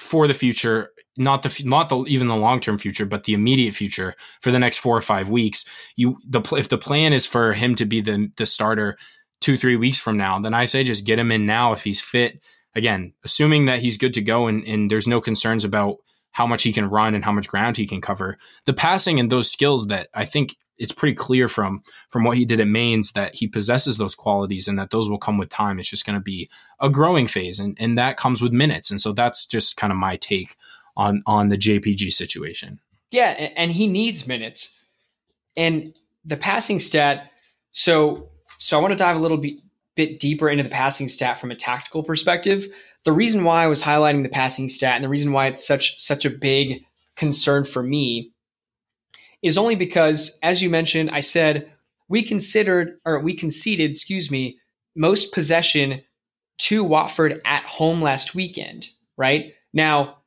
for 0.00 0.26
the 0.26 0.34
future 0.34 0.90
not 1.18 1.42
the 1.42 1.62
not 1.64 1.90
the 1.90 1.98
even 2.08 2.26
the 2.26 2.36
long 2.36 2.58
term 2.58 2.78
future 2.78 3.04
but 3.04 3.24
the 3.24 3.34
immediate 3.34 3.74
future 3.74 4.14
for 4.40 4.50
the 4.50 4.58
next 4.58 4.78
4 4.78 4.96
or 4.96 5.00
5 5.02 5.28
weeks 5.28 5.66
you 5.94 6.18
the 6.26 6.40
if 6.56 6.68
the 6.70 6.78
plan 6.78 7.12
is 7.12 7.26
for 7.26 7.52
him 7.52 7.74
to 7.74 7.84
be 7.84 8.00
the 8.00 8.32
the 8.38 8.46
starter 8.46 8.96
2 9.42 9.58
3 9.58 9.76
weeks 9.76 9.98
from 9.98 10.16
now 10.16 10.38
then 10.38 10.54
i 10.54 10.64
say 10.64 10.82
just 10.82 11.06
get 11.06 11.18
him 11.18 11.30
in 11.30 11.46
now 11.46 11.72
if 11.72 11.84
he's 11.84 12.00
fit. 12.00 12.40
Again 12.74 13.14
assuming 13.24 13.66
that 13.66 13.80
he's 13.80 13.98
good 13.98 14.14
to 14.14 14.22
go 14.22 14.46
and 14.46 14.66
and 14.66 14.90
there's 14.90 15.08
no 15.08 15.20
concerns 15.20 15.64
about 15.64 15.96
how 16.32 16.46
much 16.46 16.62
he 16.62 16.72
can 16.72 16.88
run 16.88 17.14
and 17.14 17.24
how 17.24 17.32
much 17.32 17.48
ground 17.48 17.76
he 17.76 17.86
can 17.86 18.00
cover 18.00 18.38
the 18.64 18.72
passing 18.72 19.18
and 19.18 19.30
those 19.30 19.50
skills 19.50 19.88
that 19.88 20.08
i 20.14 20.24
think 20.24 20.56
it's 20.80 20.92
pretty 20.92 21.14
clear 21.14 21.46
from 21.46 21.82
from 22.08 22.24
what 22.24 22.38
he 22.38 22.44
did 22.46 22.58
at 22.58 22.66
Mainz 22.66 23.12
that 23.12 23.34
he 23.36 23.46
possesses 23.46 23.98
those 23.98 24.14
qualities 24.14 24.66
and 24.66 24.78
that 24.78 24.90
those 24.90 25.10
will 25.10 25.18
come 25.18 25.36
with 25.36 25.50
time. 25.50 25.78
It's 25.78 25.90
just 25.90 26.06
going 26.06 26.18
to 26.18 26.22
be 26.22 26.48
a 26.80 26.88
growing 26.88 27.28
phase, 27.28 27.60
and 27.60 27.76
and 27.78 27.96
that 27.98 28.16
comes 28.16 28.40
with 28.40 28.52
minutes. 28.52 28.90
And 28.90 29.00
so 29.00 29.12
that's 29.12 29.44
just 29.44 29.76
kind 29.76 29.92
of 29.92 29.98
my 29.98 30.16
take 30.16 30.56
on 30.96 31.22
on 31.26 31.48
the 31.48 31.58
JPG 31.58 32.10
situation. 32.10 32.80
Yeah, 33.10 33.50
and 33.56 33.70
he 33.70 33.86
needs 33.86 34.26
minutes, 34.26 34.74
and 35.56 35.94
the 36.24 36.38
passing 36.38 36.80
stat. 36.80 37.30
So 37.72 38.30
so 38.56 38.78
I 38.78 38.82
want 38.82 38.92
to 38.92 38.96
dive 38.96 39.16
a 39.16 39.20
little 39.20 39.36
bit 39.36 39.60
bit 39.96 40.18
deeper 40.18 40.48
into 40.48 40.62
the 40.62 40.70
passing 40.70 41.10
stat 41.10 41.36
from 41.38 41.50
a 41.50 41.56
tactical 41.56 42.02
perspective. 42.02 42.66
The 43.04 43.12
reason 43.12 43.44
why 43.44 43.64
I 43.64 43.68
was 43.68 43.82
highlighting 43.82 44.22
the 44.22 44.28
passing 44.28 44.68
stat 44.68 44.94
and 44.96 45.04
the 45.04 45.08
reason 45.08 45.32
why 45.32 45.46
it's 45.46 45.66
such 45.66 45.98
such 45.98 46.24
a 46.24 46.30
big 46.30 46.84
concern 47.16 47.64
for 47.64 47.82
me 47.82 48.32
is 49.42 49.56
only 49.56 49.74
because, 49.74 50.38
as 50.42 50.62
you 50.62 50.68
mentioned, 50.68 51.10
I 51.10 51.20
said 51.20 51.70
we 52.08 52.22
considered 52.22 52.98
or 53.04 53.20
we 53.20 53.34
conceded, 53.34 53.90
excuse 53.90 54.30
me, 54.30 54.58
most 54.94 55.32
possession 55.32 56.02
to 56.58 56.84
Watford 56.84 57.40
at 57.46 57.64
home 57.64 58.02
last 58.02 58.34
weekend, 58.34 58.88
right? 59.16 59.54
Now, 59.72 60.18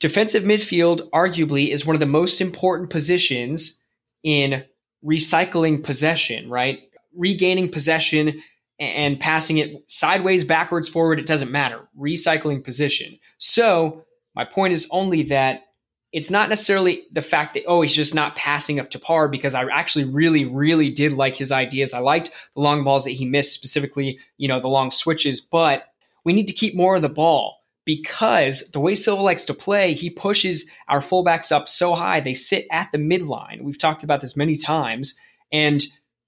defensive 0.00 0.42
midfield 0.42 1.08
arguably 1.10 1.68
is 1.68 1.86
one 1.86 1.94
of 1.94 2.00
the 2.00 2.06
most 2.06 2.40
important 2.40 2.90
positions 2.90 3.80
in 4.24 4.64
recycling 5.04 5.82
possession, 5.84 6.48
right? 6.48 6.80
Regaining 7.14 7.70
possession 7.70 8.42
and 8.78 9.20
passing 9.20 9.58
it 9.58 9.84
sideways, 9.86 10.44
backwards, 10.44 10.88
forward, 10.88 11.18
it 11.18 11.26
doesn't 11.26 11.50
matter. 11.50 11.88
Recycling 11.98 12.64
position. 12.64 13.18
So, 13.38 14.04
my 14.34 14.44
point 14.44 14.72
is 14.72 14.88
only 14.90 15.24
that 15.24 15.64
it's 16.12 16.30
not 16.30 16.48
necessarily 16.48 17.04
the 17.10 17.22
fact 17.22 17.54
that, 17.54 17.64
oh, 17.66 17.80
he's 17.80 17.94
just 17.94 18.14
not 18.14 18.36
passing 18.36 18.78
up 18.78 18.90
to 18.90 18.98
par 18.98 19.28
because 19.28 19.54
I 19.54 19.64
actually 19.64 20.04
really, 20.04 20.44
really 20.44 20.90
did 20.90 21.12
like 21.12 21.36
his 21.36 21.50
ideas. 21.50 21.94
I 21.94 22.00
liked 22.00 22.30
the 22.54 22.60
long 22.60 22.84
balls 22.84 23.04
that 23.04 23.10
he 23.10 23.24
missed, 23.24 23.54
specifically, 23.54 24.18
you 24.36 24.46
know, 24.46 24.60
the 24.60 24.68
long 24.68 24.90
switches, 24.90 25.40
but 25.40 25.88
we 26.24 26.32
need 26.32 26.48
to 26.48 26.52
keep 26.52 26.74
more 26.74 26.96
of 26.96 27.02
the 27.02 27.08
ball 27.08 27.58
because 27.84 28.70
the 28.70 28.80
way 28.80 28.94
Silva 28.94 29.22
likes 29.22 29.44
to 29.46 29.54
play, 29.54 29.94
he 29.94 30.10
pushes 30.10 30.70
our 30.88 31.00
fullbacks 31.00 31.50
up 31.50 31.68
so 31.68 31.94
high, 31.94 32.20
they 32.20 32.34
sit 32.34 32.66
at 32.70 32.92
the 32.92 32.98
midline. 32.98 33.62
We've 33.62 33.78
talked 33.78 34.04
about 34.04 34.20
this 34.20 34.36
many 34.36 34.54
times. 34.54 35.14
And 35.50 35.82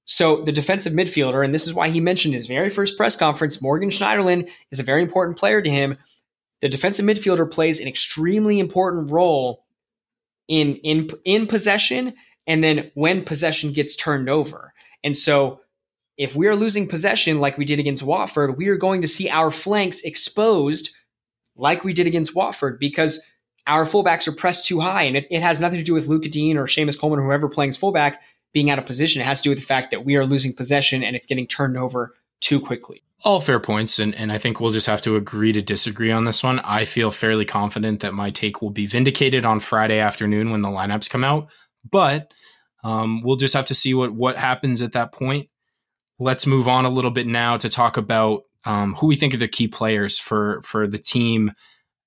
so 0.07 0.43
the 0.43 0.53
defensive 0.53 0.93
midfielder, 0.93 1.45
and 1.45 1.55
this 1.55 1.67
is 1.67 1.75
why 1.75 1.89
he 1.89 2.01
mentioned 2.01 2.35
his 2.35 2.47
very 2.47 2.69
first 2.69 2.97
press 2.97 3.17
conference, 3.17 3.63
Morgan 3.63 3.89
Schneiderlin 3.89 4.51
is 4.71 4.81
a 4.81 4.85
very 4.85 5.03
important 5.03 5.39
player 5.39 5.63
to 5.63 5.71
him. 5.71 5.97
The 6.61 6.69
defensive 6.69 7.05
midfielder 7.05 7.51
plays 7.51 7.81
an 7.81 7.89
extremely 7.89 8.59
important 8.59 9.11
role 9.11 9.65
in 10.49 10.77
in 10.77 11.09
in 11.25 11.47
possession 11.47 12.15
and 12.47 12.63
then 12.63 12.91
when 12.95 13.25
possession 13.25 13.73
gets 13.73 13.97
turned 13.97 14.29
over. 14.29 14.75
And 15.03 15.17
so 15.17 15.61
if 16.17 16.37
we 16.37 16.47
are 16.47 16.55
losing 16.55 16.87
possession 16.87 17.41
like 17.41 17.59
we 17.59 17.65
did 17.65 17.81
against 17.81 18.03
Watford, 18.03 18.57
we 18.57 18.69
are 18.69 18.77
going 18.77 19.03
to 19.03 19.09
see 19.09 19.29
our 19.31 19.51
flanks 19.51 20.03
exposed 20.03 20.91
like 21.57 21.85
we 21.85 21.93
did 21.93 22.07
against 22.07 22.35
Watford 22.35 22.79
because 22.79 23.25
our 23.67 23.85
fullbacks 23.85 24.29
are 24.29 24.33
pressed 24.33 24.67
too 24.67 24.81
high. 24.81 25.05
And 25.05 25.17
it, 25.17 25.27
it 25.31 25.43
has 25.43 25.61
nothing 25.61 25.79
to 25.79 25.85
do 25.85 25.95
with 25.95 26.07
Lucas 26.07 26.31
Digne 26.31 26.59
or 26.59 26.67
Seamus 26.67 26.99
Coleman 26.99 27.21
or 27.21 27.25
whoever 27.25 27.49
playing 27.49 27.73
fullback 27.73 28.23
being 28.55 28.71
out 28.71 28.79
of 28.79 28.87
position. 28.87 29.21
It 29.21 29.27
has 29.27 29.41
to 29.41 29.45
do 29.45 29.51
with 29.51 29.59
the 29.59 29.67
fact 29.67 29.91
that 29.91 30.05
we 30.05 30.17
are 30.17 30.25
losing 30.25 30.55
possession 30.55 31.03
and 31.03 31.15
it's 31.15 31.27
getting 31.27 31.47
turned 31.47 31.77
over 31.77 32.15
too 32.41 32.61
quickly. 32.61 33.03
All 33.25 33.41
fair 33.41 33.61
points, 33.61 33.99
and, 33.99 34.15
and 34.15 34.31
I 34.31 34.39
think 34.39 34.61
we'll 34.61 34.71
just 34.71 34.87
have 34.87 35.01
to 35.03 35.17
agree 35.17 35.53
to 35.53 35.63
disagree 35.63 36.13
on 36.13 36.25
this 36.25 36.45
one. 36.45 36.61
I 36.61 36.85
feel 36.85 37.11
fairly 37.11 37.45
confident 37.45 38.01
that 38.01 38.15
my 38.15 38.31
take 38.31 38.61
will 38.61 38.71
be 38.71 38.87
vindicated 38.87 39.45
on 39.45 39.61
Friday 39.61 39.99
afternoon 39.99 40.51
when 40.51 40.63
the 40.63 40.69
lineups 40.69 41.09
come 41.09 41.25
out, 41.25 41.49
but 41.91 42.33
um, 42.83 43.23
we'll 43.23 43.37
just 43.37 43.55
have 43.55 43.65
to 43.67 43.75
see 43.75 43.95
what 43.95 44.13
what 44.13 44.37
happens 44.37 44.83
at 44.83 44.93
that 44.93 45.13
point. 45.13 45.49
Let's 46.19 46.47
move 46.47 46.69
on 46.69 46.85
a 46.85 46.91
little 46.91 47.11
bit 47.11 47.27
now 47.27 47.57
to 47.57 47.69
talk 47.71 47.97
about 47.97 48.43
um, 48.67 48.95
who 48.97 49.07
we 49.07 49.17
think 49.17 49.33
are 49.33 49.39
the 49.39 49.49
key 49.49 49.69
players 49.69 50.19
for 50.19 50.61
for 50.63 50.87
the 50.87 50.99
team 50.99 51.53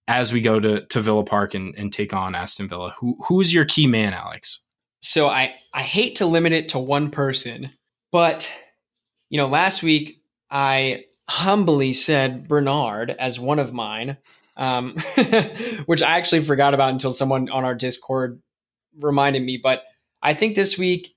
as 0.08 0.32
we 0.32 0.39
go 0.39 0.60
to, 0.60 0.86
to 0.86 1.02
Villa 1.02 1.24
Park 1.24 1.54
and, 1.54 1.76
and 1.76 1.91
take 1.91 2.14
on 2.14 2.36
Aston 2.36 2.68
Villa. 2.68 2.93
Who 3.00 3.18
who 3.28 3.41
is 3.41 3.56
your 3.56 3.66
key 3.66 3.88
man, 3.88 4.14
Alex? 4.14 4.64
So 5.08 5.30
I 5.30 5.55
I 5.74 5.84
hate 5.84 6.16
to 6.16 6.26
limit 6.26 6.51
it 6.51 6.70
to 6.70 6.80
one 6.80 7.12
person, 7.12 7.72
but 8.12 8.51
you 9.30 9.38
know, 9.38 9.47
last 9.47 9.82
week 9.82 10.22
I 10.51 11.05
humbly 11.30 11.93
said 11.93 12.49
Bernard 12.49 13.12
as 13.12 13.39
one 13.39 13.58
of 13.58 13.72
mine, 13.72 14.18
um, 14.58 14.97
which 15.86 16.03
I 16.03 16.18
actually 16.18 16.41
forgot 16.41 16.74
about 16.74 16.89
until 16.89 17.14
someone 17.14 17.49
on 17.49 17.64
our 17.64 17.74
Discord 17.74 18.41
reminded 18.99 19.43
me. 19.43 19.55
But 19.55 19.84
I 20.22 20.34
think 20.34 20.55
this 20.55 20.78
week 20.78 21.16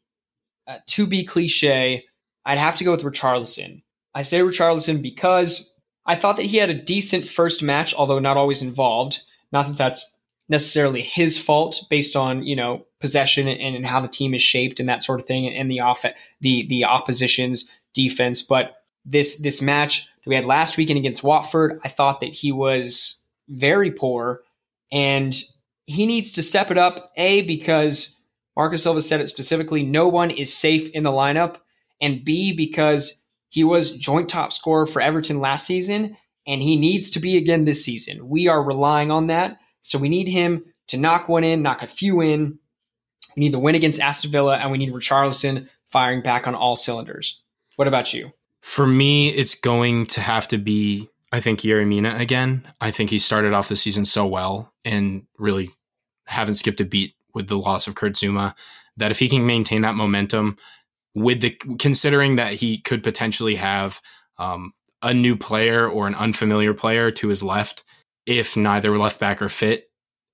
uh, 0.69 0.79
to 0.87 1.05
be 1.05 1.25
cliche, 1.25 2.05
I'd 2.45 2.59
have 2.59 2.77
to 2.77 2.85
go 2.85 2.93
with 2.93 3.03
Richarlison. 3.03 3.83
I 4.15 4.23
say 4.23 4.39
Richarlison 4.39 5.03
because 5.03 5.75
I 6.07 6.15
thought 6.15 6.37
that 6.37 6.47
he 6.47 6.59
had 6.59 6.71
a 6.71 6.81
decent 6.81 7.29
first 7.29 7.61
match, 7.61 7.93
although 7.95 8.21
not 8.21 8.37
always 8.37 8.63
involved. 8.63 9.23
Not 9.51 9.67
that 9.67 9.77
that's 9.77 10.17
necessarily 10.49 11.03
his 11.03 11.37
fault 11.37 11.81
based 11.91 12.15
on 12.15 12.45
you 12.45 12.55
know 12.55 12.87
possession 13.01 13.49
and, 13.49 13.77
and 13.77 13.87
how 13.87 14.01
the 14.01 14.09
team 14.09 14.35
is 14.35 14.43
shaped 14.43 14.79
and 14.79 14.89
that 14.89 15.03
sort 15.03 15.21
of 15.21 15.27
thing, 15.27 15.47
and 15.49 15.71
the 15.71 15.81
off 15.81 16.05
the 16.41 16.67
the 16.69 16.85
opposition's 16.85 17.71
defense. 17.95 18.43
But 18.43 18.77
this 19.05 19.41
this 19.41 19.63
match 19.63 20.07
that 20.07 20.29
we 20.29 20.35
had 20.35 20.45
last 20.45 20.77
weekend 20.77 20.99
against 20.99 21.25
Watford, 21.25 21.81
I 21.85 21.89
thought 21.89 22.21
that 22.21 22.33
he 22.33 22.53
was 22.53 23.23
very 23.49 23.91
poor, 23.91 24.43
and 24.93 25.35
he 25.87 26.07
needs 26.07 26.31
to 26.33 26.43
step 26.43 26.71
it 26.71 26.79
up. 26.79 27.13
A 27.17 27.43
because 27.43 28.17
Marcus 28.57 28.83
Silva 28.83 29.01
said 29.01 29.21
it 29.21 29.29
specifically: 29.29 29.83
no 29.83 30.09
one 30.09 30.31
is 30.31 30.53
safe 30.53 30.89
in 30.91 31.03
the 31.03 31.11
lineup, 31.11 31.57
and 32.01 32.25
B 32.25 32.53
because 32.53 33.25
he 33.49 33.65
was 33.65 33.97
joint 33.97 34.29
top 34.29 34.53
scorer 34.53 34.87
for 34.87 35.03
Everton 35.03 35.41
last 35.41 35.67
season, 35.67 36.17
and 36.47 36.63
he 36.63 36.77
needs 36.77 37.11
to 37.11 37.21
be 37.21 37.37
again 37.37 37.65
this 37.65 37.85
season. 37.85 38.29
We 38.29 38.47
are 38.47 38.63
relying 38.63 39.11
on 39.11 39.27
that, 39.29 39.59
so 39.81 39.99
we 39.99 40.09
need 40.09 40.29
him 40.29 40.65
to 40.89 40.97
knock 40.97 41.29
one 41.29 41.45
in, 41.45 41.63
knock 41.63 41.83
a 41.83 41.87
few 41.87 42.21
in. 42.21 42.59
We 43.37 43.41
need 43.41 43.53
the 43.53 43.59
win 43.59 43.75
against 43.75 44.01
Aston 44.01 44.31
Villa, 44.31 44.57
and 44.57 44.71
we 44.71 44.79
need 44.79 44.93
Richarlison 44.93 45.69
firing 45.87 46.23
back 46.23 46.47
on 46.47 46.55
all 46.55 46.77
cylinders. 46.77 47.41
What 47.77 47.89
about 47.89 48.13
you? 48.13 48.33
For 48.61 48.87
me, 48.87 49.29
it's 49.31 49.55
going 49.55 50.07
to 50.07 50.21
have 50.21 50.47
to 50.49 50.59
be, 50.59 51.09
I 51.33 51.41
think, 51.41 51.61
Yerry 51.61 51.87
Mina 51.87 52.17
again. 52.17 52.67
I 52.81 52.91
think 52.91 53.11
he 53.11 53.19
started 53.19 53.53
off 53.53 53.69
the 53.69 53.77
season 53.77 54.05
so 54.05 54.27
well 54.27 54.73
and 54.85 55.27
really 55.39 55.71
haven't 56.27 56.57
skipped 56.57 56.81
a 56.81 56.85
beat 56.85 57.15
with 57.35 57.49
the 57.49 57.59
loss 57.59 57.87
of 57.87 57.95
Kurt 57.95 58.15
Zouma 58.15 58.55
that 58.97 59.11
if 59.11 59.19
he 59.19 59.29
can 59.29 59.47
maintain 59.47 59.81
that 59.83 59.95
momentum 59.95 60.57
with 61.15 61.41
the 61.41 61.51
considering 61.79 62.37
that 62.37 62.55
he 62.55 62.79
could 62.79 63.03
potentially 63.03 63.57
have 63.57 64.01
um, 64.39 64.73
a 65.03 65.13
new 65.15 65.37
player 65.37 65.89
or 65.89 66.07
an 66.07 66.15
unfamiliar 66.15 66.75
player 66.75 67.11
to 67.11 67.29
his 67.29 67.43
left 67.43 67.85
if 68.27 68.57
neither 68.57 68.97
left 68.97 69.19
back 69.19 69.43
are 69.43 69.49
fit 69.49 69.90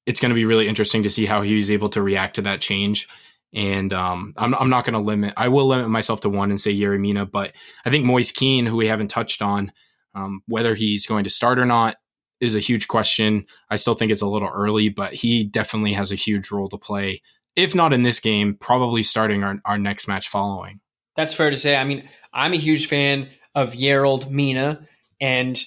it's 0.07 0.21
going 0.21 0.31
to 0.31 0.35
be 0.35 0.45
really 0.45 0.69
interesting 0.69 1.03
to 1.03 1.11
see 1.11 1.27
how 1.27 1.43
he's 1.43 1.71
able 1.71 1.89
to 1.91 2.03
react 2.03 2.37
to 2.37 2.43
that 2.43 2.61
change 2.61 3.09
and 3.57 3.93
um, 3.95 4.35
I'm, 4.37 4.55
I'm 4.55 4.69
not 4.69 4.85
going 4.85 4.95
to 4.95 5.01
limit. 5.01 5.33
I 5.37 5.49
will 5.49 5.67
limit 5.67 5.89
myself 5.89 6.21
to 6.21 6.29
one 6.29 6.51
and 6.51 6.61
say 6.61 6.77
Yerry 6.77 7.01
Mina, 7.01 7.27
but 7.27 7.55
I 7.85 7.91
think 7.91 8.05
Moise 8.05 8.33
Kean, 8.33 8.67
who 8.67 8.77
we 8.77 8.87
haven't 8.87 9.09
touched 9.09 9.41
on, 9.41 9.73
um, 10.15 10.43
whether 10.47 10.75
he's 10.75 11.07
going 11.07 11.25
to 11.25 11.31
start 11.31 11.59
or 11.59 11.65
not 11.65 11.97
is 12.41 12.55
a 12.55 12.61
huge 12.61 12.87
question. 12.87 13.47
I 13.71 13.77
still 13.77 13.95
think 13.95 14.13
it's 14.13 14.23
a 14.23 14.27
little 14.27 14.51
early, 14.53 14.91
but 14.91 15.13
he 15.13 15.45
definitely 15.45 15.95
has 15.95 16.13
a 16.13 16.17
huge 16.17 16.51
role 16.51 16.69
to 16.69 16.77
play. 16.77 17.23
If 17.55 17.75
not 17.75 17.95
in 17.95 18.03
this 18.03 18.21
game, 18.21 18.57
probably 18.61 19.03
starting 19.03 19.43
our, 19.43 19.59
our 19.65 19.79
next 19.79 20.07
match 20.07 20.29
following. 20.29 20.81
That's 21.15 21.33
fair 21.33 21.49
to 21.49 21.57
say. 21.57 21.77
I 21.77 21.85
mean, 21.85 22.07
I'm 22.35 22.53
a 22.53 22.59
huge 22.59 22.89
fan 22.89 23.31
of 23.55 23.73
Yerald 23.73 24.29
Mina, 24.31 24.87
and 25.19 25.63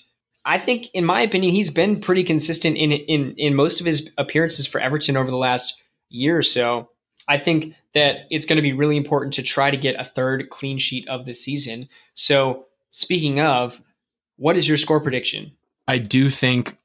I 0.49 0.57
think, 0.57 0.89
in 0.95 1.05
my 1.05 1.21
opinion, 1.21 1.53
he's 1.53 1.69
been 1.69 2.01
pretty 2.01 2.23
consistent 2.23 2.75
in 2.75 2.91
in 2.91 3.35
in 3.37 3.53
most 3.53 3.79
of 3.79 3.85
his 3.85 4.11
appearances 4.17 4.65
for 4.65 4.81
Everton 4.81 5.15
over 5.15 5.29
the 5.29 5.37
last 5.37 5.79
year 6.09 6.35
or 6.35 6.41
so. 6.41 6.89
I 7.27 7.37
think 7.37 7.75
that 7.93 8.21
it's 8.31 8.47
going 8.47 8.55
to 8.55 8.63
be 8.63 8.73
really 8.73 8.97
important 8.97 9.35
to 9.35 9.43
try 9.43 9.69
to 9.69 9.77
get 9.77 9.99
a 9.99 10.03
third 10.03 10.49
clean 10.49 10.79
sheet 10.79 11.07
of 11.07 11.27
the 11.27 11.35
season. 11.35 11.87
So, 12.15 12.65
speaking 12.89 13.39
of, 13.39 13.79
what 14.37 14.57
is 14.57 14.67
your 14.67 14.77
score 14.77 14.99
prediction? 14.99 15.51
I 15.87 15.99
do 15.99 16.31
think 16.31 16.79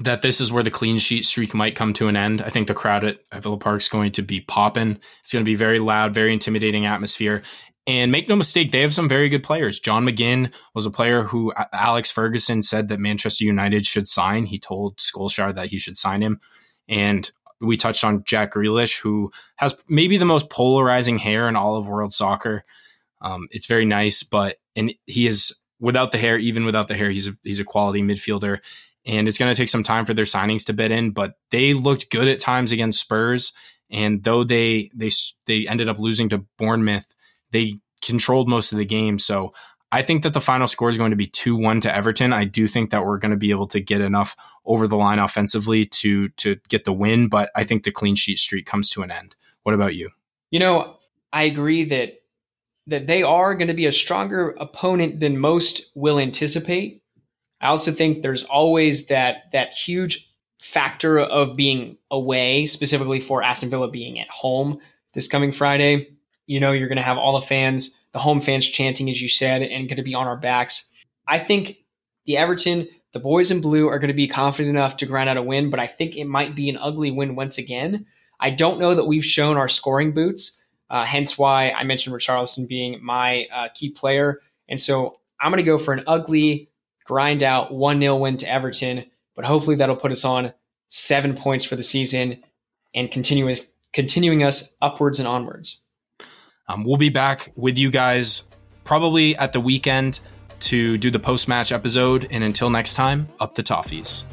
that 0.00 0.22
this 0.22 0.40
is 0.40 0.52
where 0.52 0.64
the 0.64 0.70
clean 0.70 0.98
sheet 0.98 1.24
streak 1.24 1.54
might 1.54 1.76
come 1.76 1.92
to 1.92 2.08
an 2.08 2.16
end. 2.16 2.42
I 2.42 2.48
think 2.48 2.66
the 2.66 2.74
crowd 2.74 3.04
at, 3.04 3.20
Villa 3.40 3.56
Park 3.56 3.80
is 3.80 3.88
going 3.88 4.10
to 4.12 4.22
be 4.22 4.40
popping. 4.40 4.98
It's 5.20 5.32
going 5.32 5.44
to 5.44 5.48
be 5.48 5.56
very 5.56 5.78
loud, 5.78 6.12
very 6.12 6.32
intimidating 6.32 6.86
atmosphere. 6.86 7.42
And 7.90 8.12
make 8.12 8.28
no 8.28 8.36
mistake, 8.36 8.70
they 8.70 8.82
have 8.82 8.94
some 8.94 9.08
very 9.08 9.28
good 9.28 9.42
players. 9.42 9.80
John 9.80 10.06
McGinn 10.06 10.52
was 10.76 10.86
a 10.86 10.92
player 10.92 11.24
who 11.24 11.52
Alex 11.72 12.08
Ferguson 12.08 12.62
said 12.62 12.86
that 12.86 13.00
Manchester 13.00 13.44
United 13.44 13.84
should 13.84 14.06
sign. 14.06 14.46
He 14.46 14.60
told 14.60 14.98
Solskjaer 14.98 15.52
that 15.56 15.70
he 15.70 15.78
should 15.78 15.96
sign 15.96 16.22
him. 16.22 16.38
And 16.88 17.28
we 17.60 17.76
touched 17.76 18.04
on 18.04 18.22
Jack 18.22 18.52
Grealish, 18.52 19.00
who 19.00 19.32
has 19.56 19.82
maybe 19.88 20.18
the 20.18 20.24
most 20.24 20.50
polarizing 20.50 21.18
hair 21.18 21.48
in 21.48 21.56
all 21.56 21.76
of 21.76 21.88
world 21.88 22.12
soccer. 22.12 22.62
Um, 23.22 23.48
it's 23.50 23.66
very 23.66 23.86
nice, 23.86 24.22
but 24.22 24.58
and 24.76 24.94
he 25.06 25.26
is 25.26 25.52
without 25.80 26.12
the 26.12 26.18
hair, 26.18 26.38
even 26.38 26.64
without 26.64 26.86
the 26.86 26.96
hair, 26.96 27.10
he's 27.10 27.26
a, 27.26 27.32
he's 27.42 27.58
a 27.58 27.64
quality 27.64 28.02
midfielder. 28.02 28.60
And 29.04 29.26
it's 29.26 29.36
going 29.36 29.52
to 29.52 29.60
take 29.60 29.68
some 29.68 29.82
time 29.82 30.06
for 30.06 30.14
their 30.14 30.26
signings 30.26 30.64
to 30.66 30.72
bed 30.72 30.92
in, 30.92 31.10
but 31.10 31.34
they 31.50 31.74
looked 31.74 32.10
good 32.10 32.28
at 32.28 32.38
times 32.38 32.70
against 32.70 33.00
Spurs. 33.00 33.52
And 33.90 34.22
though 34.22 34.44
they 34.44 34.90
they 34.94 35.10
they 35.46 35.66
ended 35.66 35.88
up 35.88 35.98
losing 35.98 36.28
to 36.28 36.44
Bournemouth, 36.56 37.16
they 37.52 37.78
controlled 38.02 38.48
most 38.48 38.72
of 38.72 38.78
the 38.78 38.84
game. 38.84 39.18
So 39.18 39.52
I 39.92 40.02
think 40.02 40.22
that 40.22 40.32
the 40.32 40.40
final 40.40 40.66
score 40.66 40.88
is 40.88 40.96
going 40.96 41.10
to 41.10 41.16
be 41.16 41.26
2 41.26 41.56
1 41.56 41.80
to 41.82 41.94
Everton. 41.94 42.32
I 42.32 42.44
do 42.44 42.68
think 42.68 42.90
that 42.90 43.04
we're 43.04 43.18
going 43.18 43.32
to 43.32 43.36
be 43.36 43.50
able 43.50 43.66
to 43.68 43.80
get 43.80 44.00
enough 44.00 44.36
over 44.64 44.86
the 44.86 44.96
line 44.96 45.18
offensively 45.18 45.84
to, 45.86 46.28
to 46.30 46.56
get 46.68 46.84
the 46.84 46.92
win, 46.92 47.28
but 47.28 47.50
I 47.56 47.64
think 47.64 47.82
the 47.82 47.90
clean 47.90 48.14
sheet 48.14 48.38
streak 48.38 48.66
comes 48.66 48.88
to 48.90 49.02
an 49.02 49.10
end. 49.10 49.34
What 49.64 49.74
about 49.74 49.94
you? 49.94 50.10
You 50.50 50.60
know, 50.60 50.96
I 51.32 51.44
agree 51.44 51.84
that 51.86 52.14
that 52.86 53.06
they 53.06 53.22
are 53.22 53.54
going 53.54 53.68
to 53.68 53.74
be 53.74 53.86
a 53.86 53.92
stronger 53.92 54.50
opponent 54.58 55.20
than 55.20 55.38
most 55.38 55.92
will 55.94 56.18
anticipate. 56.18 57.02
I 57.60 57.68
also 57.68 57.92
think 57.92 58.22
there's 58.22 58.42
always 58.44 59.06
that 59.06 59.50
that 59.52 59.72
huge 59.72 60.32
factor 60.60 61.18
of 61.18 61.56
being 61.56 61.96
away, 62.10 62.66
specifically 62.66 63.20
for 63.20 63.42
Aston 63.42 63.70
Villa 63.70 63.90
being 63.90 64.18
at 64.20 64.28
home 64.28 64.80
this 65.14 65.28
coming 65.28 65.52
Friday. 65.52 66.16
You 66.50 66.58
know, 66.58 66.72
you're 66.72 66.88
going 66.88 66.96
to 66.96 67.02
have 67.02 67.16
all 67.16 67.38
the 67.38 67.46
fans 67.46 67.96
the 68.12 68.18
home 68.18 68.40
fans 68.40 68.68
chanting, 68.68 69.08
as 69.08 69.22
you 69.22 69.28
said, 69.28 69.62
and 69.62 69.88
going 69.88 69.96
to 69.96 70.02
be 70.02 70.14
on 70.14 70.26
our 70.26 70.36
backs. 70.36 70.90
I 71.28 71.38
think 71.38 71.78
the 72.26 72.36
Everton, 72.36 72.88
the 73.12 73.20
boys 73.20 73.50
in 73.50 73.60
blue, 73.60 73.88
are 73.88 73.98
going 73.98 74.08
to 74.08 74.14
be 74.14 74.26
confident 74.26 74.74
enough 74.76 74.96
to 74.96 75.06
grind 75.06 75.28
out 75.28 75.36
a 75.36 75.42
win, 75.42 75.70
but 75.70 75.80
I 75.80 75.86
think 75.86 76.16
it 76.16 76.24
might 76.24 76.56
be 76.56 76.68
an 76.68 76.76
ugly 76.76 77.10
win 77.10 77.36
once 77.36 77.58
again. 77.58 78.06
I 78.40 78.50
don't 78.50 78.80
know 78.80 78.94
that 78.94 79.06
we've 79.06 79.24
shown 79.24 79.56
our 79.56 79.68
scoring 79.68 80.12
boots, 80.12 80.60
uh, 80.88 81.04
hence 81.04 81.38
why 81.38 81.70
I 81.70 81.84
mentioned 81.84 82.16
Richarlison 82.16 82.66
being 82.66 82.98
my 83.02 83.46
uh, 83.54 83.68
key 83.74 83.90
player. 83.90 84.40
And 84.68 84.80
so 84.80 85.20
I'm 85.40 85.52
going 85.52 85.62
to 85.62 85.70
go 85.70 85.78
for 85.78 85.94
an 85.94 86.02
ugly, 86.06 86.68
grind 87.04 87.42
out 87.42 87.72
1 87.72 88.00
0 88.00 88.16
win 88.16 88.36
to 88.38 88.50
Everton, 88.50 89.04
but 89.36 89.44
hopefully 89.44 89.76
that'll 89.76 89.96
put 89.96 90.12
us 90.12 90.24
on 90.24 90.52
seven 90.88 91.36
points 91.36 91.64
for 91.64 91.76
the 91.76 91.82
season 91.84 92.42
and 92.92 93.12
continuing, 93.12 93.56
continuing 93.92 94.42
us 94.42 94.74
upwards 94.82 95.20
and 95.20 95.28
onwards. 95.28 95.80
Um, 96.70 96.84
we'll 96.84 96.96
be 96.96 97.08
back 97.08 97.50
with 97.56 97.76
you 97.76 97.90
guys 97.90 98.48
probably 98.84 99.36
at 99.36 99.52
the 99.52 99.60
weekend 99.60 100.20
to 100.60 100.98
do 100.98 101.10
the 101.10 101.18
post 101.18 101.48
match 101.48 101.72
episode. 101.72 102.28
And 102.30 102.44
until 102.44 102.70
next 102.70 102.94
time, 102.94 103.28
up 103.40 103.54
the 103.54 103.62
Toffees. 103.62 104.24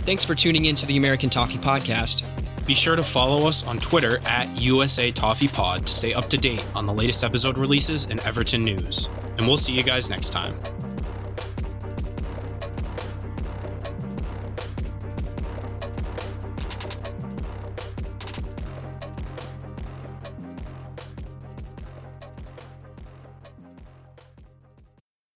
Thanks 0.00 0.24
for 0.24 0.34
tuning 0.34 0.64
in 0.64 0.74
to 0.76 0.86
the 0.86 0.96
American 0.96 1.30
Toffee 1.30 1.58
Podcast. 1.58 2.26
Be 2.66 2.74
sure 2.74 2.96
to 2.96 3.04
follow 3.04 3.46
us 3.46 3.64
on 3.64 3.78
Twitter 3.78 4.18
at 4.26 4.48
USA 4.60 5.12
Toffee 5.12 5.46
Pod 5.46 5.86
to 5.86 5.92
stay 5.92 6.12
up 6.12 6.28
to 6.30 6.36
date 6.36 6.64
on 6.74 6.86
the 6.86 6.92
latest 6.92 7.22
episode 7.22 7.56
releases 7.56 8.04
and 8.06 8.18
Everton 8.20 8.64
news. 8.64 9.08
And 9.36 9.46
we'll 9.46 9.58
see 9.58 9.72
you 9.72 9.84
guys 9.84 10.10
next 10.10 10.30
time. 10.30 10.58